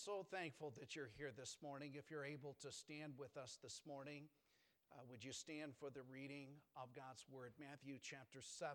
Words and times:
So 0.00 0.24
thankful 0.32 0.72
that 0.80 0.96
you're 0.96 1.12
here 1.18 1.28
this 1.36 1.58
morning. 1.62 1.92
If 1.92 2.10
you're 2.10 2.24
able 2.24 2.56
to 2.62 2.72
stand 2.72 3.12
with 3.18 3.36
us 3.36 3.58
this 3.62 3.82
morning, 3.86 4.24
uh, 4.96 5.02
would 5.10 5.22
you 5.22 5.30
stand 5.30 5.74
for 5.78 5.90
the 5.90 6.00
reading 6.10 6.48
of 6.74 6.88
God's 6.96 7.26
Word? 7.30 7.52
Matthew 7.60 7.98
chapter 8.00 8.40
7. 8.40 8.72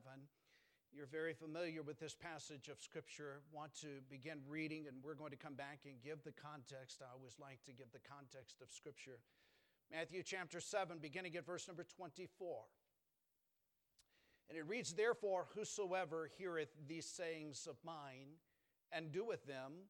You're 0.94 1.10
very 1.10 1.34
familiar 1.34 1.82
with 1.82 2.00
this 2.00 2.14
passage 2.14 2.70
of 2.70 2.80
Scripture. 2.80 3.42
Want 3.52 3.74
to 3.82 4.06
begin 4.08 4.38
reading, 4.48 4.86
and 4.88 4.98
we're 5.02 5.16
going 5.16 5.32
to 5.32 5.36
come 5.36 5.56
back 5.56 5.80
and 5.86 5.96
give 6.04 6.22
the 6.24 6.32
context. 6.32 7.02
I 7.02 7.12
always 7.12 7.40
like 7.42 7.58
to 7.66 7.74
give 7.74 7.92
the 7.92 8.06
context 8.08 8.62
of 8.62 8.70
Scripture. 8.70 9.18
Matthew 9.92 10.22
chapter 10.22 10.62
7, 10.62 11.00
beginning 11.02 11.36
at 11.38 11.46
verse 11.48 11.68
number 11.68 11.88
24. 11.98 12.66
And 14.50 14.60
it 14.60 14.68
reads, 14.68 14.94
Therefore, 14.94 15.48
whosoever 15.56 16.30
heareth 16.38 16.70
these 16.88 17.08
sayings 17.08 17.66
of 17.68 17.78
mine 17.84 18.38
and 18.92 19.12
doeth 19.12 19.44
them, 19.48 19.90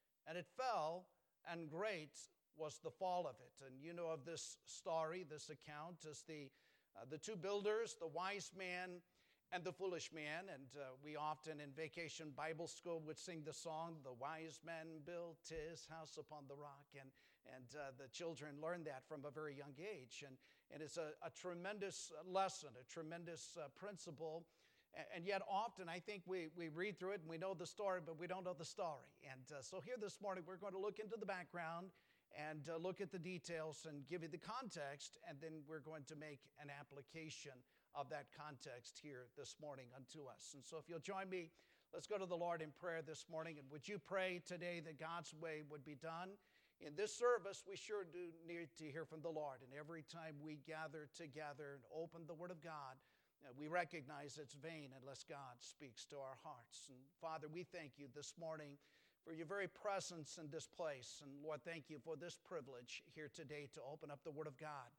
and 0.27 0.37
it 0.37 0.47
fell, 0.57 1.05
and 1.51 1.69
great 1.69 2.17
was 2.57 2.79
the 2.83 2.91
fall 2.91 3.27
of 3.27 3.35
it. 3.39 3.65
And 3.65 3.81
you 3.81 3.93
know 3.93 4.07
of 4.07 4.25
this 4.25 4.57
story, 4.65 5.25
this 5.29 5.49
account, 5.49 6.05
as 6.09 6.23
the, 6.27 6.49
uh, 6.95 7.05
the 7.09 7.17
two 7.17 7.35
builders, 7.35 7.95
the 7.99 8.07
wise 8.07 8.51
man 8.57 9.01
and 9.51 9.63
the 9.63 9.71
foolish 9.71 10.11
man. 10.13 10.45
And 10.53 10.67
uh, 10.75 10.95
we 11.03 11.15
often 11.15 11.59
in 11.59 11.71
vacation 11.75 12.31
Bible 12.35 12.67
school 12.67 13.01
would 13.05 13.17
sing 13.17 13.43
the 13.45 13.53
song, 13.53 13.95
The 14.03 14.13
Wise 14.13 14.59
Man 14.65 15.01
Built 15.05 15.39
His 15.49 15.87
House 15.89 16.17
Upon 16.17 16.43
the 16.47 16.55
Rock. 16.55 16.87
And, 16.99 17.09
and 17.55 17.65
uh, 17.75 17.91
the 17.97 18.07
children 18.09 18.55
learn 18.61 18.83
that 18.85 19.03
from 19.07 19.25
a 19.25 19.31
very 19.31 19.55
young 19.55 19.73
age. 19.77 20.23
And, 20.25 20.37
and 20.73 20.81
it's 20.81 20.97
a, 20.97 21.11
a 21.25 21.29
tremendous 21.29 22.11
lesson, 22.25 22.69
a 22.79 22.85
tremendous 22.91 23.57
uh, 23.57 23.67
principle 23.75 24.45
and 25.15 25.25
yet, 25.25 25.41
often 25.49 25.87
I 25.87 25.99
think 25.99 26.23
we, 26.25 26.49
we 26.55 26.67
read 26.69 26.99
through 26.99 27.11
it 27.11 27.21
and 27.21 27.29
we 27.29 27.37
know 27.37 27.53
the 27.53 27.65
story, 27.65 28.01
but 28.05 28.19
we 28.19 28.27
don't 28.27 28.43
know 28.43 28.55
the 28.57 28.65
story. 28.65 29.07
And 29.23 29.43
uh, 29.51 29.61
so, 29.61 29.79
here 29.79 29.95
this 29.99 30.19
morning, 30.21 30.43
we're 30.45 30.57
going 30.57 30.73
to 30.73 30.79
look 30.79 30.99
into 30.99 31.15
the 31.17 31.25
background 31.25 31.87
and 32.37 32.67
uh, 32.69 32.77
look 32.77 32.99
at 32.99 33.11
the 33.11 33.19
details 33.19 33.87
and 33.87 34.07
give 34.07 34.21
you 34.21 34.27
the 34.27 34.37
context, 34.37 35.17
and 35.27 35.37
then 35.41 35.63
we're 35.67 35.79
going 35.83 36.03
to 36.07 36.15
make 36.15 36.39
an 36.61 36.67
application 36.67 37.55
of 37.95 38.09
that 38.09 38.27
context 38.35 38.99
here 39.01 39.27
this 39.37 39.55
morning 39.61 39.87
unto 39.95 40.27
us. 40.27 40.51
And 40.55 40.63
so, 40.63 40.77
if 40.77 40.89
you'll 40.89 40.99
join 40.99 41.29
me, 41.29 41.51
let's 41.93 42.07
go 42.07 42.17
to 42.17 42.25
the 42.25 42.35
Lord 42.37 42.61
in 42.61 42.71
prayer 42.79 43.01
this 43.01 43.25
morning. 43.31 43.55
And 43.59 43.71
would 43.71 43.87
you 43.87 43.97
pray 43.97 44.41
today 44.45 44.81
that 44.83 44.99
God's 44.99 45.33
way 45.33 45.63
would 45.69 45.85
be 45.85 45.95
done? 45.95 46.35
In 46.81 46.95
this 46.97 47.15
service, 47.15 47.63
we 47.69 47.77
sure 47.77 48.03
do 48.03 48.33
need 48.47 48.67
to 48.79 48.91
hear 48.91 49.05
from 49.05 49.21
the 49.21 49.29
Lord. 49.29 49.59
And 49.61 49.71
every 49.77 50.03
time 50.11 50.35
we 50.41 50.59
gather 50.65 51.07
together 51.15 51.77
and 51.77 51.83
open 51.93 52.21
the 52.27 52.33
Word 52.33 52.49
of 52.49 52.61
God, 52.63 52.97
we 53.57 53.67
recognize 53.67 54.39
it's 54.41 54.53
vain 54.53 54.89
unless 54.99 55.23
God 55.23 55.59
speaks 55.59 56.05
to 56.05 56.17
our 56.17 56.37
hearts. 56.43 56.89
And 56.89 56.97
Father, 57.19 57.47
we 57.51 57.63
thank 57.63 57.93
you 57.97 58.07
this 58.15 58.33
morning 58.39 58.77
for 59.23 59.33
your 59.33 59.45
very 59.45 59.67
presence 59.67 60.39
in 60.41 60.49
this 60.49 60.67
place. 60.67 61.21
And 61.23 61.31
Lord, 61.43 61.61
thank 61.63 61.89
you 61.89 61.99
for 62.03 62.15
this 62.15 62.37
privilege 62.43 63.03
here 63.13 63.29
today 63.33 63.67
to 63.73 63.81
open 63.81 64.09
up 64.09 64.19
the 64.23 64.31
Word 64.31 64.47
of 64.47 64.57
God. 64.57 64.89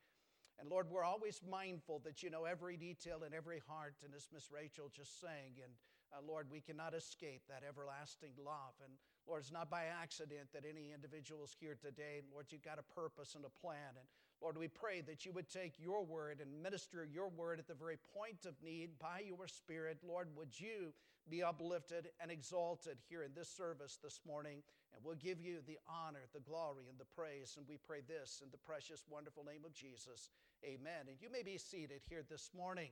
And 0.61 0.71
Lord, 0.71 0.91
we're 0.91 1.05
always 1.05 1.41
mindful 1.49 2.01
that 2.05 2.23
you 2.23 2.31
know 2.31 2.45
every 2.45 2.77
detail 2.77 3.25
in 3.27 3.35
every 3.35 3.63
heart. 3.67 3.97
And 4.05 4.15
as 4.15 4.29
Miss 4.33 4.51
Rachel 4.53 4.91
just 4.95 5.21
sang, 5.21 5.59
and 5.63 5.73
uh, 6.13 6.21
Lord, 6.27 6.47
we 6.51 6.61
cannot 6.61 6.95
escape 6.95 7.43
that 7.49 7.65
everlasting 7.67 8.37
love. 8.37 8.77
And 8.85 8.93
Lord, 9.27 9.41
it's 9.41 9.53
not 9.53 9.71
by 9.71 9.87
accident 9.87 10.53
that 10.53 10.69
any 10.69 10.93
individual 10.93 11.43
is 11.43 11.57
here 11.59 11.77
today. 11.81 12.21
Lord, 12.31 12.47
you've 12.51 12.63
got 12.63 12.79
a 12.79 12.95
purpose 12.95 13.35
and 13.35 13.45
a 13.45 13.55
plan. 13.65 13.97
And 13.97 14.07
Lord, 14.43 14.59
we 14.59 14.67
pray 14.67 15.03
that 15.03 15.25
you 15.25 15.31
would 15.33 15.49
take 15.49 15.75
your 15.79 16.05
word 16.05 16.41
and 16.41 16.63
minister 16.63 17.07
your 17.11 17.29
word 17.29 17.61
at 17.61 17.69
the 17.69 17.75
very 17.75 17.97
point 18.13 18.45
of 18.45 18.55
need 18.61 18.99
by 18.99 19.23
your 19.25 19.47
Spirit. 19.47 19.99
Lord, 20.03 20.29
would 20.37 20.59
you 20.59 20.93
be 21.31 21.45
uplifted 21.45 22.09
and 22.21 22.29
exalted 22.29 22.99
here 23.09 23.23
in 23.23 23.31
this 23.37 23.49
service 23.49 23.99
this 24.03 24.21
morning? 24.27 24.63
And 24.93 25.05
we'll 25.05 25.15
give 25.15 25.41
you 25.41 25.59
the 25.65 25.79
honor, 25.89 26.25
the 26.35 26.41
glory, 26.41 26.87
and 26.91 26.99
the 26.99 27.05
praise. 27.05 27.55
And 27.57 27.67
we 27.69 27.77
pray 27.77 28.01
this 28.07 28.43
in 28.43 28.51
the 28.51 28.59
precious, 28.59 29.05
wonderful 29.09 29.45
name 29.45 29.65
of 29.65 29.73
Jesus. 29.73 30.31
Amen. 30.65 31.07
And 31.07 31.17
you 31.21 31.31
may 31.31 31.45
be 31.45 31.57
seated 31.57 32.01
here 32.09 32.25
this 32.29 32.51
morning. 32.57 32.91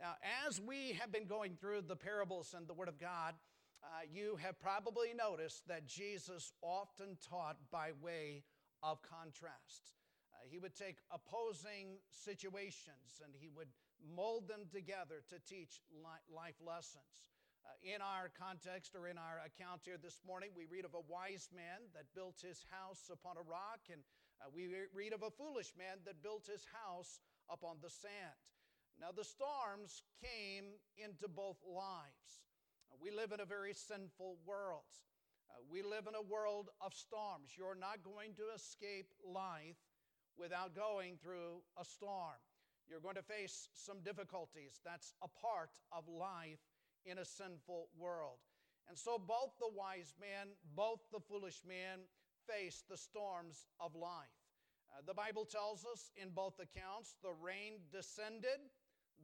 Now, 0.00 0.14
as 0.46 0.60
we 0.60 0.92
have 1.00 1.10
been 1.10 1.26
going 1.26 1.56
through 1.60 1.82
the 1.88 1.96
parables 1.96 2.54
and 2.56 2.68
the 2.68 2.74
Word 2.74 2.88
of 2.88 3.00
God, 3.00 3.34
uh, 3.82 3.86
you 4.12 4.38
have 4.42 4.60
probably 4.60 5.08
noticed 5.12 5.66
that 5.66 5.88
Jesus 5.88 6.52
often 6.62 7.18
taught 7.28 7.56
by 7.72 7.90
way 8.00 8.44
of 8.82 8.98
contrast. 9.02 9.92
He 10.50 10.58
would 10.58 10.76
take 10.76 10.98
opposing 11.10 11.98
situations 12.10 13.20
and 13.22 13.32
he 13.34 13.48
would 13.48 13.68
mold 14.04 14.48
them 14.48 14.68
together 14.70 15.24
to 15.30 15.38
teach 15.48 15.80
life 16.28 16.58
lessons. 16.60 17.32
Uh, 17.64 17.72
in 17.80 18.04
our 18.04 18.28
context 18.36 18.92
or 18.92 19.08
in 19.08 19.16
our 19.16 19.40
account 19.40 19.80
here 19.88 19.96
this 19.96 20.20
morning, 20.26 20.52
we 20.52 20.68
read 20.68 20.84
of 20.84 20.92
a 20.92 21.08
wise 21.08 21.48
man 21.48 21.88
that 21.96 22.12
built 22.12 22.36
his 22.44 22.60
house 22.68 23.08
upon 23.08 23.40
a 23.40 23.48
rock, 23.48 23.80
and 23.88 24.04
uh, 24.44 24.52
we 24.52 24.68
read 24.92 25.16
of 25.16 25.24
a 25.24 25.32
foolish 25.32 25.72
man 25.72 25.96
that 26.04 26.20
built 26.20 26.44
his 26.44 26.68
house 26.68 27.20
upon 27.48 27.80
the 27.80 27.88
sand. 27.88 28.36
Now, 29.00 29.16
the 29.16 29.24
storms 29.24 30.04
came 30.20 30.76
into 31.00 31.26
both 31.26 31.56
lives. 31.64 32.44
Uh, 32.92 33.00
we 33.00 33.10
live 33.10 33.32
in 33.32 33.40
a 33.40 33.48
very 33.48 33.72
sinful 33.72 34.36
world. 34.44 34.92
Uh, 35.48 35.64
we 35.70 35.80
live 35.82 36.04
in 36.06 36.14
a 36.14 36.28
world 36.28 36.68
of 36.84 36.92
storms. 36.92 37.56
You're 37.56 37.80
not 37.80 38.04
going 38.04 38.36
to 38.36 38.52
escape 38.54 39.08
life 39.24 39.80
without 40.38 40.74
going 40.74 41.16
through 41.22 41.62
a 41.80 41.84
storm. 41.84 42.38
You're 42.88 43.00
going 43.00 43.16
to 43.16 43.22
face 43.22 43.68
some 43.74 44.00
difficulties. 44.04 44.80
That's 44.84 45.14
a 45.22 45.28
part 45.28 45.70
of 45.92 46.08
life 46.08 46.60
in 47.06 47.18
a 47.18 47.24
sinful 47.24 47.88
world. 47.98 48.38
And 48.88 48.98
so 48.98 49.18
both 49.18 49.56
the 49.58 49.72
wise 49.74 50.14
man, 50.20 50.48
both 50.76 51.00
the 51.12 51.20
foolish 51.20 51.62
man 51.66 52.00
face 52.46 52.84
the 52.88 52.96
storms 52.96 53.66
of 53.80 53.94
life. 53.94 54.36
Uh, 54.92 55.00
the 55.06 55.14
Bible 55.14 55.44
tells 55.44 55.84
us 55.84 56.10
in 56.16 56.30
both 56.30 56.60
accounts 56.60 57.16
the 57.22 57.32
rain 57.32 57.80
descended, 57.90 58.60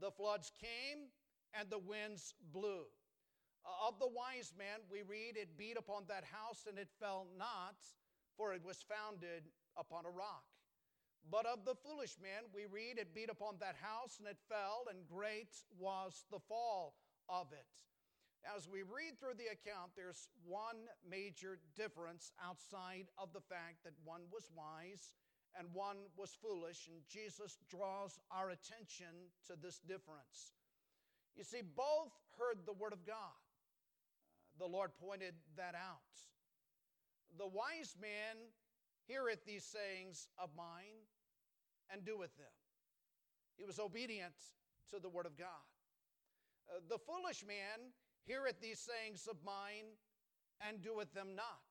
the 0.00 0.10
floods 0.10 0.50
came, 0.58 1.12
and 1.52 1.68
the 1.68 1.78
winds 1.78 2.34
blew. 2.52 2.88
Uh, 3.64 3.88
of 3.88 3.98
the 3.98 4.08
wise 4.08 4.54
man, 4.56 4.80
we 4.90 5.02
read, 5.02 5.36
It 5.36 5.58
beat 5.58 5.76
upon 5.76 6.04
that 6.08 6.24
house 6.24 6.64
and 6.68 6.78
it 6.78 6.88
fell 6.98 7.26
not, 7.36 7.76
for 8.36 8.54
it 8.54 8.64
was 8.64 8.82
founded 8.88 9.44
upon 9.76 10.06
a 10.06 10.10
rock. 10.10 10.49
But 11.28 11.46
of 11.46 11.64
the 11.64 11.74
foolish 11.74 12.16
man, 12.22 12.48
we 12.54 12.66
read, 12.66 12.98
it 12.98 13.14
beat 13.14 13.30
upon 13.30 13.58
that 13.60 13.76
house 13.80 14.18
and 14.18 14.26
it 14.26 14.38
fell, 14.48 14.86
and 14.88 15.06
great 15.06 15.52
was 15.78 16.24
the 16.30 16.40
fall 16.48 16.94
of 17.28 17.52
it. 17.52 17.70
As 18.56 18.68
we 18.68 18.82
read 18.82 19.20
through 19.20 19.36
the 19.36 19.52
account, 19.52 19.92
there's 19.94 20.28
one 20.44 20.88
major 21.04 21.58
difference 21.76 22.32
outside 22.42 23.06
of 23.18 23.32
the 23.32 23.44
fact 23.44 23.84
that 23.84 23.92
one 24.02 24.22
was 24.32 24.48
wise 24.56 25.12
and 25.58 25.68
one 25.74 25.98
was 26.16 26.38
foolish, 26.40 26.86
and 26.86 27.02
Jesus 27.10 27.58
draws 27.68 28.18
our 28.30 28.50
attention 28.50 29.30
to 29.46 29.54
this 29.60 29.80
difference. 29.80 30.54
You 31.36 31.44
see, 31.44 31.62
both 31.62 32.14
heard 32.38 32.64
the 32.66 32.72
word 32.72 32.92
of 32.92 33.06
God. 33.06 33.38
The 34.58 34.66
Lord 34.66 34.90
pointed 35.00 35.34
that 35.56 35.74
out. 35.74 36.14
The 37.38 37.46
wise 37.46 37.96
man 38.00 38.36
heareth 39.06 39.44
these 39.44 39.64
sayings 39.64 40.28
of 40.38 40.50
mine 40.56 41.06
and 41.92 42.04
doeth 42.04 42.36
them. 42.36 42.54
He 43.56 43.64
was 43.64 43.78
obedient 43.78 44.34
to 44.90 44.98
the 44.98 45.08
word 45.08 45.26
of 45.26 45.36
God. 45.36 45.68
Uh, 46.68 46.80
the 46.88 46.98
foolish 46.98 47.44
man 47.46 47.92
heareth 48.24 48.60
these 48.60 48.78
sayings 48.78 49.26
of 49.28 49.36
mine 49.44 49.98
and 50.66 50.82
doeth 50.82 51.12
them 51.14 51.34
not. 51.34 51.70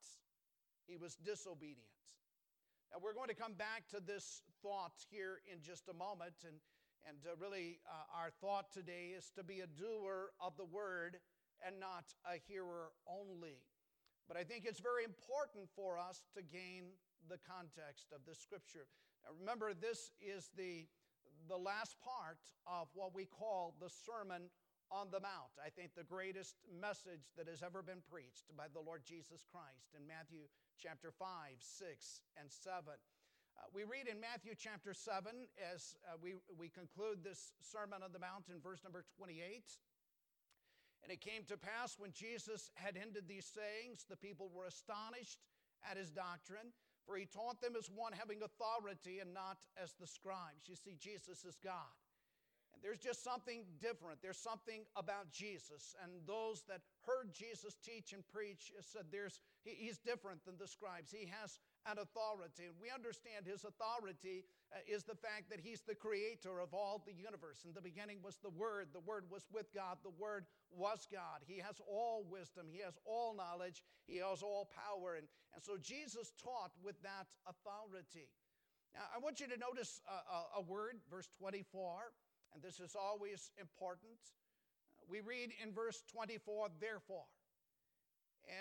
He 0.87 0.97
was 0.97 1.15
disobedient. 1.15 1.89
Now, 2.91 2.99
we're 3.01 3.13
going 3.13 3.29
to 3.29 3.35
come 3.35 3.53
back 3.53 3.87
to 3.89 3.99
this 4.01 4.41
thought 4.61 5.05
here 5.09 5.41
in 5.51 5.61
just 5.61 5.87
a 5.89 5.93
moment. 5.93 6.33
And, 6.43 6.57
and 7.07 7.17
uh, 7.25 7.37
really, 7.39 7.79
uh, 7.85 8.17
our 8.17 8.29
thought 8.41 8.71
today 8.73 9.13
is 9.15 9.31
to 9.35 9.43
be 9.43 9.61
a 9.61 9.67
doer 9.67 10.31
of 10.41 10.57
the 10.57 10.65
word 10.65 11.17
and 11.65 11.79
not 11.79 12.05
a 12.25 12.41
hearer 12.47 12.89
only. 13.05 13.61
But 14.27 14.37
I 14.37 14.43
think 14.43 14.65
it's 14.65 14.79
very 14.79 15.03
important 15.03 15.69
for 15.75 15.97
us 15.97 16.25
to 16.35 16.41
gain 16.41 16.93
the 17.27 17.39
context 17.43 18.13
of 18.15 18.21
this 18.25 18.39
scripture. 18.39 18.87
Now 19.23 19.35
remember, 19.39 19.73
this 19.73 20.11
is 20.21 20.49
the, 20.55 20.87
the 21.47 21.57
last 21.57 21.97
part 21.99 22.39
of 22.65 22.87
what 22.93 23.13
we 23.13 23.25
call 23.25 23.75
the 23.81 23.89
Sermon 23.89 24.49
on 24.91 25.07
the 25.11 25.19
Mount. 25.19 25.53
I 25.61 25.69
think 25.69 25.93
the 25.93 26.07
greatest 26.07 26.55
message 26.69 27.33
that 27.37 27.47
has 27.47 27.61
ever 27.61 27.81
been 27.81 28.01
preached 28.09 28.49
by 28.57 28.65
the 28.73 28.81
Lord 28.81 29.05
Jesus 29.05 29.45
Christ 29.45 29.93
in 29.93 30.07
Matthew 30.07 30.49
chapter 30.81 31.11
5, 31.13 31.27
6, 31.59 32.21
and 32.39 32.49
7. 32.49 32.81
Uh, 32.89 33.67
we 33.73 33.83
read 33.83 34.07
in 34.07 34.17
Matthew 34.17 34.57
chapter 34.57 34.93
7 34.93 35.29
as 35.59 35.93
uh, 36.07 36.17
we, 36.17 36.39
we 36.57 36.69
conclude 36.69 37.21
this 37.21 37.53
Sermon 37.61 38.01
on 38.01 38.09
the 38.15 38.19
Mount 38.23 38.49
in 38.49 38.57
verse 38.63 38.81
number 38.81 39.05
28. 39.17 39.61
And 41.03 41.11
it 41.11 41.21
came 41.21 41.45
to 41.47 41.57
pass 41.57 41.95
when 41.97 42.11
Jesus 42.11 42.71
had 42.75 42.97
ended 42.97 43.27
these 43.27 43.45
sayings, 43.45 44.05
the 44.09 44.17
people 44.17 44.49
were 44.53 44.65
astonished 44.65 45.39
at 45.85 45.97
his 45.97 46.11
doctrine, 46.11 46.73
for 47.09 47.17
he 47.17 47.25
taught 47.25 47.59
them 47.59 47.73
as 47.73 47.89
one 47.89 48.13
having 48.13 48.37
authority 48.45 49.17
and 49.17 49.33
not 49.33 49.57
as 49.81 49.97
the 49.99 50.05
scribes. 50.05 50.69
You 50.69 50.75
see, 50.75 50.93
Jesus 51.01 51.41
is 51.43 51.57
God. 51.57 51.97
And 52.69 52.83
there's 52.83 52.99
just 52.99 53.23
something 53.23 53.65
different. 53.81 54.21
There's 54.21 54.37
something 54.37 54.85
about 54.95 55.31
Jesus. 55.33 55.95
And 56.03 56.11
those 56.27 56.61
that 56.69 56.81
heard 57.01 57.33
Jesus 57.33 57.73
teach 57.81 58.13
and 58.13 58.21
preach 58.27 58.71
said 58.81 59.09
there's, 59.11 59.41
he, 59.65 59.89
he's 59.89 59.97
different 59.97 60.45
than 60.45 60.53
the 60.61 60.67
scribes. 60.67 61.09
He 61.09 61.25
has 61.41 61.57
an 61.85 61.97
authority. 61.97 62.67
And 62.67 62.75
we 62.81 62.91
understand 62.91 63.45
his 63.45 63.63
authority 63.63 64.43
uh, 64.71 64.79
is 64.87 65.03
the 65.03 65.15
fact 65.15 65.49
that 65.49 65.59
he's 65.59 65.81
the 65.81 65.95
creator 65.95 66.59
of 66.59 66.73
all 66.73 67.01
the 67.05 67.13
universe. 67.13 67.63
In 67.65 67.73
the 67.73 67.81
beginning 67.81 68.19
was 68.23 68.37
the 68.41 68.51
Word, 68.51 68.89
the 68.93 69.03
Word 69.03 69.25
was 69.31 69.47
with 69.51 69.73
God, 69.73 69.97
the 70.03 70.15
Word 70.17 70.45
was 70.71 71.07
God. 71.11 71.41
He 71.47 71.57
has 71.59 71.79
all 71.87 72.25
wisdom, 72.29 72.67
he 72.69 72.79
has 72.83 72.97
all 73.05 73.35
knowledge, 73.35 73.83
he 74.05 74.17
has 74.17 74.43
all 74.43 74.69
power. 74.69 75.15
And, 75.15 75.27
and 75.53 75.63
so 75.63 75.77
Jesus 75.77 76.33
taught 76.41 76.71
with 76.83 76.99
that 77.03 77.27
authority. 77.47 78.27
Now, 78.93 79.05
I 79.15 79.19
want 79.19 79.39
you 79.39 79.47
to 79.47 79.57
notice 79.57 80.01
a, 80.09 80.59
a 80.59 80.61
word, 80.61 80.97
verse 81.09 81.29
24, 81.37 82.11
and 82.53 82.63
this 82.63 82.79
is 82.79 82.95
always 82.95 83.51
important. 83.59 84.17
We 85.07 85.21
read 85.21 85.51
in 85.63 85.71
verse 85.73 86.03
24, 86.11 86.69
therefore. 86.79 87.29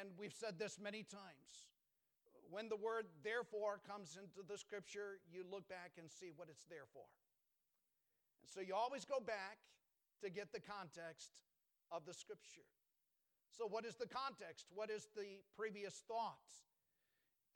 And 0.00 0.10
we've 0.18 0.34
said 0.34 0.58
this 0.58 0.78
many 0.80 1.02
times 1.02 1.68
when 2.50 2.68
the 2.68 2.76
word 2.80 3.06
therefore 3.22 3.80
comes 3.84 4.16
into 4.16 4.40
the 4.46 4.56
scripture, 4.56 5.20
you 5.28 5.44
look 5.44 5.68
back 5.68 5.92
and 6.00 6.10
see 6.10 6.32
what 6.34 6.48
it's 6.48 6.64
there 6.66 6.88
for. 6.92 7.04
And 8.42 8.48
so 8.48 8.60
you 8.60 8.74
always 8.74 9.04
go 9.04 9.20
back 9.20 9.60
to 10.24 10.30
get 10.30 10.52
the 10.52 10.60
context 10.60 11.36
of 11.92 12.04
the 12.04 12.14
scripture. 12.14 12.64
So, 13.52 13.66
what 13.66 13.84
is 13.84 13.96
the 13.96 14.06
context? 14.06 14.66
What 14.74 14.90
is 14.90 15.08
the 15.16 15.42
previous 15.56 16.04
thoughts? 16.06 16.68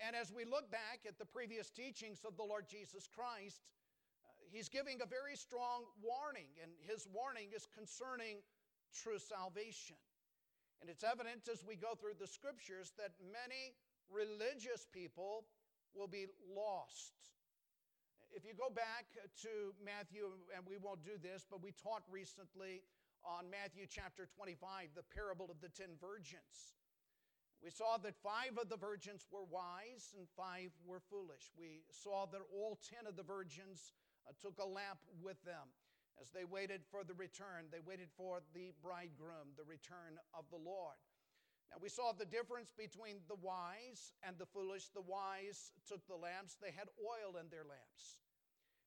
And 0.00 0.16
as 0.16 0.32
we 0.32 0.44
look 0.44 0.70
back 0.70 1.04
at 1.06 1.18
the 1.18 1.28
previous 1.28 1.70
teachings 1.70 2.24
of 2.26 2.36
the 2.36 2.42
Lord 2.42 2.66
Jesus 2.66 3.06
Christ, 3.06 3.70
uh, 4.24 4.32
he's 4.50 4.68
giving 4.68 4.98
a 5.00 5.06
very 5.06 5.36
strong 5.36 5.84
warning, 6.02 6.48
and 6.62 6.72
his 6.82 7.06
warning 7.12 7.54
is 7.54 7.68
concerning 7.70 8.42
true 8.90 9.18
salvation. 9.18 9.96
And 10.80 10.90
it's 10.90 11.04
evident 11.04 11.46
as 11.46 11.62
we 11.62 11.76
go 11.76 11.94
through 11.94 12.18
the 12.18 12.26
scriptures 12.26 12.90
that 12.98 13.14
many 13.22 13.78
religious 14.10 14.86
people 14.92 15.44
will 15.94 16.08
be 16.08 16.26
lost. 16.48 17.12
If 18.32 18.48
you 18.48 18.56
go 18.56 18.72
back 18.72 19.12
to 19.44 19.76
Matthew, 19.84 20.32
and 20.56 20.64
we 20.64 20.80
won't 20.80 21.04
do 21.04 21.20
this, 21.20 21.44
but 21.44 21.62
we 21.62 21.72
taught 21.76 22.02
recently 22.08 22.80
on 23.22 23.52
Matthew 23.52 23.84
chapter 23.84 24.24
25, 24.24 24.96
the 24.96 25.04
parable 25.12 25.52
of 25.52 25.60
the 25.60 25.68
ten 25.68 25.94
virgins. 26.00 26.74
We 27.62 27.70
saw 27.70 27.94
that 28.02 28.18
five 28.18 28.58
of 28.58 28.68
the 28.68 28.80
virgins 28.80 29.22
were 29.30 29.46
wise 29.46 30.16
and 30.18 30.26
five 30.34 30.74
were 30.82 30.98
foolish. 30.98 31.52
We 31.54 31.86
saw 31.92 32.26
that 32.32 32.42
all 32.50 32.80
ten 32.82 33.06
of 33.06 33.14
the 33.14 33.22
virgins 33.22 33.94
uh, 34.26 34.34
took 34.42 34.58
a 34.58 34.66
lamp 34.66 34.98
with 35.22 35.38
them 35.44 35.70
as 36.20 36.30
they 36.34 36.42
waited 36.42 36.82
for 36.90 37.04
the 37.04 37.14
return. 37.14 37.70
They 37.70 37.84
waited 37.84 38.10
for 38.16 38.42
the 38.52 38.74
bridegroom, 38.82 39.54
the 39.56 39.68
return 39.68 40.18
of 40.34 40.44
the 40.50 40.58
Lord. 40.58 40.98
Now, 41.72 41.80
we 41.80 41.88
saw 41.88 42.12
the 42.12 42.28
difference 42.28 42.68
between 42.76 43.24
the 43.32 43.40
wise 43.40 44.12
and 44.20 44.36
the 44.36 44.44
foolish. 44.44 44.92
The 44.92 45.00
wise 45.00 45.72
took 45.88 46.04
the 46.06 46.20
lamps, 46.20 46.60
they 46.60 46.70
had 46.70 46.92
oil 47.00 47.40
in 47.40 47.48
their 47.48 47.64
lamps. 47.64 48.20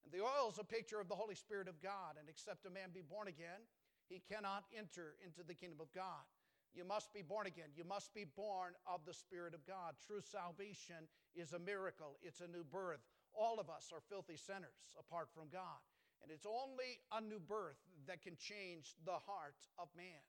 And 0.05 0.13
the 0.13 0.21
oil 0.21 0.53
is 0.53 0.61
a 0.61 0.63
picture 0.63 1.01
of 1.01 1.09
the 1.09 1.17
Holy 1.17 1.33
Spirit 1.33 1.67
of 1.67 1.81
God. 1.81 2.21
And 2.21 2.29
except 2.29 2.69
a 2.69 2.69
man 2.69 2.93
be 2.93 3.01
born 3.01 3.27
again, 3.27 3.65
he 4.05 4.21
cannot 4.21 4.69
enter 4.69 5.17
into 5.25 5.41
the 5.41 5.57
kingdom 5.57 5.81
of 5.81 5.89
God. 5.97 6.29
You 6.77 6.85
must 6.85 7.09
be 7.09 7.23
born 7.23 7.47
again. 7.47 7.73
You 7.73 7.85
must 7.89 8.13
be 8.13 8.29
born 8.37 8.77
of 8.85 9.01
the 9.07 9.17
Spirit 9.17 9.55
of 9.57 9.65
God. 9.65 9.97
True 10.05 10.21
salvation 10.21 11.09
is 11.33 11.53
a 11.53 11.59
miracle, 11.59 12.21
it's 12.21 12.41
a 12.41 12.47
new 12.47 12.63
birth. 12.63 13.01
All 13.33 13.59
of 13.59 13.67
us 13.67 13.89
are 13.91 14.05
filthy 14.07 14.37
sinners 14.37 14.93
apart 14.99 15.33
from 15.33 15.49
God. 15.51 15.81
And 16.21 16.31
it's 16.31 16.45
only 16.45 17.01
a 17.11 17.21
new 17.21 17.39
birth 17.39 17.81
that 18.07 18.21
can 18.21 18.35
change 18.37 18.95
the 19.05 19.17
heart 19.25 19.57
of 19.79 19.89
man. 19.97 20.21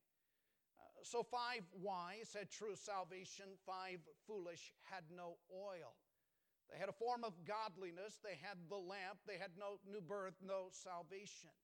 So 1.02 1.22
five 1.22 1.62
wise 1.76 2.32
had 2.32 2.50
true 2.50 2.74
salvation, 2.74 3.46
five 3.66 4.00
foolish 4.26 4.72
had 4.82 5.04
no 5.12 5.36
oil. 5.52 5.94
They 6.72 6.78
had 6.78 6.88
a 6.88 6.96
form 6.96 7.22
of 7.22 7.32
godliness, 7.46 8.18
they 8.24 8.38
had 8.42 8.58
the 8.68 8.80
lamp, 8.80 9.22
they 9.26 9.38
had 9.38 9.54
no 9.54 9.78
new 9.86 10.00
birth, 10.00 10.34
no 10.42 10.66
salvation. 10.72 11.54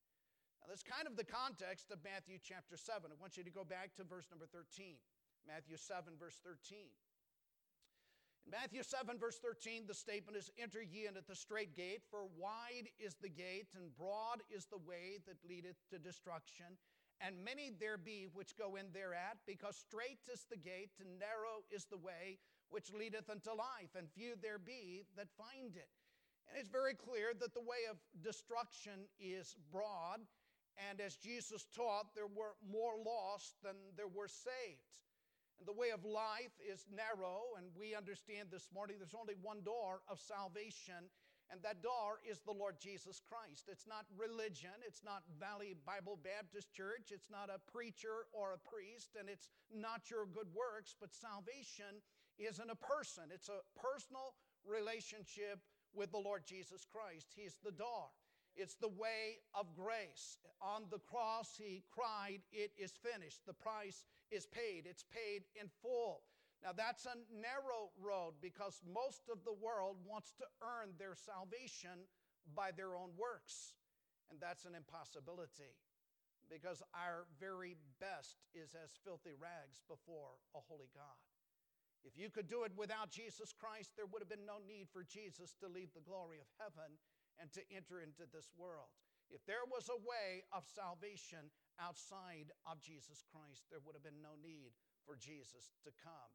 Now, 0.62 0.70
that's 0.70 0.86
kind 0.86 1.10
of 1.10 1.18
the 1.18 1.26
context 1.26 1.90
of 1.90 1.98
Matthew 2.06 2.38
chapter 2.38 2.78
7. 2.78 3.10
I 3.10 3.18
want 3.18 3.36
you 3.36 3.42
to 3.42 3.50
go 3.50 3.66
back 3.66 3.98
to 3.98 4.06
verse 4.06 4.30
number 4.30 4.46
13. 4.46 4.94
Matthew 5.42 5.74
7, 5.74 6.14
verse 6.14 6.38
13. 6.46 6.86
In 8.46 8.50
Matthew 8.50 8.82
7, 8.82 9.18
verse 9.18 9.38
13, 9.42 9.86
the 9.86 9.94
statement 9.94 10.38
is 10.38 10.50
Enter 10.54 10.82
ye 10.82 11.06
in 11.06 11.16
at 11.16 11.26
the 11.26 11.34
strait 11.34 11.74
gate, 11.74 12.02
for 12.10 12.30
wide 12.38 12.86
is 12.98 13.18
the 13.18 13.28
gate, 13.28 13.74
and 13.74 13.90
broad 13.98 14.42
is 14.50 14.66
the 14.66 14.82
way 14.86 15.18
that 15.26 15.42
leadeth 15.42 15.78
to 15.90 15.98
destruction, 15.98 16.78
and 17.24 17.44
many 17.44 17.70
there 17.78 17.96
be 17.96 18.26
which 18.34 18.58
go 18.58 18.76
in 18.76 18.86
thereat, 18.92 19.38
because 19.46 19.76
strait 19.76 20.18
is 20.32 20.44
the 20.50 20.56
gate, 20.56 20.90
and 21.00 21.18
narrow 21.18 21.62
is 21.70 21.86
the 21.86 21.96
way 21.96 22.38
which 22.68 22.92
leadeth 22.92 23.30
unto 23.30 23.50
life, 23.50 23.94
and 23.96 24.10
few 24.10 24.34
there 24.42 24.58
be 24.58 25.04
that 25.16 25.28
find 25.38 25.76
it. 25.76 25.88
And 26.48 26.58
it's 26.58 26.68
very 26.68 26.94
clear 26.94 27.32
that 27.38 27.54
the 27.54 27.60
way 27.60 27.86
of 27.90 27.96
destruction 28.22 29.06
is 29.20 29.56
broad, 29.70 30.20
and 30.88 31.00
as 31.00 31.16
Jesus 31.16 31.66
taught, 31.76 32.14
there 32.14 32.26
were 32.26 32.56
more 32.64 32.96
lost 33.04 33.54
than 33.62 33.76
there 33.96 34.08
were 34.08 34.28
saved. 34.28 34.88
And 35.58 35.68
the 35.68 35.78
way 35.78 35.90
of 35.90 36.04
life 36.04 36.56
is 36.58 36.86
narrow, 36.90 37.54
and 37.56 37.66
we 37.78 37.94
understand 37.94 38.48
this 38.50 38.68
morning 38.74 38.96
there's 38.98 39.14
only 39.14 39.36
one 39.40 39.62
door 39.62 40.00
of 40.08 40.18
salvation, 40.18 41.06
and 41.52 41.60
that 41.62 41.84
door 41.84 42.24
is 42.24 42.40
the 42.40 42.56
Lord 42.56 42.80
Jesus 42.80 43.20
Christ. 43.20 43.68
It's 43.68 43.86
not 43.86 44.08
religion. 44.16 44.72
It's 44.80 45.04
not 45.04 45.20
Valley 45.36 45.76
Bible 45.84 46.16
Baptist 46.24 46.72
Church. 46.72 47.12
It's 47.12 47.28
not 47.28 47.52
a 47.52 47.60
preacher 47.70 48.24
or 48.32 48.56
a 48.56 48.64
priest. 48.64 49.20
And 49.20 49.28
it's 49.28 49.52
not 49.68 50.08
your 50.08 50.24
good 50.24 50.48
works. 50.56 50.96
But 50.96 51.12
salvation 51.12 52.00
isn't 52.40 52.70
a 52.72 52.80
person, 52.80 53.28
it's 53.28 53.52
a 53.52 53.60
personal 53.76 54.32
relationship 54.64 55.60
with 55.92 56.10
the 56.10 56.18
Lord 56.18 56.42
Jesus 56.48 56.86
Christ. 56.88 57.28
He's 57.36 57.60
the 57.62 57.76
door. 57.76 58.08
It's 58.56 58.76
the 58.76 58.88
way 58.88 59.44
of 59.54 59.76
grace. 59.76 60.38
On 60.60 60.84
the 60.90 60.98
cross, 60.98 61.60
he 61.60 61.84
cried, 61.92 62.40
It 62.50 62.72
is 62.80 62.92
finished. 62.96 63.44
The 63.46 63.52
price 63.52 64.04
is 64.30 64.46
paid. 64.46 64.84
It's 64.88 65.04
paid 65.04 65.44
in 65.60 65.68
full. 65.82 66.22
Now, 66.62 66.70
that's 66.70 67.10
a 67.10 67.18
narrow 67.34 67.90
road 67.98 68.38
because 68.38 68.78
most 68.86 69.26
of 69.26 69.42
the 69.42 69.52
world 69.58 69.98
wants 70.06 70.30
to 70.38 70.46
earn 70.62 70.94
their 70.94 71.18
salvation 71.18 72.06
by 72.54 72.70
their 72.70 72.94
own 72.94 73.10
works. 73.18 73.74
And 74.30 74.38
that's 74.38 74.64
an 74.64 74.78
impossibility 74.78 75.74
because 76.46 76.82
our 76.94 77.26
very 77.42 77.74
best 77.98 78.38
is 78.54 78.78
as 78.78 78.94
filthy 79.02 79.34
rags 79.34 79.82
before 79.90 80.38
a 80.54 80.62
holy 80.62 80.92
God. 80.94 81.18
If 82.06 82.18
you 82.18 82.30
could 82.30 82.46
do 82.46 82.62
it 82.62 82.74
without 82.78 83.10
Jesus 83.10 83.54
Christ, 83.54 83.94
there 83.94 84.06
would 84.10 84.22
have 84.22 84.30
been 84.30 84.46
no 84.46 84.58
need 84.62 84.90
for 84.90 85.06
Jesus 85.06 85.54
to 85.62 85.70
leave 85.70 85.90
the 85.94 86.02
glory 86.06 86.42
of 86.42 86.50
heaven 86.58 86.98
and 87.38 87.50
to 87.54 87.62
enter 87.70 88.02
into 88.02 88.26
this 88.30 88.50
world. 88.54 88.90
If 89.30 89.42
there 89.48 89.64
was 89.64 89.88
a 89.88 90.02
way 90.02 90.44
of 90.52 90.66
salvation 90.68 91.48
outside 91.80 92.52
of 92.68 92.82
Jesus 92.84 93.24
Christ, 93.24 93.64
there 93.70 93.80
would 93.80 93.96
have 93.96 94.04
been 94.04 94.20
no 94.20 94.36
need 94.36 94.76
for 95.08 95.16
Jesus 95.16 95.72
to 95.88 95.90
come. 95.96 96.32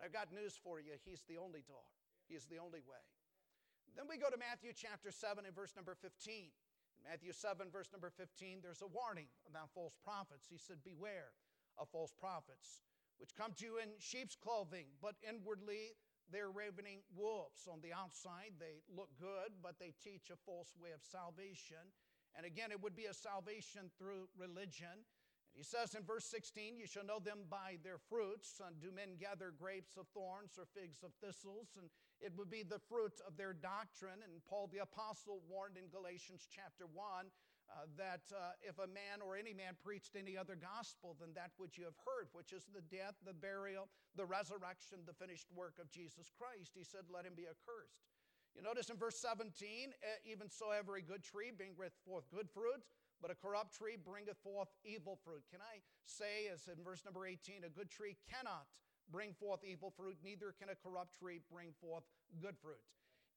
But 0.00 0.08
I've 0.08 0.16
got 0.16 0.32
news 0.32 0.56
for 0.56 0.80
you. 0.80 0.96
He's 1.04 1.20
the 1.28 1.36
only 1.36 1.60
door, 1.68 1.84
He's 2.24 2.48
the 2.48 2.56
only 2.56 2.80
way. 2.88 3.04
Then 3.92 4.08
we 4.08 4.16
go 4.16 4.32
to 4.32 4.40
Matthew 4.40 4.72
chapter 4.72 5.12
7 5.12 5.44
and 5.44 5.52
verse 5.52 5.76
number 5.76 5.92
15. 5.92 6.48
In 6.48 7.02
Matthew 7.04 7.36
7, 7.36 7.68
verse 7.68 7.92
number 7.92 8.08
15, 8.08 8.64
there's 8.64 8.80
a 8.80 8.88
warning 8.88 9.28
about 9.44 9.68
false 9.76 9.92
prophets. 10.00 10.48
He 10.48 10.56
said, 10.56 10.80
Beware 10.80 11.36
of 11.76 11.92
false 11.92 12.16
prophets, 12.16 12.80
which 13.20 13.36
come 13.36 13.52
to 13.60 13.64
you 13.68 13.76
in 13.76 13.92
sheep's 14.00 14.36
clothing, 14.40 14.88
but 15.04 15.20
inwardly 15.20 15.92
they're 16.32 16.48
ravening 16.48 17.04
wolves. 17.12 17.68
On 17.68 17.84
the 17.84 17.92
outside, 17.92 18.56
they 18.56 18.80
look 18.88 19.10
good, 19.20 19.52
but 19.60 19.76
they 19.76 19.92
teach 20.00 20.32
a 20.32 20.40
false 20.48 20.72
way 20.80 20.96
of 20.96 21.04
salvation. 21.04 21.92
And 22.38 22.46
again, 22.46 22.72
it 22.72 22.80
would 22.80 22.96
be 22.96 23.10
a 23.10 23.14
salvation 23.14 23.90
through 23.98 24.32
religion. 24.38 25.04
He 25.60 25.68
says 25.68 25.92
in 25.92 26.08
verse 26.08 26.24
16, 26.24 26.80
You 26.80 26.88
shall 26.88 27.04
know 27.04 27.20
them 27.20 27.44
by 27.52 27.76
their 27.84 28.00
fruits. 28.00 28.64
And 28.64 28.80
do 28.80 28.88
men 28.88 29.20
gather 29.20 29.52
grapes 29.52 30.00
of 30.00 30.08
thorns 30.16 30.56
or 30.56 30.64
figs 30.72 31.04
of 31.04 31.12
thistles? 31.20 31.76
And 31.76 31.92
it 32.24 32.32
would 32.40 32.48
be 32.48 32.64
the 32.64 32.80
fruit 32.88 33.20
of 33.28 33.36
their 33.36 33.52
doctrine. 33.52 34.24
And 34.24 34.40
Paul 34.48 34.72
the 34.72 34.80
Apostle 34.80 35.44
warned 35.44 35.76
in 35.76 35.92
Galatians 35.92 36.48
chapter 36.48 36.88
1 36.88 36.96
uh, 36.96 37.84
that 38.00 38.24
uh, 38.32 38.56
if 38.64 38.80
a 38.80 38.88
man 38.88 39.20
or 39.20 39.36
any 39.36 39.52
man 39.52 39.76
preached 39.84 40.16
any 40.16 40.32
other 40.32 40.56
gospel 40.56 41.12
than 41.20 41.36
that 41.36 41.52
which 41.60 41.76
you 41.76 41.84
have 41.84 42.00
heard, 42.08 42.32
which 42.32 42.56
is 42.56 42.64
the 42.72 42.80
death, 42.88 43.20
the 43.20 43.36
burial, 43.36 43.92
the 44.16 44.24
resurrection, 44.24 45.04
the 45.04 45.12
finished 45.12 45.52
work 45.52 45.76
of 45.76 45.92
Jesus 45.92 46.32
Christ, 46.40 46.72
he 46.72 46.88
said, 46.88 47.04
let 47.12 47.28
him 47.28 47.36
be 47.36 47.44
accursed. 47.44 48.08
You 48.56 48.62
notice 48.64 48.88
in 48.88 48.96
verse 48.96 49.20
17, 49.20 49.92
even 50.24 50.48
so 50.48 50.72
every 50.72 51.02
good 51.02 51.22
tree 51.22 51.52
bringeth 51.54 51.92
forth 52.08 52.24
good 52.32 52.48
fruit, 52.48 52.82
but 53.20 53.30
a 53.30 53.36
corrupt 53.36 53.76
tree 53.76 53.96
bringeth 53.96 54.38
forth 54.42 54.68
evil 54.84 55.18
fruit. 55.24 55.44
Can 55.50 55.60
I 55.60 55.80
say, 56.04 56.48
as 56.52 56.68
in 56.68 56.82
verse 56.82 57.04
number 57.04 57.26
18, 57.26 57.64
a 57.64 57.70
good 57.70 57.90
tree 57.90 58.16
cannot 58.28 58.66
bring 59.10 59.34
forth 59.34 59.60
evil 59.64 59.92
fruit, 59.96 60.16
neither 60.22 60.54
can 60.58 60.68
a 60.70 60.78
corrupt 60.78 61.18
tree 61.18 61.40
bring 61.50 61.74
forth 61.80 62.04
good 62.40 62.56
fruit. 62.56 62.80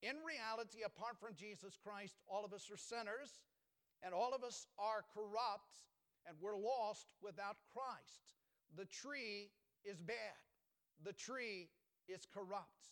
In 0.02 0.16
reality, 0.22 0.84
apart 0.86 1.18
from 1.20 1.34
Jesus 1.34 1.78
Christ, 1.82 2.20
all 2.28 2.46
of 2.46 2.54
us 2.54 2.70
are 2.70 2.78
sinners 2.78 3.42
and 4.04 4.14
all 4.14 4.36
of 4.36 4.44
us 4.44 4.68
are 4.78 5.04
corrupt 5.14 5.88
and 6.28 6.36
we're 6.40 6.60
lost 6.60 7.08
without 7.22 7.58
Christ. 7.72 8.36
The 8.76 8.86
tree 8.86 9.50
is 9.84 10.00
bad, 10.00 10.40
the 11.04 11.14
tree 11.14 11.70
is 12.08 12.28
corrupt. 12.34 12.92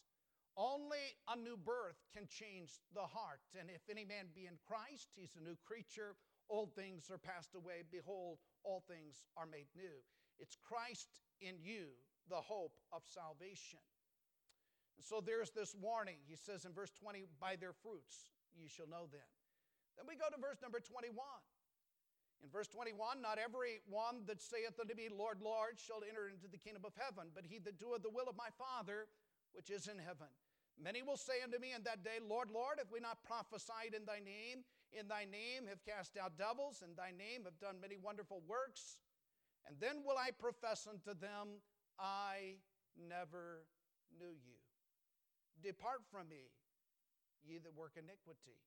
Only 0.58 1.00
a 1.32 1.40
new 1.40 1.56
birth 1.56 1.96
can 2.14 2.28
change 2.28 2.84
the 2.94 3.08
heart. 3.08 3.40
And 3.58 3.70
if 3.72 3.88
any 3.90 4.04
man 4.04 4.28
be 4.36 4.48
in 4.48 4.60
Christ, 4.68 5.08
he's 5.16 5.32
a 5.40 5.44
new 5.44 5.56
creature. 5.64 6.16
Old 6.52 6.76
things 6.76 7.10
are 7.10 7.18
passed 7.18 7.56
away. 7.56 7.88
Behold, 7.90 8.38
all 8.64 8.84
things 8.84 9.24
are 9.40 9.48
made 9.48 9.72
new. 9.72 10.04
It's 10.38 10.60
Christ 10.60 11.08
in 11.40 11.56
you, 11.64 11.96
the 12.28 12.44
hope 12.44 12.76
of 12.92 13.08
salvation. 13.08 13.80
And 15.00 15.06
so 15.06 15.24
there's 15.24 15.50
this 15.56 15.72
warning. 15.80 16.20
He 16.28 16.36
says 16.36 16.66
in 16.66 16.76
verse 16.76 16.92
20, 16.92 17.24
By 17.40 17.56
their 17.56 17.72
fruits 17.72 18.36
ye 18.52 18.68
shall 18.68 18.92
know 18.92 19.08
them. 19.08 19.32
Then 19.96 20.06
we 20.12 20.20
go 20.20 20.28
to 20.28 20.36
verse 20.44 20.60
number 20.60 20.84
21. 20.84 21.16
In 22.44 22.50
verse 22.50 22.68
21, 22.68 23.22
not 23.22 23.38
every 23.38 23.80
one 23.88 24.26
that 24.26 24.42
saith 24.42 24.76
unto 24.76 24.98
me, 24.98 25.08
Lord, 25.08 25.40
Lord, 25.40 25.78
shall 25.78 26.02
enter 26.04 26.28
into 26.28 26.50
the 26.50 26.58
kingdom 26.58 26.84
of 26.84 26.98
heaven, 26.98 27.30
but 27.32 27.46
he 27.46 27.62
that 27.64 27.80
doeth 27.80 28.02
the 28.02 28.10
will 28.10 28.28
of 28.28 28.36
my 28.36 28.50
Father 28.58 29.08
which 29.54 29.70
is 29.70 29.88
in 29.88 30.02
heaven. 30.02 30.28
Many 30.82 31.06
will 31.06 31.18
say 31.18 31.46
unto 31.46 31.60
me 31.60 31.74
in 31.78 31.84
that 31.84 32.04
day, 32.04 32.18
Lord, 32.18 32.50
Lord, 32.50 32.82
have 32.82 32.90
we 32.90 33.00
not 33.00 33.22
prophesied 33.22 33.94
in 33.94 34.10
thy 34.10 34.20
name? 34.20 34.66
In 34.92 35.08
thy 35.08 35.24
name 35.24 35.68
have 35.68 35.84
cast 35.86 36.18
out 36.18 36.38
devils, 36.38 36.84
in 36.84 36.96
thy 36.96 37.12
name 37.12 37.46
have 37.46 37.60
done 37.60 37.80
many 37.80 37.96
wonderful 37.96 38.42
works. 38.48 38.98
And 39.68 39.78
then 39.80 40.04
will 40.06 40.18
I 40.18 40.32
profess 40.32 40.88
unto 40.88 41.18
them, 41.18 41.62
I 42.00 42.60
never 42.98 43.64
knew 44.18 44.36
you. 44.36 44.60
Depart 45.64 46.02
from 46.12 46.28
me, 46.28 46.52
ye 47.44 47.60
that 47.60 47.76
work 47.76 47.94
iniquity. 47.96 48.58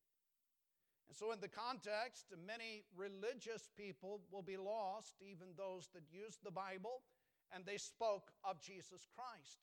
And 1.08 1.16
so, 1.16 1.32
in 1.32 1.40
the 1.40 1.52
context, 1.52 2.32
many 2.46 2.84
religious 2.96 3.68
people 3.76 4.22
will 4.30 4.42
be 4.42 4.56
lost, 4.56 5.20
even 5.20 5.48
those 5.58 5.90
that 5.92 6.04
used 6.10 6.40
the 6.42 6.50
Bible 6.50 7.02
and 7.54 7.64
they 7.64 7.78
spoke 7.78 8.34
of 8.42 8.60
Jesus 8.60 9.06
Christ. 9.14 9.62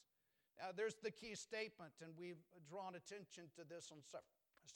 Now, 0.60 0.72
there's 0.76 0.96
the 1.04 1.12
key 1.12 1.36
statement, 1.36 1.94
and 2.02 2.12
we've 2.16 2.44
drawn 2.70 2.96
attention 2.96 3.52
to 3.56 3.68
this 3.68 3.92
on 3.92 4.00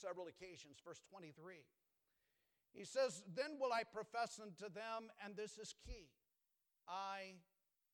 several 0.00 0.26
occasions. 0.26 0.78
Verse 0.84 1.00
23. 1.10 1.64
He 2.72 2.84
says, 2.84 3.22
Then 3.34 3.56
will 3.58 3.72
I 3.72 3.82
profess 3.84 4.38
unto 4.40 4.68
them, 4.72 5.08
and 5.24 5.34
this 5.36 5.56
is 5.58 5.74
key 5.84 6.12
I 6.88 7.40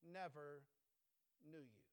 never 0.02 0.62
knew 1.46 1.62
you. 1.62 1.84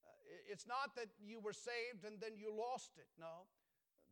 Uh, 0.00 0.50
it's 0.50 0.66
not 0.66 0.94
that 0.96 1.10
you 1.20 1.40
were 1.40 1.52
saved 1.52 2.04
and 2.06 2.20
then 2.20 2.38
you 2.38 2.54
lost 2.54 2.96
it. 2.96 3.08
No. 3.18 3.50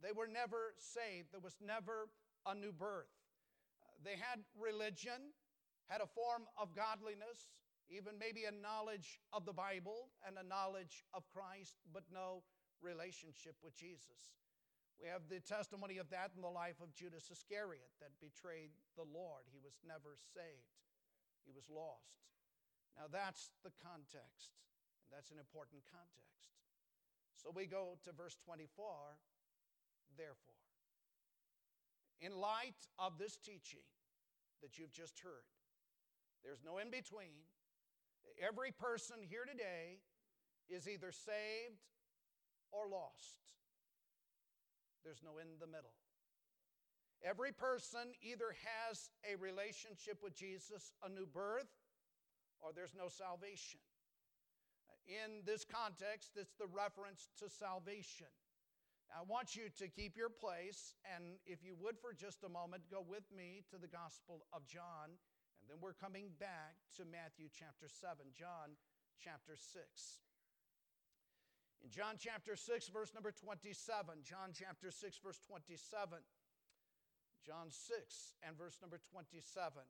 They 0.02 0.12
were 0.12 0.26
never 0.26 0.74
saved. 0.76 1.32
There 1.32 1.40
was 1.40 1.56
never 1.64 2.10
a 2.46 2.54
new 2.54 2.72
birth. 2.72 3.14
They 4.04 4.18
had 4.18 4.42
religion, 4.58 5.30
had 5.86 6.00
a 6.02 6.10
form 6.10 6.50
of 6.58 6.74
godliness, 6.74 7.54
even 7.88 8.18
maybe 8.18 8.44
a 8.44 8.50
knowledge 8.50 9.20
of 9.32 9.46
the 9.46 9.52
Bible 9.52 10.10
and 10.26 10.36
a 10.36 10.46
knowledge 10.46 11.04
of 11.14 11.22
Christ, 11.30 11.78
but 11.94 12.02
no 12.12 12.42
relationship 12.82 13.54
with 13.62 13.76
Jesus. 13.78 14.34
We 15.02 15.10
have 15.10 15.26
the 15.26 15.42
testimony 15.42 15.98
of 15.98 16.06
that 16.14 16.30
in 16.38 16.46
the 16.46 16.52
life 16.52 16.78
of 16.78 16.94
Judas 16.94 17.26
Iscariot 17.26 17.90
that 17.98 18.14
betrayed 18.22 18.70
the 18.94 19.02
Lord. 19.02 19.50
He 19.50 19.58
was 19.58 19.74
never 19.82 20.14
saved, 20.14 20.78
he 21.42 21.50
was 21.50 21.66
lost. 21.66 22.22
Now, 22.94 23.10
that's 23.10 23.50
the 23.66 23.74
context, 23.82 24.54
and 25.02 25.10
that's 25.10 25.34
an 25.34 25.42
important 25.42 25.82
context. 25.90 26.22
So 27.34 27.50
we 27.50 27.66
go 27.66 27.98
to 28.06 28.14
verse 28.14 28.38
24 28.46 28.70
therefore. 30.14 30.62
In 32.20 32.38
light 32.38 32.78
of 32.98 33.18
this 33.18 33.34
teaching 33.36 33.82
that 34.62 34.78
you've 34.78 34.92
just 34.92 35.18
heard, 35.18 35.50
there's 36.44 36.62
no 36.62 36.78
in 36.78 36.90
between. 36.90 37.42
Every 38.38 38.70
person 38.70 39.16
here 39.26 39.42
today 39.42 39.98
is 40.70 40.86
either 40.86 41.10
saved 41.10 41.82
or 42.70 42.86
lost. 42.86 43.42
There's 45.04 45.22
no 45.22 45.38
in 45.38 45.58
the 45.60 45.66
middle. 45.66 45.94
Every 47.22 47.52
person 47.52 48.14
either 48.22 48.54
has 48.66 49.10
a 49.22 49.36
relationship 49.38 50.18
with 50.22 50.34
Jesus, 50.34 50.94
a 51.02 51.08
new 51.08 51.26
birth, 51.26 51.70
or 52.58 52.72
there's 52.74 52.94
no 52.98 53.06
salvation. 53.06 53.78
In 55.06 55.42
this 55.46 55.64
context, 55.64 56.34
it's 56.34 56.54
the 56.58 56.66
reference 56.66 57.30
to 57.38 57.50
salvation. 57.50 58.30
I 59.12 59.22
want 59.28 59.54
you 59.54 59.68
to 59.76 59.86
keep 59.92 60.16
your 60.16 60.30
place, 60.30 60.96
and 61.04 61.36
if 61.44 61.62
you 61.62 61.76
would 61.78 61.98
for 61.98 62.14
just 62.14 62.42
a 62.44 62.48
moment, 62.48 62.88
go 62.90 63.04
with 63.04 63.28
me 63.28 63.62
to 63.70 63.76
the 63.76 63.90
Gospel 63.90 64.46
of 64.54 64.66
John, 64.66 65.14
and 65.60 65.68
then 65.68 65.78
we're 65.82 65.98
coming 65.98 66.32
back 66.40 66.80
to 66.96 67.04
Matthew 67.04 67.52
chapter 67.52 67.86
7, 67.86 68.24
John 68.32 68.74
chapter 69.20 69.54
6. 69.54 69.84
In 71.82 71.90
John 71.90 72.14
chapter 72.18 72.54
6, 72.54 72.88
verse 72.88 73.12
number 73.12 73.32
27, 73.32 74.22
John 74.22 74.54
chapter 74.54 74.90
6, 74.90 75.18
verse 75.18 75.40
27, 75.48 76.18
John 77.44 77.66
6 77.70 78.34
and 78.46 78.56
verse 78.56 78.78
number 78.80 79.00
27. 79.10 79.82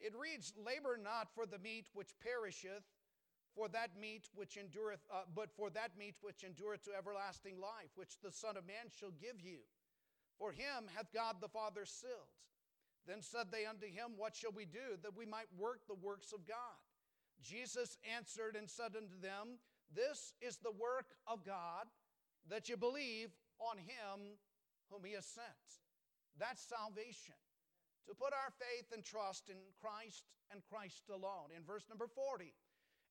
It 0.00 0.12
reads, 0.18 0.52
Labor 0.58 0.98
not 0.98 1.30
for 1.34 1.46
the 1.46 1.58
meat 1.58 1.86
which 1.94 2.10
perisheth, 2.18 2.82
for 3.54 3.68
that 3.68 3.90
meat 3.98 4.28
which 4.34 4.56
endureth, 4.56 5.00
uh, 5.12 5.26
but 5.34 5.50
for 5.54 5.70
that 5.70 5.96
meat 5.98 6.14
which 6.22 6.42
endureth 6.42 6.84
to 6.84 6.94
everlasting 6.94 7.58
life, 7.60 7.90
which 7.94 8.18
the 8.22 8.30
Son 8.30 8.56
of 8.56 8.66
Man 8.66 8.90
shall 8.90 9.14
give 9.14 9.40
you. 9.40 9.62
For 10.38 10.52
him 10.52 10.90
hath 10.94 11.12
God 11.12 11.36
the 11.40 11.48
Father 11.48 11.84
sealed. 11.84 12.34
Then 13.06 13.22
said 13.22 13.50
they 13.50 13.66
unto 13.66 13.86
him, 13.86 14.14
What 14.16 14.36
shall 14.36 14.52
we 14.52 14.64
do 14.66 14.98
that 15.02 15.16
we 15.16 15.26
might 15.26 15.50
work 15.56 15.80
the 15.86 15.94
works 15.94 16.32
of 16.32 16.46
God? 16.46 16.78
Jesus 17.42 17.96
answered 18.16 18.54
and 18.56 18.68
said 18.68 18.94
unto 18.96 19.18
them, 19.20 19.58
This 19.94 20.34
is 20.40 20.58
the 20.58 20.72
work 20.72 21.16
of 21.26 21.44
God, 21.44 21.86
that 22.48 22.68
you 22.68 22.76
believe 22.76 23.30
on 23.58 23.78
him 23.78 24.38
whom 24.90 25.04
he 25.04 25.14
has 25.14 25.26
sent. 25.26 25.68
That's 26.38 26.62
salvation. 26.62 27.36
To 28.06 28.14
put 28.14 28.32
our 28.32 28.52
faith 28.56 28.88
and 28.92 29.04
trust 29.04 29.50
in 29.50 29.60
Christ 29.80 30.24
and 30.50 30.64
Christ 30.64 31.04
alone. 31.12 31.52
In 31.54 31.64
verse 31.64 31.84
number 31.88 32.06
40, 32.06 32.54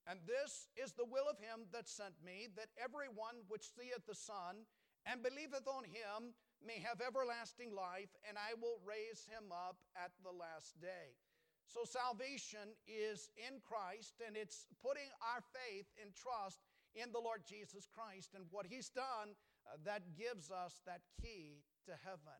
and 0.10 0.20
this 0.26 0.70
is 0.74 0.94
the 0.94 1.06
will 1.06 1.30
of 1.30 1.38
him 1.38 1.68
that 1.74 1.88
sent 1.88 2.16
me, 2.24 2.48
that 2.56 2.72
every 2.82 3.12
one 3.12 3.44
which 3.48 3.70
seeth 3.76 4.08
the 4.08 4.16
Son 4.16 4.66
and 5.06 5.22
believeth 5.22 5.68
on 5.68 5.84
him 5.84 6.34
may 6.66 6.80
have 6.80 7.04
everlasting 7.04 7.76
life, 7.76 8.10
and 8.28 8.40
I 8.40 8.56
will 8.58 8.80
raise 8.82 9.28
him 9.28 9.52
up 9.52 9.78
at 9.94 10.16
the 10.24 10.32
last 10.32 10.80
day. 10.82 11.20
So 11.68 11.84
salvation 11.84 12.72
is 12.88 13.30
in 13.36 13.60
Christ, 13.60 14.24
and 14.26 14.40
it's 14.40 14.68
putting 14.80 15.12
our 15.20 15.44
faith 15.52 15.92
and 16.00 16.16
trust 16.16 16.64
in 16.96 17.12
the 17.12 17.20
Lord 17.20 17.44
Jesus 17.44 17.86
Christ 17.92 18.32
and 18.34 18.48
what 18.50 18.66
he's 18.66 18.88
done 18.90 19.36
uh, 19.68 19.76
that 19.84 20.16
gives 20.16 20.50
us 20.50 20.80
that 20.88 21.04
key 21.20 21.60
to 21.86 21.92
heaven. 22.08 22.40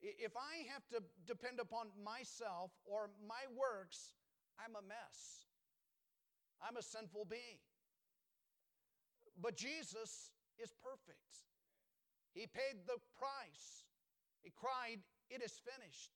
If 0.00 0.32
I 0.36 0.68
have 0.72 0.84
to 0.92 1.04
depend 1.26 1.60
upon 1.60 1.88
myself 1.96 2.72
or 2.84 3.10
my 3.20 3.48
works, 3.52 4.16
I'm 4.56 4.76
a 4.76 4.84
mess. 4.84 5.48
I'm 6.60 6.76
a 6.76 6.84
sinful 6.84 7.26
being. 7.28 7.60
But 9.40 9.56
Jesus 9.56 10.32
is 10.60 10.72
perfect. 10.84 11.48
He 12.32 12.46
paid 12.46 12.84
the 12.84 13.00
price. 13.16 13.88
He 14.40 14.52
cried, 14.52 15.00
It 15.28 15.42
is 15.42 15.60
finished. 15.60 16.12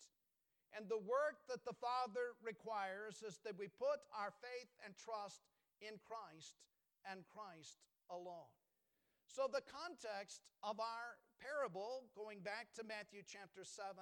And 0.75 0.91
the 0.91 0.99
work 0.99 1.39
that 1.47 1.63
the 1.63 1.77
Father 1.79 2.35
requires 2.43 3.23
is 3.23 3.39
that 3.47 3.55
we 3.55 3.71
put 3.71 4.03
our 4.11 4.35
faith 4.43 4.71
and 4.83 4.91
trust 4.99 5.47
in 5.79 5.95
Christ 6.03 6.59
and 7.07 7.23
Christ 7.31 7.79
alone. 8.11 8.51
So, 9.31 9.47
the 9.47 9.63
context 9.65 10.43
of 10.63 10.79
our 10.83 11.19
parable, 11.39 12.11
going 12.19 12.43
back 12.43 12.75
to 12.75 12.83
Matthew 12.83 13.23
chapter 13.23 13.63
7, 13.63 13.95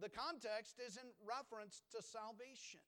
the 0.00 0.08
context 0.08 0.80
is 0.80 0.96
in 0.96 1.08
reference 1.20 1.84
to 1.92 2.00
salvation. 2.00 2.80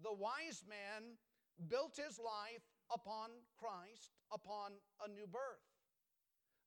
The 0.00 0.12
wise 0.12 0.64
man 0.64 1.20
built 1.68 2.00
his 2.00 2.18
life 2.18 2.64
upon 2.88 3.30
Christ, 3.56 4.16
upon 4.32 4.80
a 5.04 5.08
new 5.08 5.28
birth. 5.28 5.64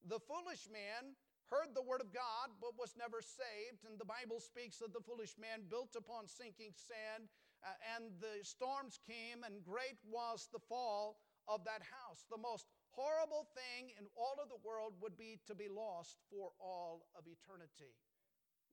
The 0.06 0.22
foolish 0.22 0.70
man 0.72 1.18
heard 1.50 1.72
the 1.74 1.84
word 1.84 2.02
of 2.02 2.14
God, 2.14 2.52
but 2.60 2.78
was 2.80 2.96
never 3.00 3.24
saved. 3.24 3.88
And 3.88 4.00
the 4.00 4.08
Bible 4.08 4.40
speaks 4.40 4.82
of 4.82 4.92
the 4.92 5.04
foolish 5.04 5.36
man 5.40 5.68
built 5.68 5.96
upon 5.96 6.28
sinking 6.28 6.76
sand, 6.76 7.32
uh, 7.64 7.74
and 7.96 8.12
the 8.20 8.44
storms 8.44 9.00
came, 9.04 9.44
and 9.44 9.64
great 9.64 9.98
was 10.06 10.48
the 10.52 10.64
fall 10.68 11.20
of 11.48 11.64
that 11.64 11.82
house. 11.82 12.28
The 12.28 12.40
most 12.40 12.68
horrible 12.92 13.48
thing 13.56 13.96
in 13.96 14.06
all 14.18 14.36
of 14.42 14.52
the 14.52 14.62
world 14.62 15.00
would 15.00 15.16
be 15.16 15.40
to 15.48 15.56
be 15.56 15.72
lost 15.72 16.20
for 16.28 16.52
all 16.60 17.08
of 17.16 17.24
eternity. 17.26 17.96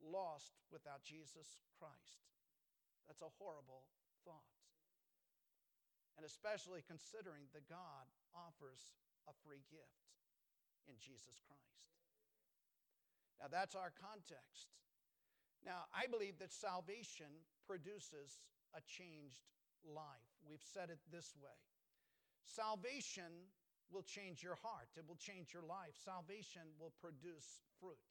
Lost 0.02 0.52
without 0.74 1.06
Jesus 1.06 1.62
Christ. 1.78 2.26
That's 3.06 3.22
a 3.22 3.36
horrible 3.38 3.86
thought. 4.26 4.52
And 6.18 6.26
especially 6.26 6.82
considering 6.86 7.46
that 7.54 7.70
God 7.70 8.06
offers 8.34 8.94
a 9.30 9.34
free 9.46 9.62
gift 9.70 10.10
in 10.86 10.94
Jesus 10.98 11.38
Christ. 11.46 11.94
Now, 13.40 13.48
that's 13.50 13.74
our 13.74 13.92
context. 13.94 14.70
Now, 15.64 15.88
I 15.90 16.06
believe 16.06 16.38
that 16.38 16.52
salvation 16.52 17.30
produces 17.66 18.44
a 18.76 18.80
changed 18.84 19.48
life. 19.84 20.28
We've 20.44 20.62
said 20.62 20.90
it 20.90 21.00
this 21.10 21.32
way 21.36 21.56
Salvation 22.44 23.48
will 23.92 24.04
change 24.04 24.42
your 24.42 24.56
heart, 24.60 24.88
it 24.96 25.04
will 25.08 25.20
change 25.20 25.52
your 25.52 25.64
life. 25.64 25.96
Salvation 25.96 26.68
will 26.78 26.92
produce 27.00 27.60
fruit. 27.80 28.10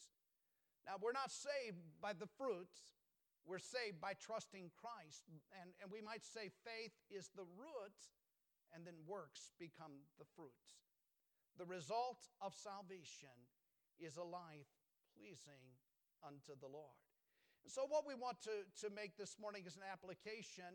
Now, 0.86 1.00
we're 1.00 1.16
not 1.16 1.32
saved 1.32 1.80
by 2.02 2.14
the 2.14 2.28
fruits, 2.28 2.98
we're 3.46 3.62
saved 3.62 4.02
by 4.02 4.14
trusting 4.20 4.72
Christ. 4.76 5.24
And, 5.62 5.72
and 5.82 5.92
we 5.92 6.02
might 6.02 6.26
say 6.26 6.52
faith 6.64 6.96
is 7.12 7.30
the 7.36 7.48
root, 7.56 8.00
and 8.74 8.86
then 8.86 8.96
works 9.08 9.52
become 9.60 10.08
the 10.18 10.26
fruit. 10.36 10.52
The 11.58 11.66
result 11.66 12.28
of 12.42 12.56
salvation 12.56 13.38
is 14.00 14.18
a 14.18 14.26
life 14.26 14.83
pleasing 15.16 15.62
unto 16.26 16.58
the 16.60 16.70
Lord. 16.70 16.98
And 17.64 17.72
so, 17.72 17.88
what 17.88 18.04
we 18.04 18.14
want 18.14 18.42
to, 18.44 18.68
to 18.84 18.94
make 18.94 19.16
this 19.16 19.40
morning 19.40 19.64
is 19.66 19.80
an 19.80 19.88
application, 19.88 20.68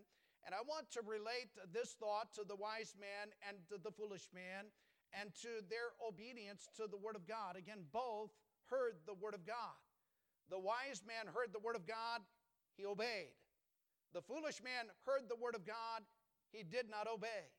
and 0.47 0.54
I 0.54 0.64
want 0.64 0.88
to 0.97 1.04
relate 1.04 1.52
this 1.73 1.92
thought 2.00 2.33
to 2.40 2.45
the 2.49 2.57
wise 2.57 2.97
man 2.97 3.35
and 3.45 3.61
to 3.68 3.76
the 3.76 3.92
foolish 3.92 4.30
man 4.33 4.73
and 5.12 5.33
to 5.42 5.64
their 5.68 5.97
obedience 6.00 6.68
to 6.76 6.88
the 6.88 6.97
Word 6.97 7.16
of 7.16 7.26
God. 7.26 7.57
Again, 7.57 7.85
both 7.92 8.33
heard 8.71 8.97
the 9.04 9.16
Word 9.16 9.35
of 9.35 9.45
God. 9.45 9.76
The 10.49 10.59
wise 10.59 11.04
man 11.04 11.28
heard 11.28 11.52
the 11.52 11.61
Word 11.61 11.76
of 11.76 11.85
God, 11.85 12.25
he 12.76 12.87
obeyed. 12.87 13.37
The 14.14 14.25
foolish 14.25 14.62
man 14.64 14.88
heard 15.04 15.28
the 15.28 15.37
Word 15.37 15.54
of 15.54 15.66
God, 15.66 16.04
he 16.52 16.64
did 16.64 16.88
not 16.88 17.09
obey. 17.09 17.52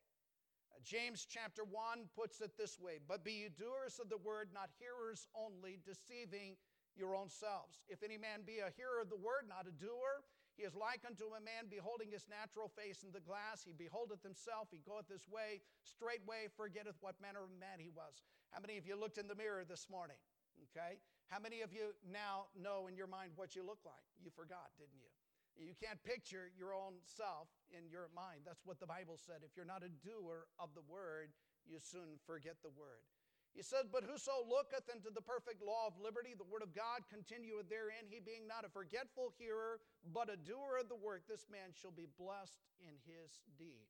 James 0.83 1.27
chapter 1.27 1.63
1 1.63 2.07
puts 2.15 2.41
it 2.41 2.51
this 2.57 2.79
way 2.79 2.99
But 3.07 3.23
be 3.23 3.33
you 3.33 3.49
doers 3.49 3.99
of 3.99 4.09
the 4.09 4.17
word, 4.17 4.49
not 4.53 4.69
hearers 4.79 5.27
only, 5.35 5.79
deceiving 5.83 6.55
your 6.99 7.15
own 7.15 7.31
selves. 7.31 7.79
If 7.87 8.03
any 8.03 8.19
man 8.19 8.43
be 8.43 8.59
a 8.59 8.75
hearer 8.75 8.99
of 8.99 9.09
the 9.09 9.17
word, 9.17 9.47
not 9.47 9.65
a 9.65 9.73
doer, 9.73 10.27
he 10.59 10.67
is 10.67 10.75
like 10.75 11.07
unto 11.07 11.31
a 11.31 11.39
man 11.39 11.71
beholding 11.71 12.11
his 12.11 12.27
natural 12.27 12.67
face 12.67 13.07
in 13.07 13.15
the 13.15 13.23
glass. 13.23 13.63
He 13.63 13.71
beholdeth 13.71 14.19
himself, 14.19 14.67
he 14.67 14.83
goeth 14.83 15.07
his 15.07 15.23
way, 15.31 15.63
straightway 15.87 16.51
forgetteth 16.51 16.99
what 16.99 17.15
manner 17.23 17.47
of 17.47 17.55
man 17.55 17.79
he 17.79 17.87
was. 17.95 18.19
How 18.51 18.59
many 18.59 18.75
of 18.75 18.83
you 18.83 18.99
looked 18.99 19.15
in 19.15 19.31
the 19.31 19.39
mirror 19.39 19.63
this 19.63 19.87
morning? 19.87 20.19
Okay? 20.67 20.99
How 21.31 21.39
many 21.39 21.63
of 21.63 21.71
you 21.71 21.95
now 22.03 22.51
know 22.59 22.91
in 22.91 22.99
your 22.99 23.07
mind 23.07 23.39
what 23.39 23.55
you 23.55 23.63
look 23.63 23.79
like? 23.87 24.03
You 24.19 24.35
forgot, 24.35 24.75
didn't 24.75 24.99
you? 24.99 25.07
You 25.55 25.75
can't 25.75 25.99
picture 26.03 26.51
your 26.55 26.75
own 26.75 26.99
self 27.03 27.47
in 27.71 27.87
your 27.91 28.07
mind. 28.15 28.43
That's 28.43 28.63
what 28.63 28.79
the 28.79 28.87
Bible 28.87 29.15
said. 29.15 29.43
If 29.43 29.55
you're 29.55 29.67
not 29.67 29.83
a 29.83 29.91
doer 30.03 30.47
of 30.59 30.71
the 30.75 30.83
word, 30.87 31.31
you 31.67 31.79
soon 31.79 32.19
forget 32.27 32.55
the 32.63 32.71
word. 32.71 33.03
He 33.55 33.63
said, 33.65 33.91
But 33.91 34.05
whoso 34.05 34.45
looketh 34.45 34.87
into 34.93 35.09
the 35.09 35.25
perfect 35.25 35.59
law 35.59 35.89
of 35.89 35.97
liberty, 35.99 36.37
the 36.37 36.47
word 36.47 36.61
of 36.61 36.71
God 36.71 37.03
continueth 37.09 37.67
therein, 37.67 38.07
he 38.07 38.21
being 38.21 38.47
not 38.47 38.63
a 38.63 38.71
forgetful 38.71 39.33
hearer, 39.35 39.81
but 40.13 40.31
a 40.31 40.37
doer 40.37 40.79
of 40.79 40.87
the 40.87 40.95
work, 40.95 41.25
this 41.27 41.49
man 41.51 41.73
shall 41.73 41.91
be 41.91 42.07
blessed 42.17 42.61
in 42.79 42.95
his 43.03 43.41
deed. 43.57 43.89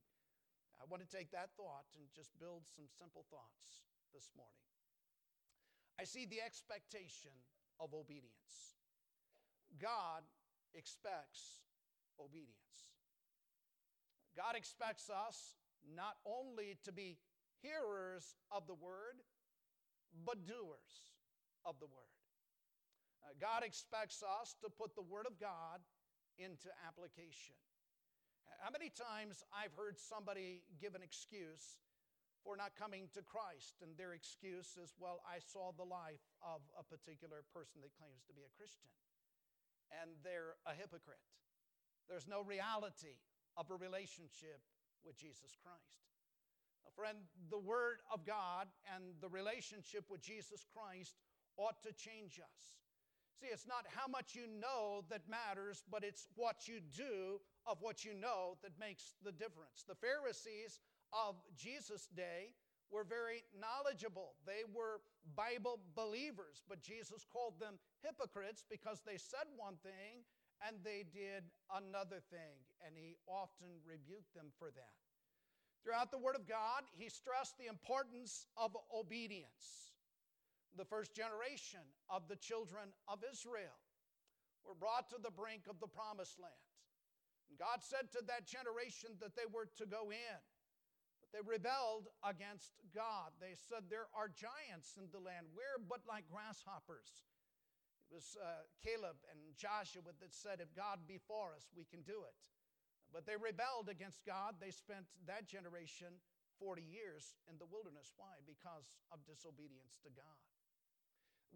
I 0.79 0.87
want 0.87 1.03
to 1.03 1.11
take 1.11 1.31
that 1.35 1.51
thought 1.59 1.85
and 1.93 2.07
just 2.15 2.31
build 2.39 2.63
some 2.63 2.87
simple 2.87 3.27
thoughts 3.27 3.83
this 4.15 4.31
morning. 4.33 4.63
I 5.99 6.07
see 6.07 6.25
the 6.25 6.39
expectation 6.39 7.35
of 7.79 7.93
obedience. 7.93 8.79
God 9.75 10.23
expects 10.73 11.67
obedience. 12.15 12.95
God 14.35 14.55
expects 14.55 15.09
us 15.09 15.59
not 15.83 16.15
only 16.25 16.77
to 16.85 16.91
be 16.91 17.19
hearers 17.61 18.35
of 18.51 18.67
the 18.67 18.73
word, 18.73 19.19
but 20.25 20.45
doers 20.45 21.13
of 21.65 21.79
the 21.79 21.87
word. 21.87 22.15
Uh, 23.23 23.35
God 23.39 23.63
expects 23.63 24.23
us 24.23 24.55
to 24.63 24.69
put 24.69 24.95
the 24.95 25.05
word 25.05 25.27
of 25.27 25.39
God 25.39 25.83
into 26.39 26.71
application. 26.87 27.55
How 28.59 28.71
many 28.71 28.91
times 28.91 29.43
I've 29.55 29.75
heard 29.75 29.95
somebody 29.95 30.63
give 30.79 30.95
an 30.95 31.03
excuse 31.03 31.79
for 32.43 32.55
not 32.55 32.75
coming 32.75 33.07
to 33.15 33.21
Christ, 33.23 33.79
and 33.83 33.95
their 33.95 34.15
excuse 34.15 34.79
is, 34.79 34.95
well, 34.99 35.19
I 35.27 35.39
saw 35.39 35.71
the 35.75 35.87
life 35.87 36.23
of 36.39 36.63
a 36.75 36.83
particular 36.83 37.43
person 37.51 37.83
that 37.83 37.95
claims 37.99 38.23
to 38.27 38.33
be 38.35 38.43
a 38.43 38.55
Christian, 38.55 38.91
and 39.91 40.15
they're 40.23 40.55
a 40.67 40.75
hypocrite. 40.75 41.23
There's 42.07 42.27
no 42.27 42.43
reality 42.43 43.19
of 43.55 43.67
a 43.71 43.75
relationship 43.75 44.63
with 45.03 45.19
Jesus 45.19 45.55
Christ. 45.59 46.08
Friend, 46.95 47.17
the 47.49 47.57
Word 47.57 47.99
of 48.13 48.25
God 48.25 48.67
and 48.93 49.15
the 49.21 49.29
relationship 49.29 50.03
with 50.09 50.21
Jesus 50.21 50.65
Christ 50.75 51.15
ought 51.55 51.81
to 51.83 51.93
change 51.93 52.39
us. 52.39 52.79
See, 53.39 53.47
it's 53.47 53.67
not 53.67 53.87
how 53.87 54.07
much 54.07 54.35
you 54.35 54.51
know 54.59 55.05
that 55.09 55.23
matters, 55.29 55.83
but 55.89 56.03
it's 56.03 56.27
what 56.35 56.67
you 56.67 56.81
do 56.91 57.39
of 57.65 57.79
what 57.79 58.03
you 58.03 58.13
know 58.13 58.59
that 58.63 58.75
makes 58.77 59.15
the 59.23 59.31
difference. 59.31 59.87
The 59.87 59.95
Pharisees 59.95 60.79
of 61.15 61.35
Jesus' 61.55 62.09
day 62.11 62.51
were 62.91 63.07
very 63.07 63.47
knowledgeable. 63.55 64.35
They 64.45 64.67
were 64.67 64.99
Bible 65.37 65.79
believers, 65.95 66.63
but 66.67 66.83
Jesus 66.83 67.23
called 67.23 67.59
them 67.59 67.79
hypocrites 68.03 68.65
because 68.69 68.99
they 69.07 69.15
said 69.15 69.47
one 69.55 69.79
thing 69.83 70.27
and 70.67 70.75
they 70.83 71.07
did 71.07 71.47
another 71.71 72.19
thing, 72.27 72.59
and 72.83 72.91
he 72.91 73.15
often 73.23 73.79
rebuked 73.87 74.35
them 74.35 74.51
for 74.59 74.67
that. 74.75 74.99
Throughout 75.83 76.11
the 76.11 76.19
Word 76.19 76.35
of 76.35 76.47
God, 76.47 76.83
he 76.91 77.07
stressed 77.07 77.57
the 77.57 77.67
importance 77.67 78.47
of 78.57 78.75
obedience. 78.93 79.95
The 80.77 80.85
first 80.85 81.15
generation 81.15 81.81
of 82.09 82.27
the 82.27 82.35
children 82.35 82.91
of 83.07 83.23
Israel 83.23 83.79
were 84.67 84.75
brought 84.75 85.09
to 85.09 85.17
the 85.21 85.31
brink 85.31 85.65
of 85.69 85.79
the 85.79 85.87
promised 85.87 86.37
land. 86.39 86.69
And 87.49 87.57
God 87.57 87.81
said 87.81 88.11
to 88.13 88.21
that 88.27 88.45
generation 88.45 89.17
that 89.23 89.33
they 89.33 89.49
were 89.49 89.65
to 89.81 89.85
go 89.89 90.11
in. 90.11 90.39
But 91.23 91.31
they 91.33 91.41
rebelled 91.41 92.11
against 92.21 92.77
God. 92.93 93.33
They 93.41 93.57
said, 93.57 93.89
There 93.89 94.11
are 94.13 94.29
giants 94.29 94.99
in 94.99 95.09
the 95.09 95.19
land. 95.19 95.49
We're 95.55 95.81
but 95.81 96.05
like 96.05 96.29
grasshoppers. 96.29 97.25
It 98.11 98.13
was 98.13 98.37
uh, 98.37 98.65
Caleb 98.85 99.17
and 99.33 99.39
Joshua 99.57 100.05
that 100.05 100.33
said, 100.33 100.61
If 100.61 100.69
God 100.75 101.01
be 101.09 101.17
for 101.17 101.57
us, 101.57 101.71
we 101.73 101.85
can 101.85 102.05
do 102.05 102.25
it. 102.27 102.37
But 103.13 103.25
they 103.25 103.35
rebelled 103.35 103.89
against 103.89 104.25
God. 104.25 104.61
They 104.61 104.69
spent 104.69 105.09
that 105.25 105.49
generation 105.49 106.13
40 106.61 106.83
years 106.83 107.33
in 107.49 107.57
the 107.57 107.65
wilderness. 107.65 108.13
Why? 108.19 108.37
Because 108.45 108.93
of 109.09 109.23
disobedience 109.25 109.97
to 110.05 110.11
God. 110.13 110.37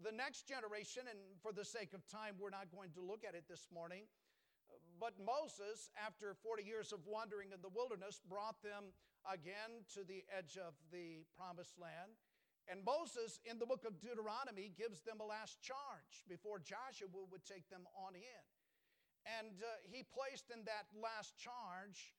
The 0.02 0.10
next 0.10 0.50
generation, 0.50 1.06
and 1.06 1.38
for 1.38 1.54
the 1.54 1.62
sake 1.62 1.94
of 1.94 2.02
time, 2.10 2.34
we're 2.40 2.50
not 2.50 2.72
going 2.74 2.90
to 2.98 3.02
look 3.04 3.22
at 3.22 3.38
it 3.38 3.46
this 3.46 3.70
morning, 3.70 4.10
but 4.98 5.14
Moses, 5.22 5.90
after 5.94 6.34
40 6.34 6.66
years 6.66 6.90
of 6.90 7.06
wandering 7.06 7.54
in 7.54 7.62
the 7.62 7.70
wilderness, 7.70 8.18
brought 8.26 8.58
them 8.62 8.90
again 9.22 9.86
to 9.94 10.02
the 10.02 10.26
edge 10.34 10.58
of 10.58 10.74
the 10.90 11.22
promised 11.38 11.78
land. 11.78 12.18
And 12.66 12.82
Moses, 12.82 13.38
in 13.44 13.60
the 13.60 13.68
book 13.68 13.84
of 13.84 14.00
Deuteronomy, 14.00 14.72
gives 14.72 15.04
them 15.04 15.20
a 15.20 15.26
last 15.28 15.60
charge 15.60 16.24
before 16.26 16.58
Joshua 16.58 17.12
would 17.12 17.44
take 17.44 17.68
them 17.68 17.84
on 17.94 18.16
in. 18.16 18.44
And 19.24 19.56
uh, 19.60 19.80
he 19.88 20.04
placed 20.04 20.52
in 20.52 20.64
that 20.68 20.86
last 20.92 21.36
charge 21.40 22.12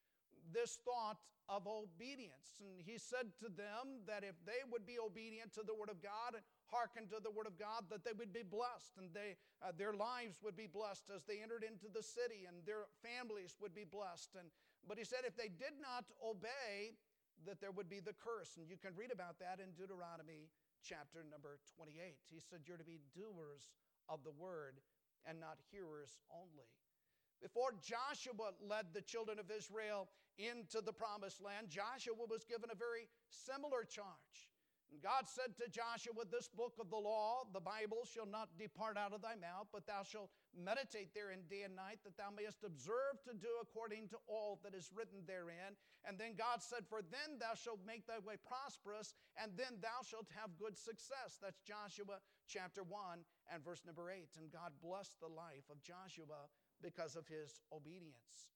this 0.54 0.78
thought 0.86 1.22
of 1.46 1.70
obedience. 1.70 2.58
And 2.58 2.82
he 2.82 2.98
said 2.98 3.30
to 3.38 3.50
them 3.54 4.02
that 4.10 4.26
if 4.26 4.34
they 4.50 4.66
would 4.66 4.86
be 4.86 4.98
obedient 4.98 5.54
to 5.54 5.62
the 5.62 5.78
Word 5.78 5.94
of 5.94 6.02
God 6.02 6.34
and 6.34 6.42
hearken 6.66 7.06
to 7.14 7.22
the 7.22 7.30
Word 7.30 7.46
of 7.46 7.62
God, 7.62 7.86
that 7.94 8.02
they 8.02 8.18
would 8.18 8.34
be 8.34 8.42
blessed 8.42 8.98
and 8.98 9.14
they, 9.14 9.38
uh, 9.62 9.70
their 9.78 9.94
lives 9.94 10.42
would 10.42 10.58
be 10.58 10.66
blessed 10.66 11.14
as 11.14 11.22
they 11.30 11.46
entered 11.46 11.62
into 11.62 11.86
the 11.94 12.02
city 12.02 12.50
and 12.50 12.66
their 12.66 12.90
families 13.06 13.54
would 13.62 13.78
be 13.78 13.86
blessed. 13.86 14.34
And, 14.34 14.50
but 14.90 14.98
he 14.98 15.06
said 15.06 15.22
if 15.22 15.38
they 15.38 15.54
did 15.54 15.78
not 15.78 16.10
obey, 16.18 16.98
that 17.44 17.60
there 17.60 17.76
would 17.76 17.92
be 17.92 18.00
the 18.00 18.16
curse. 18.16 18.58
And 18.58 18.66
you 18.66 18.80
can 18.80 18.96
read 18.96 19.12
about 19.12 19.38
that 19.44 19.60
in 19.60 19.76
Deuteronomy 19.76 20.50
chapter 20.82 21.22
number 21.28 21.60
28. 21.76 22.16
He 22.32 22.40
said, 22.40 22.64
You're 22.66 22.80
to 22.80 22.88
be 22.88 23.04
doers 23.14 23.76
of 24.08 24.24
the 24.24 24.32
Word 24.32 24.80
and 25.28 25.38
not 25.38 25.60
hearers 25.70 26.18
only. 26.32 26.72
Before 27.42 27.74
Joshua 27.82 28.52
led 28.62 28.94
the 28.94 29.02
children 29.02 29.40
of 29.40 29.52
Israel 29.52 30.10
into 30.38 30.82
the 30.82 30.94
promised 30.94 31.42
land, 31.42 31.70
Joshua 31.70 32.26
was 32.28 32.44
given 32.44 32.70
a 32.72 32.76
very 32.76 33.08
similar 33.30 33.84
charge. 33.84 34.50
And 34.92 35.02
God 35.02 35.26
said 35.26 35.58
to 35.58 35.68
Joshua, 35.68 36.24
This 36.30 36.48
book 36.48 36.78
of 36.80 36.90
the 36.90 37.00
law, 37.00 37.44
the 37.52 37.60
Bible, 37.60 38.06
shall 38.06 38.30
not 38.30 38.54
depart 38.58 38.98
out 38.98 39.14
of 39.14 39.22
thy 39.22 39.36
mouth, 39.36 39.68
but 39.74 39.88
thou 39.88 40.04
shalt 40.04 40.30
meditate 40.54 41.14
therein 41.14 41.44
day 41.50 41.66
and 41.66 41.76
night, 41.76 42.00
that 42.06 42.18
thou 42.18 42.30
mayest 42.30 42.64
observe 42.64 43.18
to 43.26 43.34
do 43.34 43.50
according 43.62 44.08
to 44.10 44.18
all 44.28 44.60
that 44.64 44.78
is 44.78 44.94
written 44.94 45.26
therein. 45.26 45.74
And 46.06 46.20
then 46.20 46.38
God 46.38 46.62
said, 46.62 46.86
For 46.86 47.02
then 47.02 47.42
thou 47.42 47.58
shalt 47.58 47.82
make 47.84 48.06
thy 48.06 48.22
way 48.22 48.38
prosperous, 48.46 49.18
and 49.36 49.52
then 49.58 49.82
thou 49.82 50.06
shalt 50.06 50.30
have 50.38 50.56
good 50.56 50.78
success. 50.78 51.42
That's 51.42 51.60
Joshua 51.66 52.22
chapter 52.48 52.86
1 52.86 53.26
and 53.52 53.66
verse 53.66 53.82
number 53.84 54.14
8. 54.14 54.38
And 54.38 54.54
God 54.54 54.72
blessed 54.80 55.18
the 55.20 55.34
life 55.34 55.66
of 55.68 55.82
Joshua 55.82 56.46
because 56.86 57.18
of 57.18 57.26
his 57.26 57.66
obedience. 57.74 58.54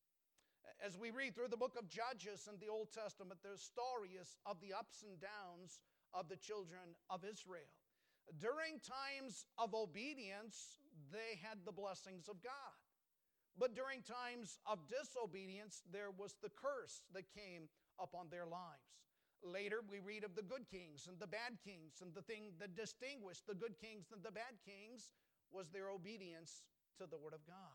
As 0.85 0.93
we 1.01 1.09
read 1.09 1.33
through 1.33 1.49
the 1.49 1.57
book 1.57 1.73
of 1.73 1.89
Judges 1.89 2.45
in 2.45 2.61
the 2.61 2.69
Old 2.69 2.93
Testament, 2.93 3.41
there's 3.41 3.65
stories 3.65 4.37
of 4.45 4.61
the 4.61 4.69
ups 4.69 5.01
and 5.01 5.17
downs 5.17 5.81
of 6.13 6.29
the 6.29 6.37
children 6.37 6.93
of 7.09 7.25
Israel. 7.25 7.73
During 8.37 8.77
times 8.85 9.49
of 9.57 9.73
obedience, 9.73 10.77
they 11.09 11.41
had 11.41 11.57
the 11.65 11.73
blessings 11.73 12.29
of 12.29 12.37
God. 12.45 12.77
But 13.57 13.73
during 13.73 14.05
times 14.05 14.61
of 14.69 14.85
disobedience, 14.85 15.81
there 15.89 16.13
was 16.13 16.37
the 16.37 16.53
curse 16.53 17.01
that 17.17 17.33
came 17.33 17.65
upon 17.97 18.29
their 18.29 18.45
lives. 18.45 19.01
Later, 19.41 19.81
we 19.89 19.99
read 19.99 20.23
of 20.23 20.37
the 20.37 20.45
good 20.45 20.69
kings 20.69 21.09
and 21.09 21.17
the 21.17 21.27
bad 21.27 21.57
kings, 21.65 22.05
and 22.05 22.13
the 22.13 22.23
thing 22.23 22.53
that 22.61 22.77
distinguished 22.77 23.49
the 23.49 23.57
good 23.57 23.73
kings 23.81 24.13
and 24.13 24.21
the 24.21 24.31
bad 24.31 24.61
kings 24.61 25.09
was 25.49 25.73
their 25.73 25.89
obedience 25.89 26.61
to 27.01 27.07
the 27.09 27.17
Word 27.17 27.33
of 27.33 27.43
God. 27.47 27.73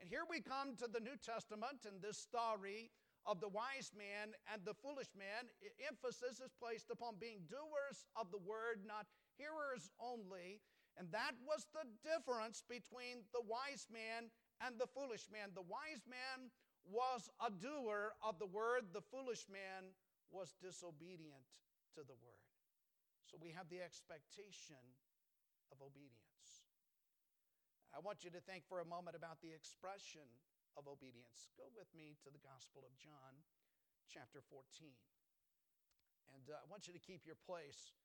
And 0.00 0.08
here 0.08 0.24
we 0.30 0.40
come 0.40 0.76
to 0.78 0.86
the 0.86 1.02
New 1.02 1.18
Testament, 1.18 1.84
and 1.86 2.00
this 2.00 2.18
story 2.18 2.90
of 3.26 3.40
the 3.40 3.48
wise 3.50 3.90
man 3.92 4.32
and 4.52 4.64
the 4.64 4.74
foolish 4.74 5.10
man. 5.18 5.50
Emphasis 5.84 6.40
is 6.40 6.54
placed 6.54 6.90
upon 6.90 7.20
being 7.20 7.42
doers 7.50 8.06
of 8.14 8.30
the 8.30 8.38
Word, 8.38 8.86
not 8.86 9.10
hearers 9.36 9.90
only. 9.98 10.62
And 10.98 11.10
that 11.12 11.38
was 11.46 11.66
the 11.70 11.86
difference 12.02 12.62
between 12.66 13.22
the 13.30 13.42
wise 13.46 13.86
man 13.86 14.30
and 14.58 14.74
the 14.78 14.90
foolish 14.90 15.30
man. 15.30 15.54
The 15.54 15.66
wise 15.66 16.02
man 16.10 16.50
was 16.82 17.30
a 17.38 17.50
doer 17.50 18.18
of 18.24 18.38
the 18.38 18.50
word, 18.50 18.90
the 18.92 19.04
foolish 19.12 19.46
man 19.46 19.94
was 20.30 20.56
disobedient 20.58 21.46
to 21.94 22.02
the 22.02 22.18
word. 22.18 22.48
So 23.28 23.36
we 23.40 23.52
have 23.52 23.68
the 23.68 23.84
expectation 23.84 24.80
of 25.70 25.78
obedience. 25.84 26.57
I 27.96 28.00
want 28.00 28.22
you 28.22 28.30
to 28.30 28.42
think 28.44 28.68
for 28.68 28.80
a 28.80 28.88
moment 28.88 29.16
about 29.16 29.40
the 29.40 29.52
expression 29.52 30.26
of 30.76 30.86
obedience. 30.86 31.50
Go 31.56 31.66
with 31.74 31.88
me 31.96 32.14
to 32.22 32.30
the 32.30 32.42
Gospel 32.44 32.84
of 32.84 32.92
John, 33.00 33.34
chapter 34.06 34.44
14. 34.46 34.92
And 36.36 36.44
uh, 36.52 36.60
I 36.60 36.66
want 36.68 36.86
you 36.86 36.94
to 36.94 37.02
keep 37.02 37.24
your 37.24 37.38
place 37.48 37.96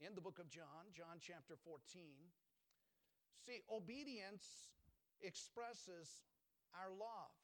in 0.00 0.14
the 0.14 0.24
book 0.24 0.38
of 0.40 0.48
John, 0.48 0.90
John 0.96 1.20
chapter 1.20 1.54
14. 1.64 1.78
See, 3.44 3.60
obedience 3.70 4.74
expresses 5.20 6.26
our 6.74 6.90
love. 6.90 7.34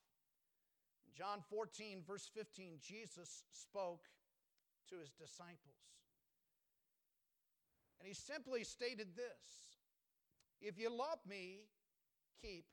In 1.07 1.13
John 1.15 1.45
14, 1.51 2.03
verse 2.07 2.29
15, 2.35 2.81
Jesus 2.81 3.45
spoke 3.53 4.09
to 4.89 4.97
his 4.99 5.13
disciples. 5.13 5.85
And 7.99 8.09
he 8.09 8.15
simply 8.15 8.65
stated 8.65 9.17
this 9.17 9.79
If 10.61 10.79
you 10.79 10.91
love 10.91 11.19
me, 11.29 11.69
keep 12.41 12.67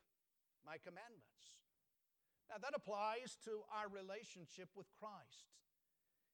my 0.65 0.77
commandments. 0.77 1.61
Now, 2.51 2.59
that 2.59 2.75
applies 2.75 3.39
to 3.47 3.63
our 3.71 3.87
relationship 3.87 4.67
with 4.75 4.91
Christ. 4.99 5.55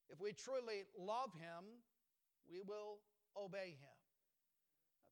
If 0.10 0.18
we 0.18 0.34
truly 0.34 0.88
love 0.98 1.30
him, 1.38 1.84
we 2.50 2.64
will 2.66 3.04
obey 3.38 3.78
him. 3.78 3.98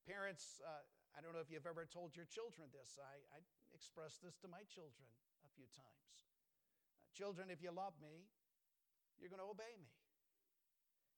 Parents, 0.09 0.61
uh, 0.65 0.81
I 1.13 1.21
don't 1.21 1.37
know 1.37 1.43
if 1.43 1.53
you've 1.53 1.69
ever 1.69 1.85
told 1.85 2.17
your 2.17 2.25
children 2.25 2.73
this. 2.73 2.97
I, 2.97 3.21
I 3.37 3.39
expressed 3.75 4.25
this 4.25 4.39
to 4.41 4.47
my 4.49 4.65
children 4.65 5.05
a 5.45 5.49
few 5.53 5.69
times. 5.77 6.09
Uh, 6.25 7.05
children, 7.13 7.53
if 7.53 7.61
you 7.61 7.69
love 7.69 7.93
me, 8.01 8.25
you're 9.21 9.29
going 9.29 9.43
to 9.43 9.51
obey 9.51 9.77
me. 9.77 9.93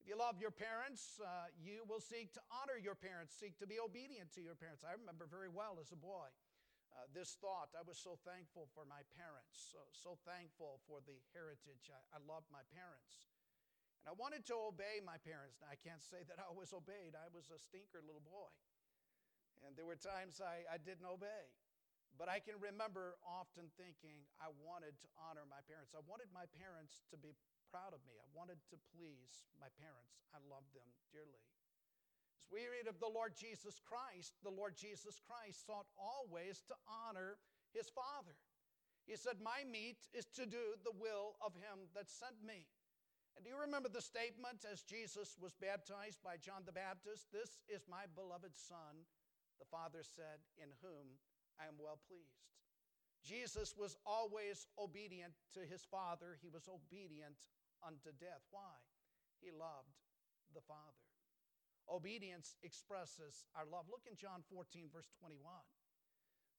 If 0.03 0.05
you 0.10 0.19
love 0.19 0.39
your 0.39 0.51
parents, 0.51 1.19
uh, 1.19 1.51
you 1.55 1.83
will 1.88 1.99
seek 1.99 2.31
to 2.36 2.43
honor 2.51 2.79
your 2.79 2.95
parents, 2.95 3.36
seek 3.36 3.55
to 3.60 3.67
be 3.67 3.79
obedient 3.79 4.31
to 4.36 4.41
your 4.41 4.55
parents. 4.55 4.83
I 4.83 4.95
remember 4.95 5.27
very 5.27 5.51
well 5.51 5.79
as 5.79 5.91
a 5.91 5.99
boy 5.99 6.31
uh, 6.95 7.08
this 7.12 7.36
thought. 7.39 7.73
I 7.76 7.84
was 7.84 8.00
so 8.00 8.19
thankful 8.23 8.69
for 8.71 8.88
my 8.88 9.04
parents, 9.15 9.73
so, 9.73 9.82
so 9.91 10.15
thankful 10.23 10.80
for 10.88 11.04
the 11.04 11.19
heritage. 11.36 11.91
I, 11.91 12.00
I 12.15 12.19
loved 12.23 12.47
my 12.54 12.63
parents. 12.71 13.28
And 14.04 14.12
I 14.12 14.15
wanted 14.15 14.45
to 14.54 14.56
obey 14.71 15.04
my 15.04 15.17
parents. 15.23 15.60
Now, 15.60 15.73
I 15.73 15.80
can't 15.80 16.04
say 16.04 16.23
that 16.30 16.39
I 16.39 16.47
always 16.47 16.71
obeyed, 16.71 17.17
I 17.17 17.28
was 17.34 17.50
a 17.52 17.60
stinker 17.60 18.00
little 18.04 18.23
boy. 18.23 18.52
And 19.65 19.73
there 19.73 19.89
were 19.89 19.97
times 19.97 20.38
I, 20.39 20.63
I 20.69 20.78
didn't 20.78 21.10
obey. 21.10 21.50
But 22.17 22.30
I 22.34 22.41
can 22.41 22.58
remember 22.58 23.17
often 23.21 23.69
thinking 23.78 24.26
I 24.41 24.50
wanted 24.65 24.97
to 25.06 25.08
honor 25.21 25.45
my 25.45 25.62
parents. 25.69 25.93
I 25.93 26.02
wanted 26.10 26.34
my 26.34 26.50
parents 26.58 27.06
to 27.13 27.17
be 27.17 27.38
proud 27.69 27.93
of 27.93 28.02
me. 28.10 28.17
I 28.17 28.26
wanted 28.34 28.58
to 28.73 28.78
please 28.97 29.45
my 29.62 29.69
parents. 29.78 30.26
I 30.34 30.41
loved 30.50 30.73
them 30.73 30.88
dearly. 31.13 31.45
We 32.47 32.63
read 32.71 32.88
of 32.88 32.99
the 33.03 33.12
Lord 33.12 33.36
Jesus 33.36 33.79
Christ, 33.83 34.39
the 34.39 34.53
Lord 34.53 34.79
Jesus 34.79 35.19
Christ 35.19 35.67
sought 35.67 35.88
always 35.99 36.63
to 36.71 36.75
honor 36.88 37.36
his 37.75 37.91
Father. 37.91 38.39
He 39.03 39.15
said, 39.15 39.43
My 39.43 39.67
meat 39.67 39.99
is 40.15 40.27
to 40.39 40.47
do 40.47 40.75
the 40.83 40.95
will 40.95 41.36
of 41.43 41.55
him 41.55 41.91
that 41.95 42.12
sent 42.12 42.39
me. 42.43 42.67
And 43.36 43.45
do 43.45 43.51
you 43.51 43.60
remember 43.60 43.88
the 43.88 44.01
statement 44.01 44.65
as 44.65 44.81
Jesus 44.81 45.38
was 45.38 45.53
baptized 45.60 46.23
by 46.23 46.41
John 46.41 46.65
the 46.65 46.75
Baptist? 46.75 47.29
This 47.31 47.62
is 47.69 47.86
my 47.86 48.10
beloved 48.15 48.55
Son, 48.57 49.05
the 49.60 49.69
Father 49.69 50.01
said, 50.01 50.41
in 50.57 50.73
whom 50.81 51.19
I 51.60 51.67
am 51.69 51.77
well 51.77 51.99
pleased. 52.10 52.47
Jesus 53.23 53.75
was 53.77 53.95
always 54.05 54.67
obedient 54.79 55.33
to 55.53 55.67
his 55.67 55.83
Father, 55.83 56.39
he 56.41 56.49
was 56.49 56.67
obedient 56.67 57.38
unto 57.86 58.10
death. 58.19 58.41
Why? 58.51 58.75
He 59.39 59.51
loved 59.51 59.95
the 60.55 60.65
Father. 60.65 61.06
Obedience 61.89 62.56
expresses 62.63 63.47
our 63.56 63.65
love. 63.65 63.86
Look 63.89 64.04
in 64.10 64.15
John 64.15 64.43
14, 64.52 64.89
verse 64.91 65.10
21. 65.19 65.39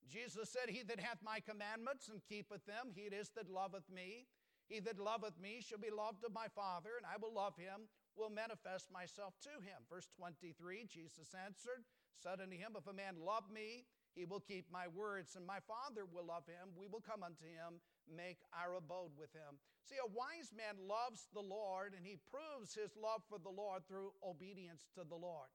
Jesus 0.08 0.48
said, 0.48 0.72
He 0.72 0.82
that 0.84 1.00
hath 1.00 1.20
my 1.22 1.40
commandments 1.40 2.08
and 2.08 2.24
keepeth 2.24 2.64
them, 2.64 2.90
he 2.94 3.02
it 3.02 3.12
is 3.12 3.30
that 3.36 3.50
loveth 3.50 3.88
me. 3.92 4.26
He 4.68 4.80
that 4.80 4.98
loveth 4.98 5.40
me 5.40 5.60
shall 5.60 5.80
be 5.80 5.92
loved 5.92 6.24
of 6.24 6.32
my 6.32 6.48
Father, 6.52 6.96
and 6.96 7.04
I 7.04 7.16
will 7.20 7.32
love 7.32 7.56
him, 7.56 7.88
will 8.16 8.28
manifest 8.28 8.92
myself 8.92 9.32
to 9.44 9.60
him. 9.64 9.80
Verse 9.88 10.08
23 10.16 10.84
Jesus 10.88 11.32
answered, 11.32 11.84
said 12.20 12.40
unto 12.40 12.56
him, 12.56 12.76
If 12.76 12.86
a 12.86 12.92
man 12.92 13.16
love 13.24 13.48
me, 13.52 13.86
he 14.14 14.24
will 14.24 14.40
keep 14.40 14.66
my 14.72 14.88
words, 14.88 15.36
and 15.36 15.46
my 15.46 15.60
Father 15.64 16.04
will 16.04 16.26
love 16.26 16.44
him. 16.46 16.74
We 16.76 16.88
will 16.90 17.00
come 17.00 17.22
unto 17.22 17.44
him, 17.44 17.80
make 18.14 18.40
our 18.52 18.76
abode 18.76 19.12
with 19.16 19.32
him. 19.32 19.60
See, 19.84 19.96
a 19.96 20.12
wise 20.12 20.52
man 20.52 20.76
loves 20.84 21.28
the 21.32 21.44
Lord, 21.44 21.94
and 21.96 22.04
he 22.04 22.20
proves 22.28 22.74
his 22.74 22.92
love 22.96 23.22
for 23.28 23.38
the 23.38 23.52
Lord 23.52 23.86
through 23.88 24.12
obedience 24.20 24.88
to 24.94 25.04
the 25.04 25.16
Lord. 25.16 25.48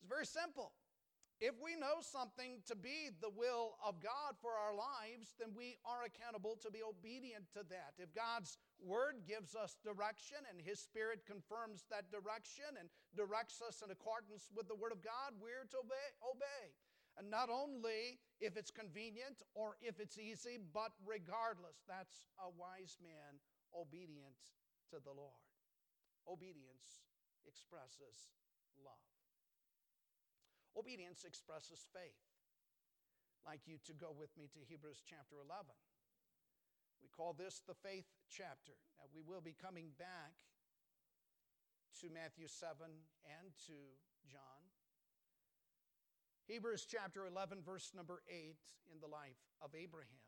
It's 0.00 0.08
very 0.08 0.26
simple. 0.26 0.72
If 1.38 1.54
we 1.62 1.78
know 1.78 2.02
something 2.02 2.58
to 2.66 2.74
be 2.74 3.14
the 3.22 3.30
will 3.30 3.78
of 3.78 4.02
God 4.02 4.34
for 4.42 4.58
our 4.58 4.74
lives, 4.74 5.38
then 5.38 5.54
we 5.54 5.78
are 5.86 6.02
accountable 6.02 6.58
to 6.58 6.70
be 6.70 6.82
obedient 6.82 7.46
to 7.54 7.62
that. 7.70 7.94
If 7.94 8.10
God's 8.10 8.58
word 8.82 9.22
gives 9.22 9.54
us 9.54 9.78
direction 9.86 10.42
and 10.50 10.58
his 10.58 10.82
spirit 10.82 11.22
confirms 11.30 11.86
that 11.94 12.10
direction 12.10 12.74
and 12.74 12.90
directs 13.14 13.62
us 13.62 13.86
in 13.86 13.94
accordance 13.94 14.50
with 14.50 14.66
the 14.66 14.74
word 14.74 14.90
of 14.90 14.98
God, 14.98 15.38
we're 15.38 15.62
to 15.70 15.78
obey. 15.78 16.10
obey. 16.26 16.74
And 17.18 17.26
not 17.26 17.50
only 17.50 18.22
if 18.38 18.56
it's 18.56 18.70
convenient 18.70 19.42
or 19.58 19.74
if 19.82 19.98
it's 19.98 20.18
easy, 20.18 20.62
but 20.72 20.94
regardless, 21.02 21.82
that's 21.90 22.30
a 22.38 22.46
wise 22.54 22.94
man 23.02 23.42
obedient 23.74 24.38
to 24.94 25.02
the 25.02 25.10
Lord. 25.10 25.42
Obedience 26.30 27.02
expresses 27.42 28.30
love. 28.78 29.02
Obedience 30.78 31.26
expresses 31.26 31.82
faith. 31.90 32.22
Like 33.42 33.66
you 33.66 33.82
to 33.86 33.94
go 33.98 34.14
with 34.14 34.30
me 34.38 34.46
to 34.54 34.60
Hebrews 34.62 35.02
chapter 35.02 35.42
11. 35.42 35.74
We 37.02 37.10
call 37.10 37.34
this 37.34 37.62
the 37.66 37.74
faith 37.74 38.06
chapter. 38.30 38.78
Now, 38.98 39.10
we 39.10 39.22
will 39.26 39.42
be 39.42 39.58
coming 39.58 39.90
back 39.98 40.38
to 42.02 42.10
Matthew 42.14 42.46
7 42.46 42.86
and 43.26 43.46
to 43.66 43.78
John. 44.30 44.62
Hebrews 46.48 46.86
chapter 46.88 47.26
11, 47.26 47.58
verse 47.64 47.92
number 47.94 48.22
8, 48.28 48.56
in 48.92 49.00
the 49.00 49.06
life 49.06 49.38
of 49.62 49.70
Abraham. 49.76 50.24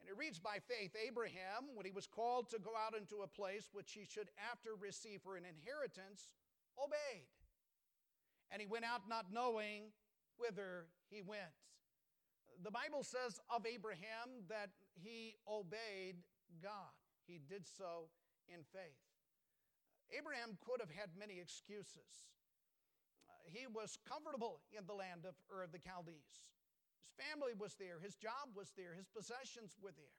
And 0.00 0.08
it 0.08 0.18
reads 0.18 0.38
by 0.38 0.58
faith 0.60 0.94
Abraham, 0.94 1.72
when 1.74 1.86
he 1.86 1.92
was 1.92 2.06
called 2.06 2.50
to 2.50 2.58
go 2.58 2.72
out 2.76 2.94
into 2.94 3.22
a 3.22 3.26
place 3.26 3.70
which 3.72 3.92
he 3.92 4.04
should 4.04 4.28
after 4.50 4.76
receive 4.78 5.22
for 5.22 5.36
an 5.36 5.44
inheritance, 5.48 6.36
obeyed 6.76 7.32
and 8.52 8.60
he 8.60 8.66
went 8.66 8.84
out 8.84 9.08
not 9.08 9.32
knowing 9.32 9.88
whither 10.36 10.84
he 11.08 11.22
went. 11.22 11.56
The 12.62 12.70
Bible 12.70 13.02
says 13.02 13.40
of 13.48 13.64
Abraham 13.66 14.44
that 14.48 14.68
he 14.92 15.36
obeyed 15.48 16.20
God, 16.62 16.92
he 17.26 17.40
did 17.48 17.66
so 17.66 18.12
in 18.46 18.60
faith. 18.72 19.00
Abraham 20.12 20.58
could 20.60 20.84
have 20.84 20.92
had 20.92 21.08
many 21.18 21.40
excuses. 21.40 22.28
He 23.48 23.66
was 23.66 23.98
comfortable 24.06 24.60
in 24.70 24.86
the 24.86 24.94
land 24.94 25.26
of 25.26 25.34
Ur 25.50 25.64
of 25.66 25.72
the 25.72 25.82
Chaldees. 25.82 26.50
His 27.02 27.12
family 27.18 27.52
was 27.58 27.74
there, 27.76 27.98
his 27.98 28.14
job 28.14 28.54
was 28.54 28.72
there, 28.76 28.94
his 28.94 29.08
possessions 29.10 29.76
were 29.82 29.92
there. 29.92 30.16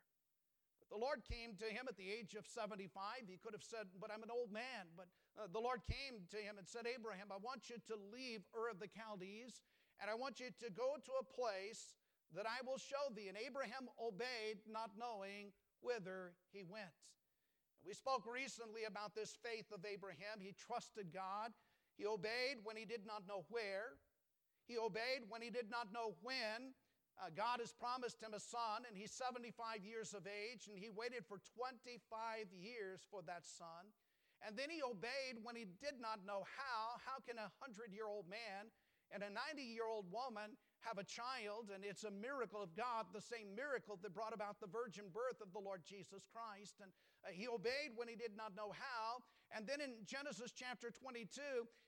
But 0.79 0.91
the 0.91 0.99
Lord 0.99 1.23
came 1.23 1.55
to 1.63 1.71
him 1.71 1.87
at 1.87 1.95
the 1.95 2.11
age 2.11 2.35
of 2.35 2.43
75. 2.43 2.91
He 3.25 3.39
could 3.39 3.55
have 3.55 3.63
said, 3.63 3.87
But 3.97 4.11
I'm 4.11 4.21
an 4.21 4.33
old 4.33 4.51
man. 4.51 4.91
But 4.99 5.07
uh, 5.39 5.47
the 5.47 5.63
Lord 5.63 5.79
came 5.87 6.27
to 6.29 6.37
him 6.37 6.59
and 6.59 6.67
said, 6.67 6.83
Abraham, 6.83 7.31
I 7.31 7.39
want 7.39 7.71
you 7.71 7.79
to 7.87 7.95
leave 8.11 8.43
Ur 8.51 8.67
of 8.67 8.83
the 8.83 8.91
Chaldees, 8.91 9.63
and 10.03 10.11
I 10.11 10.15
want 10.19 10.43
you 10.43 10.51
to 10.51 10.67
go 10.69 10.99
to 10.99 11.13
a 11.23 11.25
place 11.25 11.95
that 12.35 12.45
I 12.49 12.65
will 12.65 12.77
show 12.77 13.13
thee. 13.15 13.29
And 13.29 13.37
Abraham 13.39 13.87
obeyed, 13.95 14.59
not 14.67 14.91
knowing 14.97 15.53
whither 15.79 16.33
he 16.51 16.63
went. 16.67 16.93
We 17.85 17.93
spoke 17.93 18.23
recently 18.23 18.87
about 18.87 19.13
this 19.13 19.35
faith 19.43 19.67
of 19.75 19.83
Abraham. 19.83 20.39
He 20.39 20.55
trusted 20.55 21.11
God. 21.13 21.51
He 21.97 22.05
obeyed 22.05 22.63
when 22.63 22.75
he 22.75 22.85
did 22.85 23.05
not 23.05 23.27
know 23.27 23.45
where. 23.49 23.97
He 24.67 24.77
obeyed 24.77 25.27
when 25.29 25.41
he 25.41 25.49
did 25.49 25.69
not 25.69 25.91
know 25.91 26.15
when. 26.21 26.73
Uh, 27.21 27.29
God 27.29 27.61
has 27.61 27.73
promised 27.73 28.17
him 28.17 28.33
a 28.33 28.41
son, 28.41 28.89
and 28.89 28.97
he's 28.97 29.13
75 29.13 29.85
years 29.85 30.17
of 30.17 30.25
age, 30.25 30.65
and 30.65 30.73
he 30.73 30.89
waited 30.89 31.21
for 31.29 31.37
25 31.53 32.49
years 32.49 33.05
for 33.11 33.21
that 33.29 33.45
son. 33.45 33.93
And 34.41 34.57
then 34.57 34.73
he 34.73 34.81
obeyed 34.81 35.39
when 35.39 35.55
he 35.55 35.69
did 35.79 36.01
not 36.01 36.25
know 36.25 36.43
how. 36.43 36.99
How 37.05 37.21
can 37.23 37.37
a 37.37 37.53
100 37.63 37.93
year 37.93 38.09
old 38.09 38.27
man 38.27 38.73
and 39.13 39.21
a 39.23 39.29
90 39.29 39.61
year 39.61 39.87
old 39.87 40.09
woman 40.11 40.57
have 40.81 40.97
a 40.99 41.07
child, 41.07 41.71
and 41.71 41.85
it's 41.85 42.03
a 42.03 42.11
miracle 42.11 42.59
of 42.59 42.75
God, 42.75 43.07
the 43.13 43.23
same 43.23 43.55
miracle 43.55 43.95
that 44.03 44.11
brought 44.11 44.33
about 44.33 44.59
the 44.59 44.67
virgin 44.67 45.07
birth 45.13 45.39
of 45.39 45.53
the 45.53 45.63
Lord 45.63 45.79
Jesus 45.87 46.27
Christ. 46.27 46.83
And 46.83 46.91
he 47.31 47.47
obeyed 47.47 47.95
when 47.95 48.11
he 48.11 48.19
did 48.19 48.35
not 48.35 48.51
know 48.55 48.75
how. 48.75 49.23
And 49.53 49.69
then 49.69 49.79
in 49.79 50.01
Genesis 50.03 50.49
chapter 50.51 50.89
22, 50.89 51.29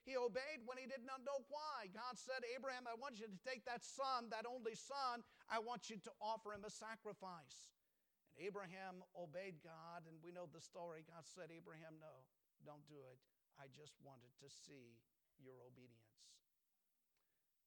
he 0.05 0.13
obeyed 0.15 0.61
when 0.69 0.77
he 0.77 0.85
did 0.85 1.01
not 1.01 1.25
know 1.25 1.41
why. 1.49 1.89
God 1.89 2.13
said, 2.13 2.45
Abraham, 2.53 2.85
I 2.85 2.93
want 2.93 3.17
you 3.17 3.25
to 3.25 3.39
take 3.41 3.65
that 3.65 3.81
son, 3.81 4.29
that 4.29 4.45
only 4.45 4.77
son, 4.77 5.25
I 5.49 5.57
want 5.57 5.89
you 5.89 5.97
to 6.05 6.11
offer 6.21 6.53
him 6.53 6.61
a 6.61 6.69
sacrifice. 6.69 7.73
And 8.21 8.37
Abraham 8.37 9.01
obeyed 9.17 9.65
God, 9.65 10.05
and 10.05 10.21
we 10.21 10.29
know 10.29 10.45
the 10.45 10.61
story. 10.61 11.01
God 11.09 11.25
said, 11.25 11.49
Abraham, 11.49 11.97
no, 11.97 12.29
don't 12.61 12.85
do 12.85 13.01
it. 13.09 13.17
I 13.57 13.65
just 13.73 13.97
wanted 14.05 14.29
to 14.45 14.47
see 14.51 15.01
your 15.41 15.57
obedience. 15.65 16.15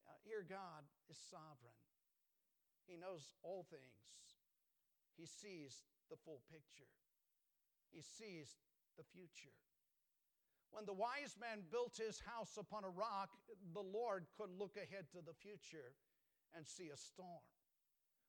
Uh, 0.06 0.16
here, 0.24 0.44
God 0.46 0.86
is 1.10 1.18
sovereign, 1.18 1.76
He 2.86 2.96
knows 2.96 3.32
all 3.42 3.66
things, 3.68 4.40
He 5.16 5.26
sees 5.26 5.84
the 6.08 6.16
full 6.16 6.40
picture, 6.48 6.88
He 7.98 8.06
sees 8.06 8.54
the 8.94 9.02
future. 9.02 9.58
When 10.70 10.86
the 10.86 10.94
wise 10.94 11.34
man 11.34 11.66
built 11.66 11.98
his 11.98 12.22
house 12.22 12.54
upon 12.54 12.86
a 12.86 12.94
rock, 12.94 13.34
the 13.74 13.82
Lord 13.82 14.30
could 14.38 14.54
look 14.54 14.78
ahead 14.78 15.10
to 15.10 15.18
the 15.18 15.34
future 15.34 15.98
and 16.54 16.62
see 16.62 16.94
a 16.94 16.96
storm. 16.96 17.42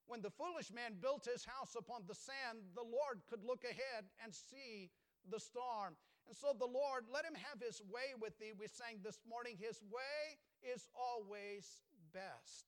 When 0.09 0.25
the 0.25 0.33
foolish 0.33 0.73
man 0.73 0.97
built 0.97 1.29
his 1.29 1.45
house 1.45 1.77
upon 1.77 2.09
the 2.09 2.17
sand, 2.17 2.65
the 2.73 2.81
Lord 2.81 3.21
could 3.29 3.45
look 3.45 3.61
ahead 3.61 4.09
and 4.25 4.33
see 4.33 4.89
the 5.29 5.39
storm. 5.39 5.93
And 6.25 6.33
so 6.33 6.57
the 6.57 6.65
Lord, 6.65 7.05
let 7.05 7.21
him 7.21 7.37
have 7.37 7.61
his 7.61 7.77
way 7.93 8.17
with 8.17 8.33
thee. 8.41 8.57
We 8.57 8.65
sang 8.65 9.05
this 9.05 9.21
morning, 9.29 9.53
his 9.61 9.85
way 9.85 10.41
is 10.65 10.89
always 10.97 11.85
best. 12.09 12.65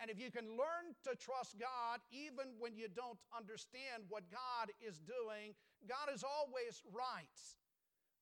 And 0.00 0.10
if 0.10 0.18
you 0.18 0.30
can 0.30 0.58
learn 0.58 0.94
to 1.06 1.14
trust 1.14 1.54
God 1.58 2.02
even 2.10 2.58
when 2.58 2.74
you 2.74 2.90
don't 2.90 3.18
understand 3.30 4.10
what 4.10 4.26
God 4.30 4.74
is 4.82 4.98
doing, 4.98 5.54
God 5.86 6.10
is 6.10 6.26
always 6.26 6.82
right. 6.90 7.40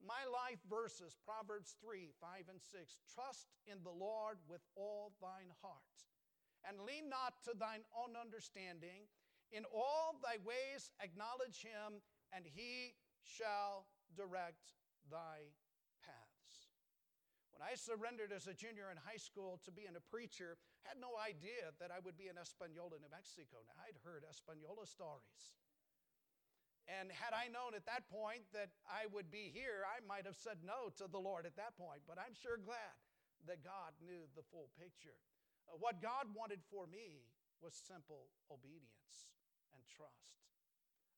My 0.02 0.26
life 0.26 0.58
verses, 0.68 1.16
Proverbs 1.24 1.78
3 1.80 2.10
5 2.20 2.50
and 2.50 2.60
6 2.60 3.00
Trust 3.06 3.54
in 3.70 3.78
the 3.86 3.94
Lord 3.94 4.36
with 4.50 4.60
all 4.74 5.14
thine 5.22 5.54
heart, 5.62 5.96
and 6.66 6.82
lean 6.82 7.08
not 7.08 7.38
to 7.46 7.54
thine 7.54 7.86
own 7.94 8.18
understanding. 8.18 9.06
In 9.52 9.64
all 9.68 10.16
thy 10.24 10.40
ways 10.42 10.90
acknowledge 10.98 11.62
him, 11.62 12.02
and 12.34 12.44
he 12.48 12.96
shall 13.22 13.86
direct 14.16 14.74
thy 15.06 15.54
paths. 16.02 16.72
when 17.52 17.62
I 17.62 17.76
surrendered 17.76 18.32
as 18.32 18.48
a 18.48 18.54
junior 18.54 18.90
in 18.90 18.98
high 18.98 19.20
school 19.20 19.60
to 19.64 19.70
being 19.70 19.94
a 19.94 20.10
preacher, 20.10 20.58
had 20.86 20.98
no 20.98 21.14
idea 21.18 21.70
that 21.78 21.94
I 21.94 22.02
would 22.02 22.18
be 22.18 22.26
in 22.26 22.36
Espanola, 22.38 22.98
New 22.98 23.12
Mexico. 23.12 23.62
Now, 23.66 23.78
I'd 23.82 23.98
heard 24.02 24.26
Espanola 24.26 24.86
stories. 24.86 25.54
And 26.90 27.14
had 27.14 27.30
I 27.30 27.46
known 27.46 27.78
at 27.78 27.86
that 27.86 28.10
point 28.10 28.42
that 28.50 28.74
I 28.90 29.06
would 29.14 29.30
be 29.30 29.54
here, 29.54 29.86
I 29.86 30.02
might 30.02 30.26
have 30.26 30.34
said 30.34 30.66
no 30.66 30.90
to 30.98 31.06
the 31.06 31.22
Lord 31.22 31.46
at 31.46 31.54
that 31.54 31.78
point. 31.78 32.02
But 32.10 32.18
I'm 32.18 32.34
sure 32.34 32.58
glad 32.58 32.98
that 33.46 33.62
God 33.62 33.94
knew 34.02 34.26
the 34.34 34.42
full 34.50 34.70
picture. 34.74 35.14
Uh, 35.70 35.78
what 35.78 36.02
God 36.02 36.26
wanted 36.34 36.58
for 36.66 36.90
me 36.90 37.30
was 37.62 37.78
simple 37.78 38.34
obedience 38.50 39.30
and 39.70 39.82
trust. 39.86 40.42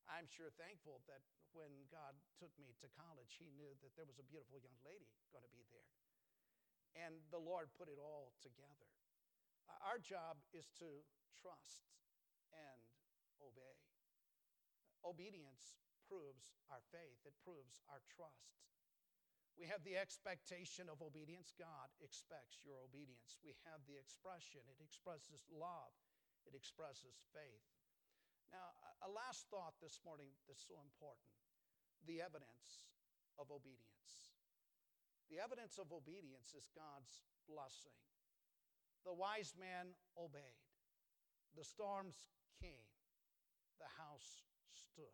I'm 0.05 0.29
sure 0.29 0.53
thankful 0.53 1.01
that 1.09 1.25
when 1.57 1.89
God 1.89 2.13
took 2.37 2.53
me 2.61 2.77
to 2.85 2.87
college, 2.93 3.41
He 3.41 3.49
knew 3.57 3.73
that 3.81 3.97
there 3.97 4.05
was 4.05 4.21
a 4.21 4.25
beautiful 4.29 4.61
young 4.61 4.77
lady 4.85 5.09
going 5.33 5.41
to 5.41 5.49
be 5.49 5.65
there 5.73 5.89
and 6.95 7.19
the 7.31 7.39
Lord 7.39 7.67
put 7.75 7.91
it 7.91 7.99
all 7.99 8.31
together. 8.39 8.89
Our 9.85 10.01
job 10.01 10.41
is 10.53 10.69
to 10.81 10.89
trust 11.37 11.87
and 12.51 12.81
obey. 13.41 13.77
Obedience 15.05 15.77
proves 16.09 16.57
our 16.73 16.81
faith, 16.89 17.21
it 17.25 17.37
proves 17.45 17.81
our 17.89 18.01
trust. 18.09 18.57
We 19.55 19.71
have 19.71 19.87
the 19.87 19.95
expectation 19.95 20.91
of 20.91 20.99
obedience. 20.99 21.55
God 21.55 21.87
expects 22.03 22.59
your 22.67 22.75
obedience. 22.83 23.39
We 23.39 23.55
have 23.63 23.79
the 23.87 23.95
expression, 23.95 24.59
it 24.67 24.83
expresses 24.83 25.47
love, 25.47 25.95
it 26.43 26.51
expresses 26.51 27.23
faith. 27.31 27.63
Now, 28.51 28.75
a 29.01 29.09
last 29.09 29.47
thought 29.47 29.79
this 29.79 30.03
morning 30.03 30.29
that's 30.45 30.65
so 30.67 30.77
important 30.83 31.31
the 32.05 32.21
evidence 32.21 32.85
of 33.41 33.49
obedience. 33.49 34.29
The 35.31 35.41
evidence 35.41 35.81
of 35.81 35.89
obedience 35.89 36.53
is 36.53 36.69
God's 36.77 37.25
blessing. 37.49 37.97
The 39.05 39.13
wise 39.13 39.53
man 39.59 39.93
obeyed. 40.17 40.65
The 41.55 41.63
storms 41.63 42.25
came. 42.59 42.89
The 43.79 44.01
house 44.01 44.43
stood. 44.73 45.13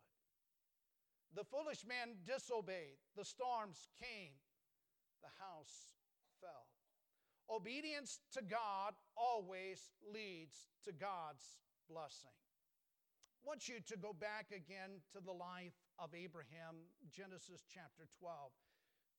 The 1.34 1.44
foolish 1.44 1.84
man 1.86 2.16
disobeyed. 2.24 2.96
The 3.16 3.24
storms 3.24 3.88
came. 4.00 4.32
The 5.22 5.32
house 5.38 5.92
fell. 6.40 6.66
Obedience 7.50 8.20
to 8.32 8.42
God 8.42 8.94
always 9.16 9.90
leads 10.02 10.68
to 10.84 10.92
God's 10.92 11.60
blessing. 11.88 12.32
I 13.44 13.48
want 13.48 13.68
you 13.68 13.80
to 13.86 13.96
go 13.96 14.12
back 14.12 14.46
again 14.54 15.02
to 15.12 15.20
the 15.20 15.32
life 15.32 15.74
of 15.98 16.14
Abraham, 16.14 16.86
Genesis 17.10 17.64
chapter 17.68 18.06
12. 18.20 18.52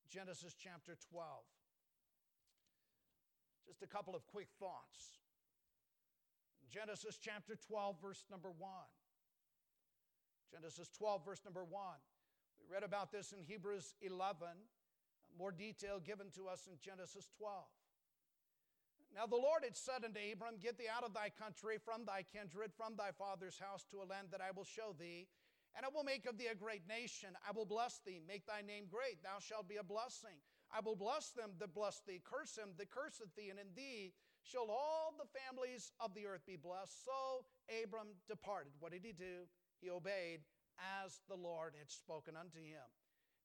Genesis 0.08 0.54
chapter 0.58 0.96
12. 1.10 1.44
Just 3.66 3.82
a 3.82 3.86
couple 3.86 4.14
of 4.14 4.26
quick 4.26 4.48
thoughts. 4.58 5.18
Genesis 6.70 7.18
chapter 7.20 7.56
12, 7.56 7.96
verse 8.00 8.24
number 8.30 8.50
1. 8.50 8.70
Genesis 10.52 10.88
12, 10.96 11.24
verse 11.24 11.40
number 11.44 11.64
1. 11.64 11.82
We 12.60 12.72
read 12.72 12.82
about 12.82 13.12
this 13.12 13.32
in 13.32 13.42
Hebrews 13.42 13.94
11, 14.02 14.48
more 15.38 15.52
detail 15.52 16.00
given 16.00 16.30
to 16.36 16.48
us 16.48 16.66
in 16.70 16.78
Genesis 16.78 17.28
12. 17.38 17.64
Now 19.14 19.26
the 19.26 19.36
Lord 19.36 19.62
had 19.62 19.76
said 19.76 20.04
unto 20.04 20.18
Abram, 20.18 20.58
Get 20.60 20.78
thee 20.78 20.90
out 20.90 21.04
of 21.04 21.14
thy 21.14 21.30
country, 21.30 21.78
from 21.78 22.04
thy 22.04 22.24
kindred, 22.26 22.72
from 22.76 22.96
thy 22.96 23.10
father's 23.16 23.58
house, 23.58 23.84
to 23.90 24.02
a 24.02 24.10
land 24.10 24.28
that 24.32 24.40
I 24.40 24.50
will 24.50 24.64
show 24.64 24.94
thee 24.98 25.28
and 25.76 25.84
I 25.84 25.88
will 25.90 26.04
make 26.04 26.26
of 26.26 26.38
thee 26.38 26.46
a 26.46 26.54
great 26.54 26.86
nation. 26.88 27.30
I 27.46 27.50
will 27.50 27.66
bless 27.66 28.00
thee, 28.06 28.22
make 28.26 28.46
thy 28.46 28.62
name 28.62 28.86
great. 28.90 29.22
Thou 29.22 29.38
shalt 29.40 29.68
be 29.68 29.76
a 29.76 29.82
blessing. 29.82 30.38
I 30.74 30.80
will 30.82 30.96
bless 30.96 31.30
them 31.30 31.54
that 31.60 31.72
bless 31.72 32.02
thee, 32.02 32.20
curse 32.24 32.58
him 32.58 32.74
that 32.78 32.90
curseth 32.90 33.30
thee, 33.36 33.50
and 33.50 33.58
in 33.58 33.70
thee 33.76 34.12
shall 34.42 34.66
all 34.68 35.14
the 35.14 35.30
families 35.30 35.92
of 36.00 36.12
the 36.14 36.26
earth 36.26 36.42
be 36.46 36.56
blessed. 36.56 37.04
So 37.04 37.46
Abram 37.70 38.18
departed. 38.28 38.72
What 38.80 38.90
did 38.90 39.06
he 39.06 39.12
do? 39.12 39.46
He 39.80 39.88
obeyed 39.88 40.42
as 41.04 41.22
the 41.30 41.38
Lord 41.38 41.74
had 41.78 41.90
spoken 41.90 42.34
unto 42.34 42.58
him. 42.58 42.84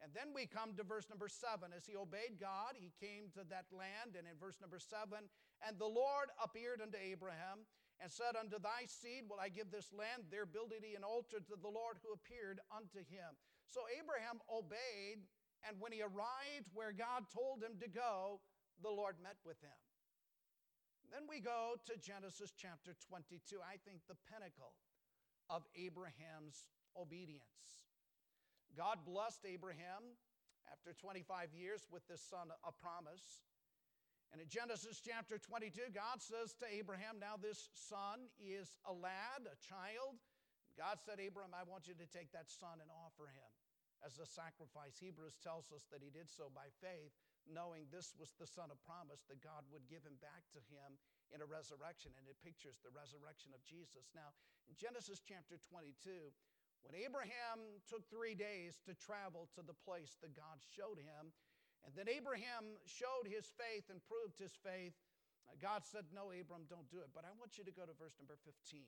And 0.02 0.16
then 0.16 0.32
we 0.32 0.48
come 0.48 0.74
to 0.80 0.84
verse 0.88 1.12
number 1.12 1.28
seven. 1.28 1.76
As 1.76 1.86
he 1.86 2.00
obeyed 2.00 2.40
God, 2.40 2.80
he 2.80 2.96
came 3.04 3.28
to 3.36 3.44
that 3.52 3.68
land. 3.70 4.16
And 4.16 4.26
in 4.26 4.40
verse 4.40 4.56
number 4.64 4.80
seven, 4.80 5.28
and 5.60 5.76
the 5.76 5.92
Lord 5.92 6.32
appeared 6.40 6.80
unto 6.80 6.96
Abraham 6.96 7.68
and 8.00 8.08
said, 8.08 8.40
Unto 8.40 8.64
thy 8.64 8.88
seed 8.88 9.28
will 9.28 9.44
I 9.44 9.52
give 9.52 9.72
this 9.72 9.92
land. 9.92 10.32
There 10.32 10.48
builded 10.48 10.88
he 10.88 10.96
an 10.96 11.04
altar 11.04 11.44
to 11.44 11.56
the 11.60 11.68
Lord 11.68 12.00
who 12.00 12.16
appeared 12.16 12.64
unto 12.72 13.04
him. 13.12 13.36
So 13.68 13.84
Abraham 13.92 14.40
obeyed, 14.48 15.28
and 15.68 15.80
when 15.80 15.92
he 15.92 16.02
arrived 16.02 16.72
where 16.74 16.96
God 16.96 17.28
told 17.34 17.64
him 17.64 17.76
to 17.84 17.90
go, 17.90 18.40
the 18.82 18.92
Lord 18.92 19.20
met 19.20 19.38
with 19.44 19.60
him. 19.60 19.76
Then 21.12 21.26
we 21.26 21.42
go 21.42 21.76
to 21.90 21.98
Genesis 21.98 22.54
chapter 22.54 22.94
22, 23.10 23.58
I 23.66 23.82
think 23.82 24.06
the 24.06 24.20
pinnacle 24.30 24.78
of 25.50 25.66
Abraham's 25.74 26.70
obedience. 26.94 27.90
God 28.78 29.02
blessed 29.04 29.42
Abraham, 29.50 30.16
after 30.70 30.94
25 30.94 31.50
years 31.58 31.90
with 31.90 32.06
this 32.06 32.22
son 32.22 32.54
of 32.62 32.78
promise. 32.78 33.42
And 34.30 34.38
in 34.38 34.46
Genesis 34.46 35.02
chapter 35.02 35.42
22, 35.42 35.90
God 35.90 36.22
says 36.22 36.54
to 36.62 36.70
Abraham, 36.70 37.18
Now 37.18 37.42
this 37.42 37.74
son 37.74 38.30
is 38.38 38.78
a 38.86 38.94
lad, 38.94 39.50
a 39.50 39.58
child. 39.58 40.22
God 40.78 41.02
said, 41.02 41.18
Abraham, 41.18 41.58
I 41.58 41.66
want 41.66 41.90
you 41.90 41.98
to 41.98 42.06
take 42.14 42.30
that 42.38 42.54
son 42.54 42.78
and 42.78 42.94
offer 42.94 43.34
him 43.34 43.59
as 44.06 44.20
a 44.20 44.28
sacrifice. 44.28 45.00
Hebrews 45.00 45.40
tells 45.40 45.72
us 45.76 45.88
that 45.92 46.04
he 46.04 46.12
did 46.12 46.32
so 46.32 46.48
by 46.52 46.72
faith, 46.80 47.12
knowing 47.48 47.88
this 47.90 48.16
was 48.16 48.36
the 48.38 48.48
son 48.48 48.72
of 48.72 48.80
promise, 48.88 49.26
that 49.28 49.44
God 49.44 49.68
would 49.72 49.88
give 49.92 50.04
him 50.04 50.16
back 50.24 50.48
to 50.56 50.62
him 50.72 51.00
in 51.36 51.44
a 51.44 51.48
resurrection. 51.48 52.16
And 52.16 52.28
it 52.28 52.40
pictures 52.40 52.80
the 52.80 52.94
resurrection 52.96 53.52
of 53.52 53.62
Jesus. 53.68 54.12
Now, 54.16 54.32
in 54.68 54.76
Genesis 54.80 55.20
chapter 55.20 55.60
22, 55.60 56.32
when 56.84 56.96
Abraham 56.96 57.80
took 57.92 58.08
three 58.08 58.36
days 58.36 58.80
to 58.88 58.96
travel 58.96 59.52
to 59.56 59.62
the 59.66 59.76
place 59.84 60.16
that 60.24 60.32
God 60.32 60.64
showed 60.64 61.00
him, 61.00 61.36
and 61.84 61.96
then 61.96 62.12
Abraham 62.12 62.76
showed 62.88 63.28
his 63.28 63.48
faith 63.56 63.88
and 63.88 64.04
proved 64.04 64.40
his 64.40 64.56
faith. 64.60 64.96
Uh, 65.48 65.56
God 65.60 65.88
said, 65.88 66.12
No, 66.12 66.32
Abram, 66.32 66.68
don't 66.68 66.88
do 66.92 67.00
it. 67.00 67.12
But 67.16 67.24
I 67.24 67.32
want 67.40 67.56
you 67.56 67.64
to 67.64 67.76
go 67.76 67.88
to 67.88 67.96
verse 67.96 68.20
number 68.20 68.36
15. 68.44 68.84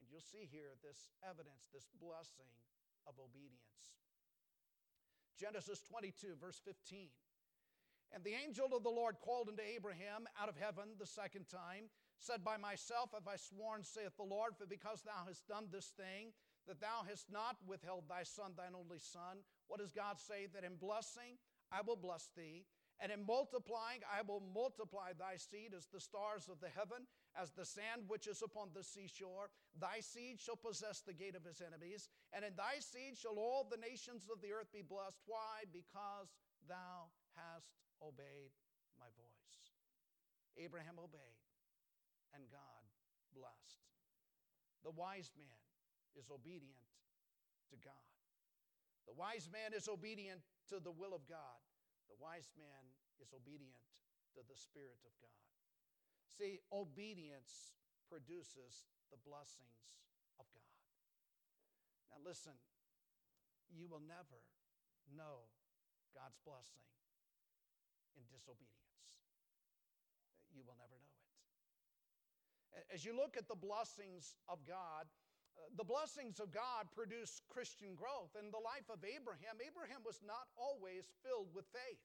And 0.00 0.04
you'll 0.12 0.24
see 0.24 0.44
here 0.44 0.76
this 0.84 1.16
evidence, 1.24 1.64
this 1.72 1.88
blessing 1.96 2.52
of 3.08 3.16
obedience. 3.16 3.96
Genesis 5.38 5.82
22, 5.90 6.36
verse 6.40 6.60
15. 6.64 7.08
And 8.14 8.22
the 8.22 8.38
angel 8.38 8.70
of 8.76 8.84
the 8.84 8.94
Lord 8.94 9.16
called 9.20 9.48
unto 9.48 9.62
Abraham 9.62 10.30
out 10.40 10.48
of 10.48 10.56
heaven 10.56 10.94
the 10.98 11.06
second 11.06 11.48
time, 11.50 11.90
said, 12.20 12.44
By 12.44 12.56
myself 12.56 13.10
have 13.12 13.26
I 13.26 13.36
sworn, 13.36 13.82
saith 13.82 14.16
the 14.16 14.22
Lord, 14.22 14.54
for 14.56 14.66
because 14.66 15.02
thou 15.02 15.26
hast 15.26 15.48
done 15.48 15.66
this 15.72 15.90
thing, 15.98 16.30
that 16.68 16.80
thou 16.80 17.02
hast 17.08 17.30
not 17.30 17.56
withheld 17.66 18.04
thy 18.08 18.22
son, 18.22 18.52
thine 18.56 18.78
only 18.78 18.98
son. 18.98 19.42
What 19.66 19.80
does 19.80 19.92
God 19.92 20.20
say? 20.20 20.46
That 20.54 20.64
in 20.64 20.76
blessing 20.76 21.42
I 21.72 21.82
will 21.82 21.96
bless 21.96 22.30
thee. 22.36 22.64
And 23.00 23.10
in 23.10 23.26
multiplying, 23.26 24.00
I 24.06 24.22
will 24.22 24.42
multiply 24.54 25.12
thy 25.18 25.36
seed 25.36 25.74
as 25.76 25.90
the 25.90 26.00
stars 26.00 26.48
of 26.48 26.60
the 26.60 26.70
heaven, 26.70 27.10
as 27.40 27.50
the 27.50 27.64
sand 27.64 28.06
which 28.06 28.26
is 28.26 28.42
upon 28.42 28.70
the 28.74 28.82
seashore. 28.82 29.50
Thy 29.78 30.00
seed 30.00 30.40
shall 30.40 30.56
possess 30.56 31.00
the 31.00 31.12
gate 31.12 31.34
of 31.34 31.44
his 31.44 31.60
enemies, 31.60 32.08
and 32.32 32.44
in 32.44 32.54
thy 32.56 32.78
seed 32.78 33.18
shall 33.18 33.38
all 33.38 33.66
the 33.68 33.80
nations 33.80 34.28
of 34.30 34.40
the 34.40 34.52
earth 34.52 34.70
be 34.72 34.82
blessed. 34.82 35.18
Why? 35.26 35.66
Because 35.72 36.34
thou 36.68 37.10
hast 37.34 37.74
obeyed 38.02 38.54
my 38.98 39.10
voice. 39.18 39.74
Abraham 40.56 41.02
obeyed, 41.02 41.42
and 42.34 42.46
God 42.50 42.84
blessed. 43.34 43.82
The 44.86 44.94
wise 44.94 45.34
man 45.34 45.62
is 46.14 46.30
obedient 46.30 46.86
to 47.70 47.76
God. 47.82 48.14
The 49.10 49.16
wise 49.18 49.50
man 49.50 49.74
is 49.74 49.88
obedient 49.88 50.40
to 50.70 50.78
the 50.78 50.94
will 50.94 51.12
of 51.12 51.26
God. 51.26 51.60
The 52.08 52.16
wise 52.20 52.54
man 52.54 52.84
is 53.18 53.34
obedient 53.34 53.82
to 54.38 54.40
the 54.46 54.56
Spirit 54.56 55.02
of 55.02 55.12
God. 55.18 55.53
See, 56.34 56.58
obedience 56.74 57.78
produces 58.10 58.90
the 59.10 59.18
blessings 59.22 59.94
of 60.42 60.46
God. 60.50 60.74
Now, 62.10 62.18
listen, 62.26 62.58
you 63.70 63.86
will 63.86 64.02
never 64.02 64.42
know 65.14 65.46
God's 66.10 66.38
blessing 66.42 66.82
in 68.18 68.26
disobedience. 68.30 69.22
You 70.50 70.66
will 70.66 70.78
never 70.78 70.98
know 70.98 71.14
it. 71.14 72.86
As 72.90 73.06
you 73.06 73.14
look 73.14 73.38
at 73.38 73.46
the 73.46 73.58
blessings 73.58 74.34
of 74.50 74.62
God, 74.66 75.06
uh, 75.54 75.70
the 75.78 75.86
blessings 75.86 76.42
of 76.42 76.50
God 76.50 76.90
produce 76.90 77.42
Christian 77.46 77.94
growth. 77.94 78.34
In 78.34 78.50
the 78.50 78.58
life 78.62 78.90
of 78.90 79.02
Abraham, 79.06 79.62
Abraham 79.62 80.02
was 80.02 80.18
not 80.26 80.50
always 80.58 81.06
filled 81.22 81.54
with 81.54 81.66
faith. 81.70 82.02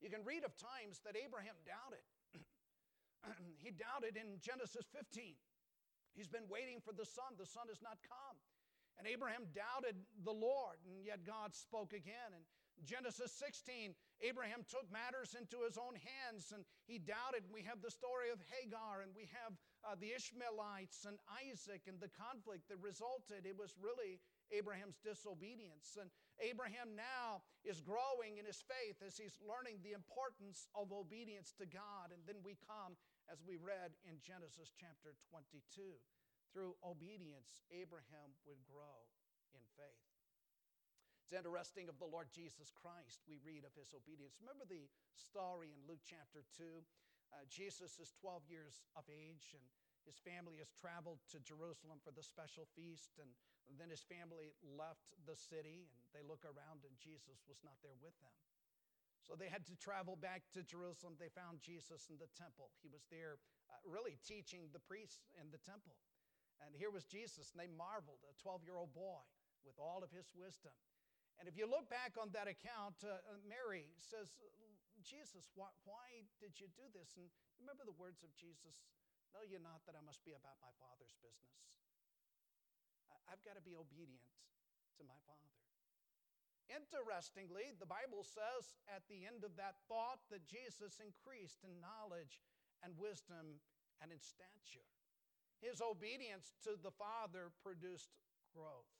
You 0.00 0.08
can 0.08 0.24
read 0.24 0.44
of 0.44 0.56
times 0.56 1.04
that 1.04 1.16
Abraham 1.16 1.56
doubted. 1.64 2.04
he 3.62 3.70
doubted 3.70 4.16
in 4.16 4.40
Genesis 4.40 4.84
15. 4.92 5.34
He's 6.16 6.28
been 6.28 6.48
waiting 6.48 6.80
for 6.80 6.96
the 6.96 7.04
son, 7.04 7.36
the 7.36 7.46
son 7.46 7.68
has 7.68 7.80
not 7.84 8.00
come. 8.00 8.36
And 8.96 9.04
Abraham 9.04 9.44
doubted 9.52 9.96
the 10.24 10.32
Lord, 10.32 10.80
and 10.88 11.04
yet 11.04 11.20
God 11.28 11.52
spoke 11.52 11.92
again. 11.92 12.32
And 12.32 12.44
Genesis 12.84 13.32
16, 13.40 13.96
Abraham 14.20 14.64
took 14.68 14.84
matters 14.92 15.32
into 15.32 15.64
his 15.64 15.80
own 15.80 15.96
hands 15.96 16.52
and 16.52 16.64
he 16.84 17.00
doubted. 17.00 17.48
We 17.48 17.64
have 17.64 17.80
the 17.80 17.92
story 17.92 18.28
of 18.28 18.40
Hagar 18.52 19.00
and 19.00 19.16
we 19.16 19.28
have 19.32 19.56
uh, 19.80 19.96
the 19.96 20.12
Ishmaelites 20.12 21.08
and 21.08 21.16
Isaac 21.40 21.88
and 21.88 21.96
the 22.00 22.12
conflict 22.12 22.68
that 22.68 22.80
resulted. 22.84 23.48
It 23.48 23.56
was 23.56 23.76
really 23.80 24.20
Abraham's 24.52 25.00
disobedience. 25.00 25.96
And 25.96 26.12
Abraham 26.40 26.92
now 26.92 27.40
is 27.64 27.80
growing 27.80 28.36
in 28.36 28.44
his 28.44 28.60
faith 28.60 29.00
as 29.00 29.16
he's 29.16 29.40
learning 29.40 29.80
the 29.80 29.96
importance 29.96 30.68
of 30.76 30.92
obedience 30.92 31.56
to 31.56 31.64
God. 31.64 32.12
And 32.12 32.20
then 32.28 32.44
we 32.44 32.60
come, 32.60 32.96
as 33.32 33.40
we 33.40 33.56
read 33.56 33.96
in 34.04 34.20
Genesis 34.20 34.72
chapter 34.76 35.16
22, 35.32 35.96
through 36.52 36.76
obedience, 36.84 37.64
Abraham 37.72 38.36
would 38.44 38.60
grow 38.68 39.08
in 39.56 39.64
faith. 39.76 40.06
It's 41.26 41.34
interesting 41.34 41.90
of 41.90 41.98
the 41.98 42.06
Lord 42.06 42.30
Jesus 42.30 42.70
Christ. 42.70 43.26
We 43.26 43.42
read 43.42 43.66
of 43.66 43.74
his 43.74 43.90
obedience. 43.90 44.38
Remember 44.38 44.62
the 44.62 44.86
story 45.18 45.74
in 45.74 45.82
Luke 45.90 46.04
chapter 46.06 46.46
2? 46.54 46.62
Uh, 47.34 47.42
Jesus 47.50 47.98
is 47.98 48.14
12 48.22 48.46
years 48.46 48.86
of 48.94 49.02
age, 49.10 49.50
and 49.50 49.66
his 50.06 50.22
family 50.22 50.62
has 50.62 50.70
traveled 50.70 51.18
to 51.34 51.42
Jerusalem 51.42 51.98
for 51.98 52.14
the 52.14 52.22
special 52.22 52.70
feast. 52.78 53.18
And 53.18 53.34
then 53.74 53.90
his 53.90 54.06
family 54.06 54.54
left 54.62 55.10
the 55.26 55.34
city, 55.34 55.90
and 55.90 56.06
they 56.14 56.22
look 56.22 56.46
around, 56.46 56.86
and 56.86 56.94
Jesus 57.02 57.42
was 57.50 57.58
not 57.66 57.74
there 57.82 57.98
with 57.98 58.14
them. 58.22 58.30
So 59.26 59.34
they 59.34 59.50
had 59.50 59.66
to 59.66 59.74
travel 59.74 60.14
back 60.14 60.46
to 60.54 60.62
Jerusalem. 60.62 61.18
They 61.18 61.34
found 61.34 61.58
Jesus 61.58 62.06
in 62.06 62.14
the 62.22 62.30
temple. 62.38 62.70
He 62.78 62.86
was 62.86 63.02
there 63.10 63.42
uh, 63.66 63.82
really 63.82 64.14
teaching 64.22 64.70
the 64.70 64.78
priests 64.78 65.34
in 65.34 65.50
the 65.50 65.58
temple. 65.66 65.98
And 66.62 66.78
here 66.78 66.94
was 66.94 67.02
Jesus, 67.10 67.50
and 67.50 67.58
they 67.58 67.66
marveled, 67.66 68.22
a 68.22 68.34
12 68.38 68.62
year 68.62 68.78
old 68.78 68.94
boy 68.94 69.26
with 69.66 69.82
all 69.82 70.06
of 70.06 70.14
his 70.14 70.30
wisdom. 70.30 70.72
And 71.42 71.50
if 71.50 71.58
you 71.58 71.66
look 71.66 71.90
back 71.90 72.14
on 72.16 72.30
that 72.32 72.46
account, 72.46 73.02
uh, 73.02 73.18
uh, 73.18 73.42
Mary 73.44 73.90
says, 73.98 74.30
Jesus, 75.02 75.50
why, 75.58 75.68
why 75.84 76.24
did 76.40 76.56
you 76.56 76.70
do 76.72 76.86
this? 76.94 77.18
And 77.18 77.28
remember 77.60 77.84
the 77.84 77.98
words 77.98 78.22
of 78.22 78.30
Jesus 78.38 78.86
Know 79.36 79.44
ye 79.44 79.60
not 79.60 79.84
that 79.84 79.92
I 79.92 80.00
must 80.00 80.24
be 80.24 80.32
about 80.32 80.56
my 80.64 80.72
Father's 80.80 81.12
business? 81.20 81.60
I've 83.26 83.42
got 83.42 83.58
to 83.58 83.64
be 83.64 83.74
obedient 83.74 84.32
to 84.98 85.02
my 85.04 85.18
Father. 85.26 85.46
Interestingly, 86.66 87.70
the 87.78 87.86
Bible 87.86 88.26
says 88.26 88.74
at 88.90 89.06
the 89.06 89.22
end 89.22 89.46
of 89.46 89.54
that 89.54 89.78
thought 89.86 90.18
that 90.34 90.42
Jesus 90.50 90.98
increased 90.98 91.62
in 91.62 91.78
knowledge 91.78 92.42
and 92.82 92.98
wisdom 92.98 93.62
and 94.02 94.10
in 94.10 94.18
stature. 94.18 94.86
His 95.62 95.78
obedience 95.78 96.58
to 96.66 96.74
the 96.74 96.90
Father 96.90 97.54
produced 97.62 98.10
growth. 98.50 98.90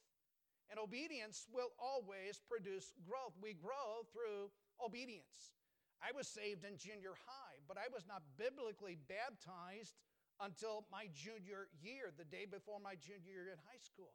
And 0.71 0.79
obedience 0.79 1.47
will 1.47 1.71
always 1.79 2.39
produce 2.43 2.91
growth. 3.07 3.35
We 3.39 3.55
grow 3.55 4.03
through 4.11 4.51
obedience. 4.83 5.55
I 6.03 6.11
was 6.11 6.27
saved 6.27 6.67
in 6.67 6.77
junior 6.77 7.15
high, 7.25 7.57
but 7.67 7.79
I 7.79 7.87
was 7.89 8.05
not 8.05 8.23
biblically 8.35 8.99
baptized 9.07 9.95
until 10.41 10.85
my 10.93 11.09
junior 11.13 11.69
year, 11.81 12.13
the 12.13 12.27
day 12.27 12.45
before 12.45 12.77
my 12.77 12.95
junior 12.97 13.33
year 13.33 13.49
in 13.49 13.59
high 13.65 13.81
school. 13.81 14.13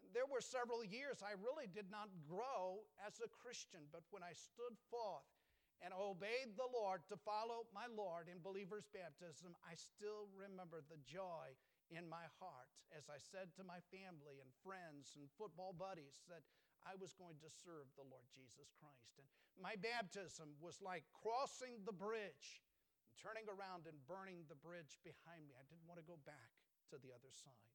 And 0.00 0.12
there 0.16 0.28
were 0.28 0.40
several 0.40 0.80
years 0.80 1.20
I 1.20 1.36
really 1.36 1.68
did 1.68 1.92
not 1.92 2.08
grow 2.24 2.88
as 3.04 3.20
a 3.20 3.28
Christian, 3.28 3.84
but 3.92 4.04
when 4.08 4.24
I 4.24 4.32
stood 4.32 4.72
forth 4.88 5.28
and 5.84 5.92
obeyed 5.92 6.56
the 6.56 6.68
Lord 6.72 7.04
to 7.08 7.20
follow 7.20 7.68
my 7.72 7.88
Lord 7.88 8.28
in 8.28 8.40
believer's 8.40 8.88
baptism, 8.92 9.52
I 9.64 9.76
still 9.76 10.28
remember 10.32 10.80
the 10.88 11.00
joy 11.04 11.52
in 11.92 12.08
my 12.08 12.24
heart 12.40 12.70
as 12.96 13.10
I 13.10 13.18
said 13.18 13.54
to 13.56 13.64
my 13.66 13.78
family 13.90 14.42
and 14.42 14.50
friends 14.62 15.14
and 15.14 15.30
football 15.38 15.74
buddies 15.74 16.22
that 16.30 16.42
I 16.86 16.96
was 16.96 17.12
going 17.12 17.36
to 17.44 17.50
serve 17.50 17.86
the 17.94 18.06
Lord 18.08 18.24
Jesus 18.32 18.72
Christ. 18.80 19.20
And 19.20 19.28
my 19.60 19.76
baptism 19.76 20.56
was 20.58 20.80
like 20.80 21.04
crossing 21.12 21.84
the 21.84 21.94
bridge, 21.94 22.64
turning 23.18 23.48
around 23.50 23.90
and 23.90 23.98
burning 24.06 24.46
the 24.46 24.58
bridge 24.58 25.00
behind 25.02 25.48
me. 25.48 25.58
I 25.58 25.66
didn't 25.66 25.88
want 25.90 25.98
to 25.98 26.06
go 26.06 26.20
back 26.22 26.54
to 26.94 26.96
the 26.98 27.10
other 27.10 27.30
side. 27.34 27.70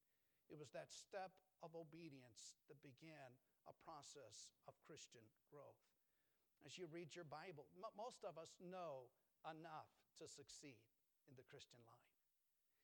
It 0.48 0.56
was 0.62 0.70
that 0.78 0.94
step 0.94 1.34
of 1.66 1.74
obedience 1.74 2.56
that 2.70 2.78
began 2.86 3.34
a 3.66 3.74
process 3.82 4.54
of 4.70 4.78
Christian 4.86 5.26
growth. 5.50 5.82
As 6.66 6.78
you 6.78 6.86
read 6.90 7.14
your 7.14 7.26
Bible, 7.26 7.66
most 7.98 8.22
of 8.26 8.38
us 8.38 8.54
know 8.62 9.10
enough 9.46 9.90
to 10.22 10.26
succeed 10.30 10.82
in 11.30 11.34
the 11.38 11.46
Christian 11.46 11.82
life. 11.90 12.14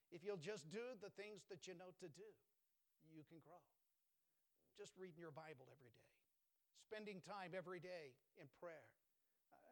If 0.10 0.26
you'll 0.26 0.42
just 0.42 0.68
do 0.70 0.98
the 1.00 1.14
things 1.14 1.46
that 1.48 1.70
you 1.70 1.78
know 1.78 1.94
to 2.02 2.10
do, 2.12 2.30
you 3.10 3.24
can 3.26 3.40
grow. 3.42 3.62
Just 4.76 4.98
reading 4.98 5.20
your 5.20 5.34
Bible 5.34 5.70
every 5.72 5.94
day, 5.94 6.12
spending 6.82 7.22
time 7.22 7.54
every 7.54 7.80
day 7.80 8.18
in 8.40 8.50
prayer, 8.60 8.88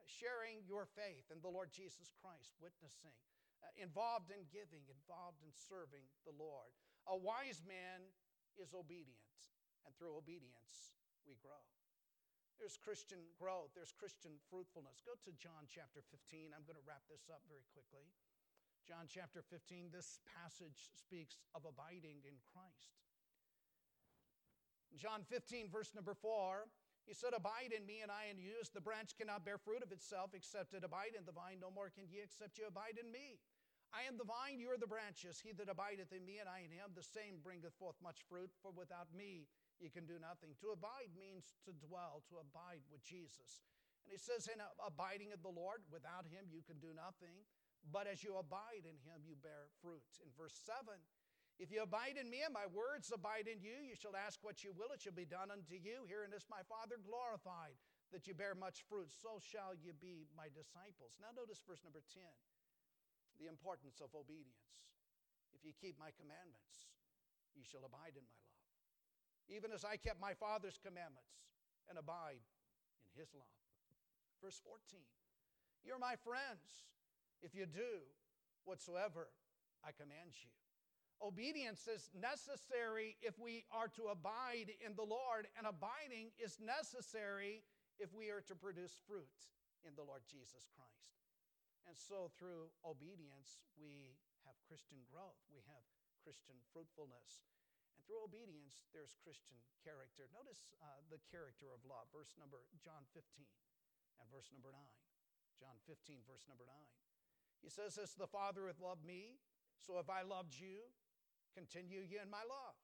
sharing 0.10 0.66
your 0.66 0.90
faith 0.98 1.30
in 1.30 1.38
the 1.46 1.52
Lord 1.52 1.70
Jesus 1.70 2.10
Christ, 2.18 2.58
witnessing, 2.58 3.14
uh, 3.62 3.70
involved 3.78 4.34
in 4.34 4.42
giving, 4.50 4.82
involved 4.90 5.46
in 5.46 5.54
serving 5.54 6.04
the 6.26 6.34
Lord. 6.34 6.74
A 7.06 7.16
wise 7.16 7.62
man 7.62 8.02
is 8.58 8.74
obedient, 8.74 9.30
and 9.86 9.94
through 9.96 10.18
obedience, 10.18 10.98
we 11.30 11.38
grow. 11.38 11.62
There's 12.58 12.76
Christian 12.76 13.24
growth, 13.40 13.72
there's 13.72 13.96
Christian 13.96 14.36
fruitfulness. 14.52 15.00
Go 15.06 15.16
to 15.16 15.32
John 15.40 15.70
chapter 15.72 16.04
15. 16.12 16.52
I'm 16.52 16.68
going 16.68 16.76
to 16.76 16.84
wrap 16.84 17.06
this 17.08 17.32
up 17.32 17.40
very 17.48 17.64
quickly. 17.72 18.04
John 18.84 19.08
chapter 19.08 19.46
15, 19.46 19.94
this 19.94 20.20
passage 20.28 20.92
speaks 20.98 21.40
of 21.56 21.64
abiding 21.64 22.26
in 22.26 22.36
Christ. 22.42 23.00
John 24.98 25.22
15, 25.30 25.70
verse 25.70 25.94
number 25.94 26.18
4, 26.18 26.66
he 27.10 27.18
said, 27.18 27.34
Abide 27.34 27.74
in 27.74 27.90
me 27.90 28.06
and 28.06 28.14
I 28.14 28.30
in 28.30 28.38
you, 28.38 28.54
as 28.62 28.70
the 28.70 28.86
branch 28.86 29.18
cannot 29.18 29.42
bear 29.42 29.58
fruit 29.58 29.82
of 29.82 29.90
itself 29.90 30.38
except 30.38 30.78
it 30.78 30.86
abide 30.86 31.18
in 31.18 31.26
the 31.26 31.34
vine, 31.34 31.58
no 31.58 31.74
more 31.74 31.90
can 31.90 32.06
ye 32.06 32.22
except 32.22 32.62
you 32.62 32.70
abide 32.70 33.02
in 33.02 33.10
me. 33.10 33.42
I 33.90 34.06
am 34.06 34.22
the 34.22 34.30
vine, 34.30 34.62
you 34.62 34.70
are 34.70 34.78
the 34.78 34.86
branches. 34.86 35.42
He 35.42 35.50
that 35.58 35.74
abideth 35.74 36.14
in 36.14 36.22
me 36.22 36.38
and 36.38 36.46
I 36.46 36.62
in 36.62 36.70
him, 36.70 36.94
the 36.94 37.02
same 37.02 37.42
bringeth 37.42 37.74
forth 37.82 37.98
much 37.98 38.22
fruit, 38.30 38.54
for 38.62 38.70
without 38.70 39.10
me 39.10 39.50
ye 39.82 39.90
can 39.90 40.06
do 40.06 40.22
nothing. 40.22 40.54
To 40.62 40.70
abide 40.70 41.10
means 41.18 41.58
to 41.66 41.74
dwell, 41.74 42.22
to 42.30 42.38
abide 42.38 42.86
with 42.94 43.02
Jesus. 43.02 43.66
And 44.06 44.14
he 44.14 44.22
says, 44.22 44.46
In 44.46 44.62
abiding 44.78 45.34
in 45.34 45.42
the 45.42 45.50
Lord, 45.50 45.82
without 45.90 46.30
him 46.30 46.46
you 46.54 46.62
can 46.62 46.78
do 46.78 46.94
nothing. 46.94 47.42
But 47.90 48.06
as 48.06 48.22
you 48.22 48.38
abide 48.38 48.86
in 48.86 49.02
him, 49.02 49.26
you 49.26 49.34
bear 49.34 49.74
fruit. 49.82 50.06
In 50.22 50.30
verse 50.38 50.54
7, 50.62 50.94
if 51.60 51.68
you 51.68 51.84
abide 51.84 52.16
in 52.16 52.32
me 52.32 52.48
and 52.48 52.56
my 52.56 52.72
words 52.72 53.12
abide 53.12 53.52
in 53.52 53.60
you, 53.60 53.84
you 53.84 54.00
shall 54.00 54.16
ask 54.16 54.40
what 54.40 54.64
you 54.64 54.72
will, 54.72 54.96
it 54.96 55.04
shall 55.04 55.16
be 55.16 55.28
done 55.28 55.52
unto 55.52 55.76
you. 55.76 56.08
Herein 56.08 56.32
is 56.32 56.48
my 56.48 56.64
Father 56.72 56.96
glorified, 57.04 57.76
that 58.16 58.24
you 58.26 58.34
bear 58.34 58.56
much 58.56 58.88
fruit, 58.88 59.12
so 59.12 59.44
shall 59.44 59.76
you 59.76 59.92
be 60.00 60.32
my 60.40 60.48
disciples. 60.48 61.20
Now, 61.20 61.36
notice 61.36 61.60
verse 61.68 61.84
number 61.84 62.00
10 62.16 62.24
the 63.44 63.52
importance 63.52 64.00
of 64.00 64.12
obedience. 64.16 64.88
If 65.56 65.64
you 65.64 65.72
keep 65.76 65.96
my 66.00 66.12
commandments, 66.16 66.92
you 67.56 67.64
shall 67.64 67.84
abide 67.84 68.16
in 68.16 68.24
my 68.24 68.40
love. 68.40 68.64
Even 69.52 69.72
as 69.76 69.84
I 69.84 70.00
kept 70.00 70.20
my 70.20 70.36
Father's 70.36 70.80
commandments 70.80 71.44
and 71.88 72.00
abide 72.00 72.44
in 73.04 73.12
his 73.20 73.32
love. 73.36 73.60
Verse 74.40 74.60
14 74.64 75.04
You're 75.84 76.00
my 76.00 76.16
friends 76.16 76.88
if 77.44 77.52
you 77.56 77.68
do 77.68 78.08
whatsoever 78.64 79.28
I 79.84 79.92
command 79.92 80.36
you. 80.40 80.52
Obedience 81.20 81.84
is 81.92 82.08
necessary 82.16 83.20
if 83.20 83.36
we 83.36 83.68
are 83.76 83.92
to 83.92 84.08
abide 84.08 84.72
in 84.80 84.96
the 84.96 85.04
Lord, 85.04 85.52
and 85.60 85.68
abiding 85.68 86.32
is 86.40 86.64
necessary 86.64 87.60
if 88.00 88.16
we 88.16 88.32
are 88.32 88.40
to 88.48 88.56
produce 88.56 88.96
fruit 89.04 89.52
in 89.84 89.92
the 90.00 90.08
Lord 90.08 90.24
Jesus 90.24 90.72
Christ. 90.72 91.20
And 91.84 91.96
so, 92.00 92.32
through 92.40 92.72
obedience, 92.88 93.68
we 93.76 94.16
have 94.48 94.56
Christian 94.64 95.04
growth, 95.12 95.44
we 95.52 95.60
have 95.68 95.84
Christian 96.24 96.56
fruitfulness. 96.72 97.44
And 98.00 98.06
through 98.08 98.24
obedience, 98.24 98.88
there's 98.96 99.20
Christian 99.20 99.60
character. 99.84 100.32
Notice 100.32 100.72
uh, 100.80 101.04
the 101.12 101.20
character 101.28 101.68
of 101.76 101.84
love, 101.84 102.08
verse 102.16 102.32
number, 102.40 102.64
John 102.80 103.04
15 103.12 103.44
and 104.24 104.28
verse 104.32 104.48
number 104.56 104.72
9. 104.72 104.80
John 105.60 105.76
15, 105.84 106.24
verse 106.24 106.48
number 106.48 106.64
9. 106.64 106.72
He 107.60 107.68
says, 107.68 108.00
As 108.00 108.16
the 108.16 108.30
Father 108.30 108.72
hath 108.72 108.80
loved 108.80 109.04
me, 109.04 109.36
so 109.76 110.00
if 110.00 110.08
I 110.08 110.24
loved 110.24 110.56
you, 110.56 110.88
continue 111.56 112.06
ye 112.06 112.22
in 112.22 112.30
my 112.30 112.44
love. 112.46 112.78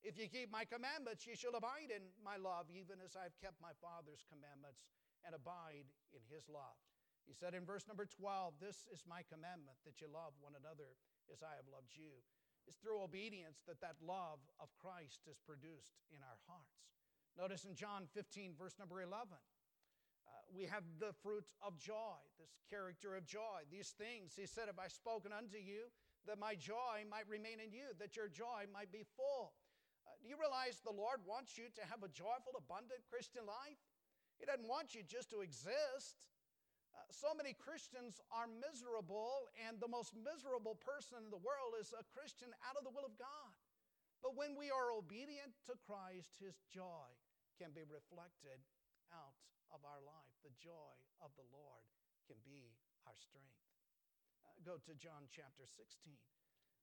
If 0.00 0.16
ye 0.16 0.32
keep 0.32 0.48
my 0.48 0.64
commandments, 0.64 1.28
ye 1.28 1.36
shall 1.36 1.56
abide 1.56 1.92
in 1.92 2.08
my 2.24 2.40
love, 2.40 2.72
even 2.72 3.04
as 3.04 3.16
I've 3.16 3.36
kept 3.36 3.60
my 3.60 3.76
Father's 3.84 4.24
commandments 4.32 4.88
and 5.28 5.36
abide 5.36 5.92
in 6.16 6.24
his 6.32 6.48
love. 6.48 6.80
He 7.28 7.36
said 7.36 7.52
in 7.52 7.68
verse 7.68 7.84
number 7.84 8.08
12, 8.08 8.56
This 8.56 8.88
is 8.88 9.04
my 9.04 9.20
commandment, 9.28 9.76
that 9.84 10.00
you 10.00 10.08
love 10.08 10.32
one 10.40 10.56
another 10.56 10.96
as 11.28 11.44
I 11.44 11.52
have 11.60 11.68
loved 11.68 11.92
you. 11.92 12.24
It's 12.64 12.80
through 12.80 13.04
obedience 13.04 13.60
that 13.68 13.80
that 13.84 14.00
love 14.00 14.40
of 14.56 14.72
Christ 14.80 15.28
is 15.28 15.36
produced 15.44 16.00
in 16.08 16.24
our 16.24 16.40
hearts. 16.48 16.80
Notice 17.36 17.64
in 17.68 17.76
John 17.76 18.08
15, 18.16 18.56
verse 18.56 18.74
number 18.80 19.04
11, 19.04 19.36
uh, 19.36 19.38
we 20.50 20.64
have 20.64 20.84
the 20.98 21.12
fruit 21.22 21.44
of 21.60 21.78
joy, 21.78 22.18
this 22.40 22.56
character 22.68 23.14
of 23.16 23.24
joy. 23.24 23.68
These 23.70 23.94
things, 23.96 24.32
he 24.34 24.46
said, 24.46 24.66
Have 24.66 24.80
I 24.80 24.88
spoken 24.88 25.32
unto 25.32 25.60
you? 25.60 25.92
That 26.26 26.38
my 26.38 26.54
joy 26.54 27.06
might 27.08 27.28
remain 27.28 27.60
in 27.62 27.72
you, 27.72 27.92
that 27.96 28.16
your 28.16 28.28
joy 28.28 28.68
might 28.72 28.92
be 28.92 29.04
full. 29.16 29.56
Uh, 30.04 30.16
do 30.20 30.28
you 30.28 30.36
realize 30.36 30.80
the 30.80 30.92
Lord 30.92 31.24
wants 31.24 31.56
you 31.56 31.72
to 31.76 31.82
have 31.88 32.04
a 32.04 32.12
joyful, 32.12 32.56
abundant 32.56 33.00
Christian 33.08 33.46
life? 33.48 33.80
He 34.36 34.44
doesn't 34.44 34.68
want 34.68 34.92
you 34.96 35.04
just 35.04 35.28
to 35.32 35.40
exist. 35.40 36.28
Uh, 36.92 37.04
so 37.12 37.32
many 37.36 37.54
Christians 37.54 38.20
are 38.32 38.48
miserable, 38.48 39.48
and 39.64 39.78
the 39.78 39.88
most 39.88 40.16
miserable 40.16 40.76
person 40.80 41.22
in 41.24 41.30
the 41.30 41.40
world 41.40 41.78
is 41.78 41.92
a 41.96 42.04
Christian 42.12 42.50
out 42.66 42.76
of 42.76 42.84
the 42.84 42.92
will 42.92 43.06
of 43.06 43.14
God. 43.20 43.52
But 44.20 44.36
when 44.36 44.52
we 44.56 44.68
are 44.68 44.92
obedient 44.92 45.56
to 45.68 45.78
Christ, 45.80 46.36
His 46.36 46.60
joy 46.68 47.08
can 47.56 47.72
be 47.72 47.84
reflected 47.88 48.60
out 49.12 49.36
of 49.72 49.80
our 49.86 50.02
life. 50.04 50.36
The 50.44 50.52
joy 50.60 50.96
of 51.24 51.32
the 51.40 51.46
Lord 51.48 51.84
can 52.28 52.36
be 52.44 52.76
our 53.08 53.16
strength 53.16 53.69
go 54.60 54.76
to 54.76 54.92
John 54.96 55.24
chapter 55.32 55.64
16. 55.64 56.12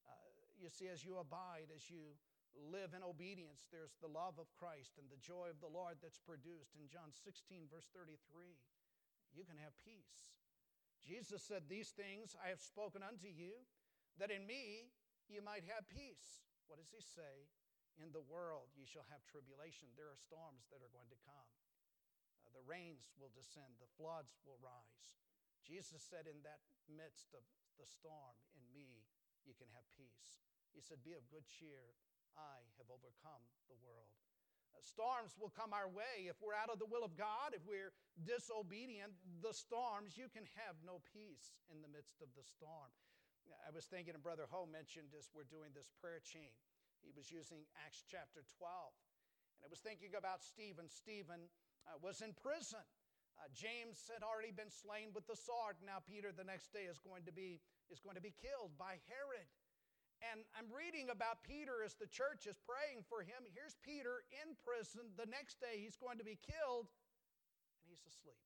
Uh, 0.06 0.14
you 0.58 0.70
see, 0.74 0.90
as 0.90 1.06
you 1.06 1.22
abide, 1.22 1.70
as 1.70 1.86
you 1.94 2.18
live 2.58 2.98
in 2.98 3.06
obedience, 3.06 3.70
there's 3.70 3.94
the 4.02 4.10
love 4.10 4.42
of 4.42 4.50
Christ 4.58 4.98
and 4.98 5.06
the 5.14 5.22
joy 5.22 5.54
of 5.54 5.62
the 5.62 5.70
Lord 5.70 6.02
that's 6.02 6.18
produced. 6.18 6.74
In 6.74 6.90
John 6.90 7.14
16, 7.14 7.70
verse 7.70 7.86
33, 7.94 8.58
you 9.30 9.46
can 9.46 9.62
have 9.62 9.78
peace. 9.86 10.34
Jesus 11.06 11.46
said, 11.46 11.70
These 11.70 11.94
things 11.94 12.34
I 12.42 12.50
have 12.50 12.64
spoken 12.64 13.06
unto 13.06 13.30
you, 13.30 13.62
that 14.18 14.34
in 14.34 14.50
me 14.50 14.90
you 15.30 15.46
might 15.46 15.64
have 15.70 15.86
peace. 15.86 16.42
What 16.66 16.82
does 16.82 16.90
he 16.90 17.00
say? 17.00 17.46
In 18.02 18.10
the 18.14 18.26
world 18.26 18.74
ye 18.74 18.90
shall 18.90 19.06
have 19.14 19.22
tribulation. 19.30 19.94
There 19.94 20.10
are 20.10 20.18
storms 20.18 20.66
that 20.74 20.82
are 20.82 20.94
going 20.94 21.10
to 21.14 21.26
come. 21.26 21.50
Uh, 22.42 22.50
the 22.58 22.66
rains 22.66 23.14
will 23.18 23.34
descend, 23.34 23.78
the 23.78 23.90
floods 23.98 24.38
will 24.46 24.62
rise. 24.62 25.18
Jesus 25.66 26.02
said, 26.02 26.30
in 26.30 26.42
that 26.46 26.62
midst 26.88 27.34
of 27.36 27.44
the 27.78 27.88
storm 27.88 28.36
in 28.58 28.64
me, 28.74 29.06
you 29.46 29.54
can 29.56 29.70
have 29.74 29.86
peace. 29.96 30.42
He 30.74 30.82
said, 30.82 31.02
Be 31.02 31.18
of 31.18 31.26
good 31.30 31.46
cheer. 31.48 31.96
I 32.38 32.62
have 32.78 32.90
overcome 32.94 33.42
the 33.66 33.80
world. 33.82 34.14
Uh, 34.70 34.84
storms 34.86 35.34
will 35.42 35.50
come 35.50 35.74
our 35.74 35.90
way. 35.90 36.30
If 36.30 36.38
we're 36.38 36.54
out 36.54 36.70
of 36.70 36.78
the 36.78 36.86
will 36.86 37.02
of 37.02 37.18
God, 37.18 37.58
if 37.58 37.66
we're 37.66 37.90
disobedient, 38.22 39.18
the 39.42 39.56
storms, 39.56 40.14
you 40.14 40.30
can 40.30 40.46
have 40.54 40.78
no 40.86 41.02
peace 41.10 41.58
in 41.74 41.82
the 41.82 41.90
midst 41.90 42.22
of 42.22 42.30
the 42.38 42.46
storm. 42.46 42.94
I 43.66 43.72
was 43.72 43.88
thinking, 43.88 44.14
and 44.14 44.22
Brother 44.22 44.46
Ho 44.52 44.68
mentioned 44.68 45.16
as 45.16 45.32
we're 45.32 45.48
doing 45.48 45.72
this 45.72 45.90
prayer 46.04 46.20
chain, 46.20 46.52
he 47.02 47.16
was 47.16 47.32
using 47.32 47.64
Acts 47.88 48.04
chapter 48.04 48.44
12. 48.60 48.92
And 49.58 49.62
I 49.66 49.70
was 49.72 49.80
thinking 49.80 50.14
about 50.14 50.44
Stephen. 50.44 50.92
Stephen 50.92 51.48
uh, 51.88 51.98
was 52.04 52.20
in 52.22 52.36
prison. 52.36 52.84
Uh, 53.38 53.46
James 53.54 54.10
had 54.10 54.26
already 54.26 54.50
been 54.50 54.74
slain 54.74 55.14
with 55.14 55.30
the 55.30 55.38
sword. 55.38 55.78
Now 55.86 56.02
Peter 56.02 56.34
the 56.34 56.46
next 56.46 56.74
day 56.74 56.90
is 56.90 56.98
going 56.98 57.22
to 57.30 57.34
be 57.34 57.62
is 57.94 58.02
going 58.02 58.18
to 58.18 58.24
be 58.24 58.34
killed 58.34 58.74
by 58.82 58.98
Herod. 59.06 59.48
And 60.26 60.42
I'm 60.58 60.66
reading 60.74 61.14
about 61.14 61.46
Peter 61.46 61.86
as 61.86 61.94
the 61.94 62.10
church 62.10 62.50
is 62.50 62.58
praying 62.66 63.06
for 63.06 63.22
him. 63.22 63.46
Here's 63.54 63.78
Peter 63.86 64.26
in 64.34 64.58
prison. 64.66 65.14
The 65.14 65.30
next 65.30 65.62
day 65.62 65.78
he's 65.78 65.94
going 65.94 66.18
to 66.18 66.26
be 66.26 66.42
killed 66.42 66.90
and 67.86 67.86
he's 67.94 68.02
asleep. 68.10 68.42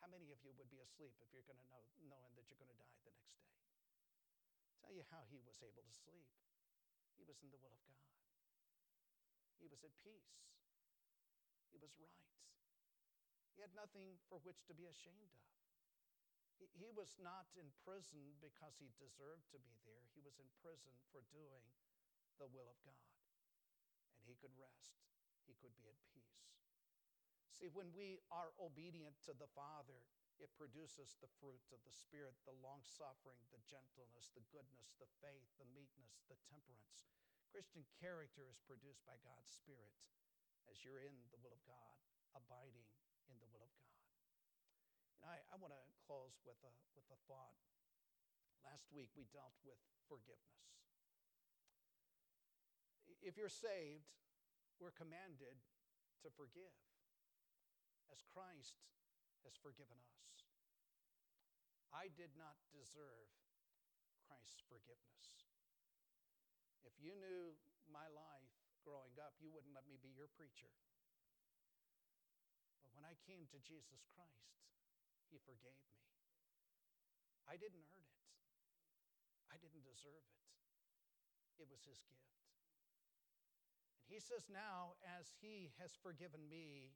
How 0.00 0.08
many 0.08 0.32
of 0.32 0.40
you 0.40 0.56
would 0.56 0.72
be 0.72 0.80
asleep 0.80 1.12
if 1.20 1.28
you're 1.28 1.44
going 1.44 1.60
to 1.60 1.68
know 1.68 1.84
knowing 2.08 2.32
that 2.40 2.48
you're 2.48 2.56
going 2.56 2.72
to 2.72 2.80
die 2.80 2.96
the 3.04 3.04
next 3.04 3.28
day? 3.28 3.44
I'll 4.64 4.80
tell 4.80 4.94
you 4.96 5.04
how 5.12 5.20
he 5.28 5.44
was 5.44 5.60
able 5.60 5.84
to 5.84 5.92
sleep. 5.92 6.24
He 7.20 7.28
was 7.28 7.36
in 7.44 7.52
the 7.52 7.60
will 7.60 7.76
of 7.76 7.84
God. 7.84 8.00
He 9.60 9.68
was 9.68 9.84
at 9.84 9.92
peace. 10.00 10.40
He 11.68 11.76
was 11.76 11.92
right. 12.00 12.24
He 13.54 13.62
had 13.62 13.74
nothing 13.74 14.18
for 14.30 14.40
which 14.42 14.62
to 14.70 14.74
be 14.74 14.86
ashamed 14.86 15.32
of. 15.34 15.50
He, 16.60 16.68
he 16.76 16.88
was 16.92 17.16
not 17.20 17.48
in 17.56 17.68
prison 17.84 18.36
because 18.44 18.76
he 18.76 18.92
deserved 19.00 19.48
to 19.52 19.60
be 19.60 19.76
there. 19.88 20.04
He 20.12 20.20
was 20.20 20.36
in 20.36 20.48
prison 20.60 20.92
for 21.08 21.24
doing 21.32 21.64
the 22.36 22.48
will 22.52 22.68
of 22.68 22.78
God. 22.84 23.08
And 24.20 24.28
he 24.28 24.36
could 24.36 24.52
rest, 24.60 25.00
he 25.48 25.56
could 25.56 25.72
be 25.80 25.88
at 25.88 25.96
peace. 26.12 26.40
See, 27.56 27.68
when 27.72 27.92
we 27.92 28.20
are 28.32 28.56
obedient 28.56 29.20
to 29.28 29.36
the 29.36 29.48
Father, 29.52 30.00
it 30.40 30.48
produces 30.56 31.20
the 31.20 31.28
fruit 31.36 31.60
of 31.68 31.84
the 31.84 31.92
Spirit 31.92 32.32
the 32.48 32.56
long 32.64 32.80
suffering, 32.80 33.44
the 33.52 33.60
gentleness, 33.68 34.32
the 34.32 34.44
goodness, 34.48 34.96
the 34.96 35.08
faith, 35.20 35.44
the 35.60 35.68
meekness, 35.76 36.24
the 36.32 36.40
temperance. 36.48 37.12
Christian 37.52 37.84
character 38.00 38.48
is 38.48 38.64
produced 38.64 39.04
by 39.04 39.20
God's 39.20 39.52
Spirit 39.52 39.92
as 40.72 40.80
you're 40.80 41.04
in 41.04 41.12
the 41.28 41.40
will 41.44 41.52
of 41.52 41.60
God, 41.68 41.96
abiding 42.32 42.88
in 43.30 43.38
the 43.38 43.50
will 43.50 43.62
of 43.62 43.72
God. 43.78 44.02
And 45.22 45.30
I, 45.30 45.36
I 45.50 45.56
want 45.62 45.70
to 45.70 45.82
close 46.04 46.34
with 46.42 46.58
a, 46.66 46.72
with 46.98 47.06
a 47.14 47.18
thought. 47.30 47.54
Last 48.66 48.90
week 48.90 49.14
we 49.14 49.30
dealt 49.30 49.54
with 49.62 49.78
forgiveness. 50.10 50.60
If 53.22 53.36
you're 53.36 53.52
saved, 53.52 54.10
we're 54.80 54.96
commanded 54.96 55.60
to 56.24 56.28
forgive 56.34 56.74
as 58.08 58.24
Christ 58.26 58.80
has 59.44 59.54
forgiven 59.60 59.96
us. 60.00 60.20
I 61.92 62.08
did 62.16 62.32
not 62.38 62.56
deserve 62.72 63.28
Christ's 64.24 64.62
forgiveness. 64.70 65.24
If 66.86 66.94
you 66.96 67.12
knew 67.18 67.54
my 67.90 68.06
life 68.14 68.50
growing 68.86 69.14
up, 69.20 69.36
you 69.42 69.50
wouldn't 69.52 69.74
let 69.74 69.84
me 69.90 69.98
be 70.00 70.14
your 70.14 70.30
preacher. 70.32 70.70
I 73.10 73.18
came 73.26 73.42
to 73.50 73.58
Jesus 73.58 74.06
Christ, 74.14 74.54
He 75.34 75.42
forgave 75.42 75.82
me. 75.90 75.98
I 77.50 77.58
didn't 77.58 77.82
earn 77.90 78.14
it, 78.14 78.30
I 79.50 79.58
didn't 79.58 79.82
deserve 79.82 80.22
it. 80.22 80.38
It 81.58 81.66
was 81.66 81.82
His 81.82 81.98
gift. 82.06 82.38
And 84.06 84.14
He 84.14 84.22
says, 84.22 84.46
Now, 84.46 84.94
as 85.02 85.34
He 85.42 85.74
has 85.82 85.98
forgiven 85.98 86.46
me, 86.46 86.94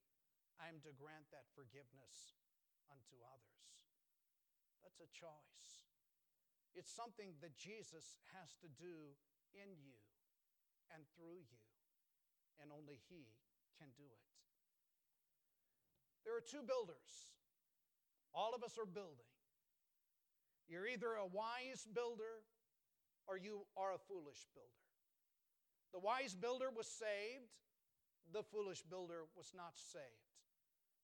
I 0.62 0.70
am 0.70 0.78
to 0.86 0.94
grant 0.94 1.26
that 1.34 1.50
forgiveness 1.58 2.38
unto 2.86 3.18
others. 3.26 3.66
That's 4.86 5.02
a 5.02 5.10
choice. 5.10 5.82
It's 6.78 6.94
something 6.94 7.34
that 7.42 7.58
Jesus 7.58 8.22
has 8.38 8.54
to 8.62 8.70
do 8.70 9.18
in 9.50 9.74
you 9.82 9.98
and 10.94 11.02
through 11.18 11.42
you, 11.42 11.62
and 12.62 12.70
only 12.70 13.02
He 13.10 13.34
can 13.74 13.90
do 13.98 14.06
it. 14.06 14.34
There 16.25 16.37
are 16.37 16.45
two 16.45 16.64
builders. 16.64 17.31
All 18.33 18.57
of 18.57 18.64
us 18.64 18.77
are 18.81 18.89
building. 18.89 19.31
You're 20.66 20.89
either 20.89 21.14
a 21.14 21.29
wise 21.29 21.87
builder 21.87 22.43
or 23.29 23.37
you 23.37 23.68
are 23.77 23.93
a 23.93 24.01
foolish 24.09 24.49
builder. 24.57 24.85
The 25.93 26.03
wise 26.03 26.35
builder 26.35 26.72
was 26.75 26.89
saved, 26.89 27.53
the 28.33 28.43
foolish 28.43 28.83
builder 28.83 29.29
was 29.37 29.53
not 29.55 29.77
saved. 29.77 30.33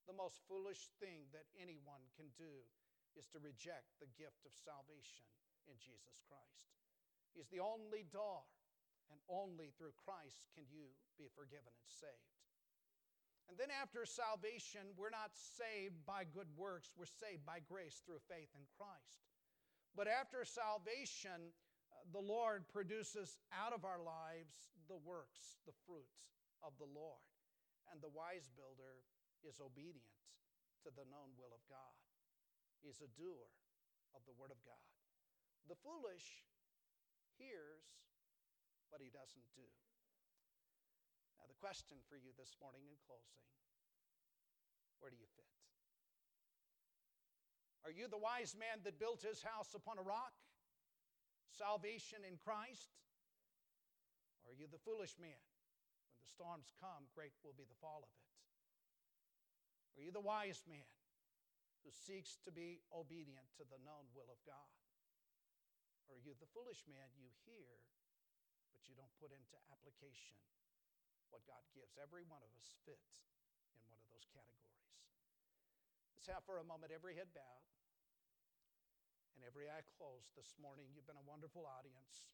The 0.09 0.17
most 0.17 0.43
foolish 0.49 0.91
thing 0.99 1.29
that 1.31 1.47
anyone 1.55 2.03
can 2.19 2.33
do 2.35 2.67
is 3.15 3.31
to 3.31 3.39
reject 3.39 3.87
the 4.01 4.11
gift 4.19 4.43
of 4.43 4.57
salvation 4.57 5.29
in 5.69 5.79
Jesus 5.79 6.19
Christ. 6.27 6.75
He's 7.37 7.53
the 7.53 7.63
only 7.63 8.09
door, 8.11 8.43
and 9.13 9.23
only 9.31 9.71
through 9.79 9.95
Christ 9.95 10.51
can 10.57 10.67
you 10.67 10.91
be 11.15 11.31
forgiven 11.31 11.71
and 11.71 11.91
saved. 11.91 12.35
And 13.51 13.59
then 13.59 13.75
after 13.75 14.07
salvation, 14.07 14.95
we're 14.95 15.11
not 15.11 15.35
saved 15.35 16.07
by 16.07 16.23
good 16.23 16.47
works, 16.55 16.95
we're 16.95 17.11
saved 17.11 17.43
by 17.43 17.59
grace 17.67 17.99
through 18.07 18.23
faith 18.31 18.55
in 18.55 18.63
Christ. 18.79 19.27
But 19.99 20.07
after 20.07 20.47
salvation, 20.47 21.51
uh, 21.91 22.07
the 22.15 22.23
Lord 22.23 22.63
produces 22.71 23.43
out 23.51 23.75
of 23.75 23.83
our 23.83 23.99
lives 23.99 24.71
the 24.87 25.03
works, 25.03 25.59
the 25.67 25.75
fruits 25.83 26.31
of 26.63 26.79
the 26.79 26.87
Lord. 26.87 27.27
And 27.91 27.99
the 27.99 28.15
wise 28.15 28.47
builder 28.55 29.03
is 29.43 29.59
obedient 29.59 30.15
to 30.87 30.95
the 30.95 31.11
known 31.11 31.35
will 31.35 31.51
of 31.51 31.67
God. 31.67 31.99
He's 32.87 33.03
a 33.03 33.11
doer 33.19 33.51
of 34.15 34.23
the 34.31 34.37
Word 34.39 34.55
of 34.55 34.63
God. 34.63 34.87
The 35.67 35.75
foolish 35.83 36.47
hears, 37.35 37.83
but 38.95 39.03
he 39.03 39.11
doesn't 39.11 39.51
do. 39.59 39.67
The 41.51 41.59
question 41.59 41.99
for 42.07 42.15
you 42.15 42.31
this 42.39 42.55
morning 42.63 42.87
in 42.87 42.95
closing 43.11 43.43
where 45.03 45.11
do 45.11 45.19
you 45.19 45.27
fit? 45.35 45.51
Are 47.83 47.91
you 47.91 48.07
the 48.07 48.23
wise 48.23 48.55
man 48.55 48.79
that 48.87 49.03
built 49.03 49.27
his 49.27 49.43
house 49.43 49.75
upon 49.75 49.99
a 49.99 50.07
rock? 50.07 50.31
Salvation 51.51 52.23
in 52.23 52.39
Christ? 52.39 52.95
Or 54.47 54.55
are 54.55 54.59
you 54.63 54.71
the 54.71 54.79
foolish 54.79 55.19
man? 55.19 55.43
When 56.15 56.23
the 56.23 56.31
storms 56.31 56.71
come, 56.79 57.11
great 57.19 57.35
will 57.43 57.59
be 57.59 57.67
the 57.67 57.81
fall 57.83 58.07
of 58.07 58.13
it. 58.15 58.27
Are 59.99 60.05
you 60.07 60.15
the 60.15 60.23
wise 60.23 60.63
man 60.71 60.95
who 61.83 61.91
seeks 61.91 62.39
to 62.47 62.55
be 62.55 62.79
obedient 62.95 63.51
to 63.59 63.67
the 63.67 63.83
known 63.83 64.07
will 64.15 64.31
of 64.31 64.39
God? 64.47 64.71
Or 66.07 66.15
are 66.15 66.23
you 66.23 66.39
the 66.39 66.53
foolish 66.55 66.87
man 66.87 67.11
you 67.19 67.27
hear, 67.43 67.75
but 68.71 68.87
you 68.87 68.95
don't 68.95 69.19
put 69.19 69.35
into 69.35 69.59
application 69.75 70.39
what 71.31 71.47
God 71.47 71.63
gives. 71.75 71.97
Every 71.97 72.27
one 72.27 72.43
of 72.43 72.51
us 72.59 72.75
fits 72.83 73.31
in 73.79 73.83
one 73.89 73.99
of 74.03 74.09
those 74.11 74.27
categories. 74.31 74.91
Let's 76.15 76.29
have 76.29 76.45
for 76.45 76.61
a 76.61 76.67
moment 76.67 76.93
every 76.93 77.17
head 77.17 77.31
bowed 77.33 77.67
and 79.39 79.47
every 79.47 79.71
eye 79.73 79.87
closed 79.97 80.35
this 80.37 80.59
morning. 80.61 80.91
You've 80.93 81.09
been 81.09 81.19
a 81.19 81.25
wonderful 81.25 81.65
audience. 81.65 82.29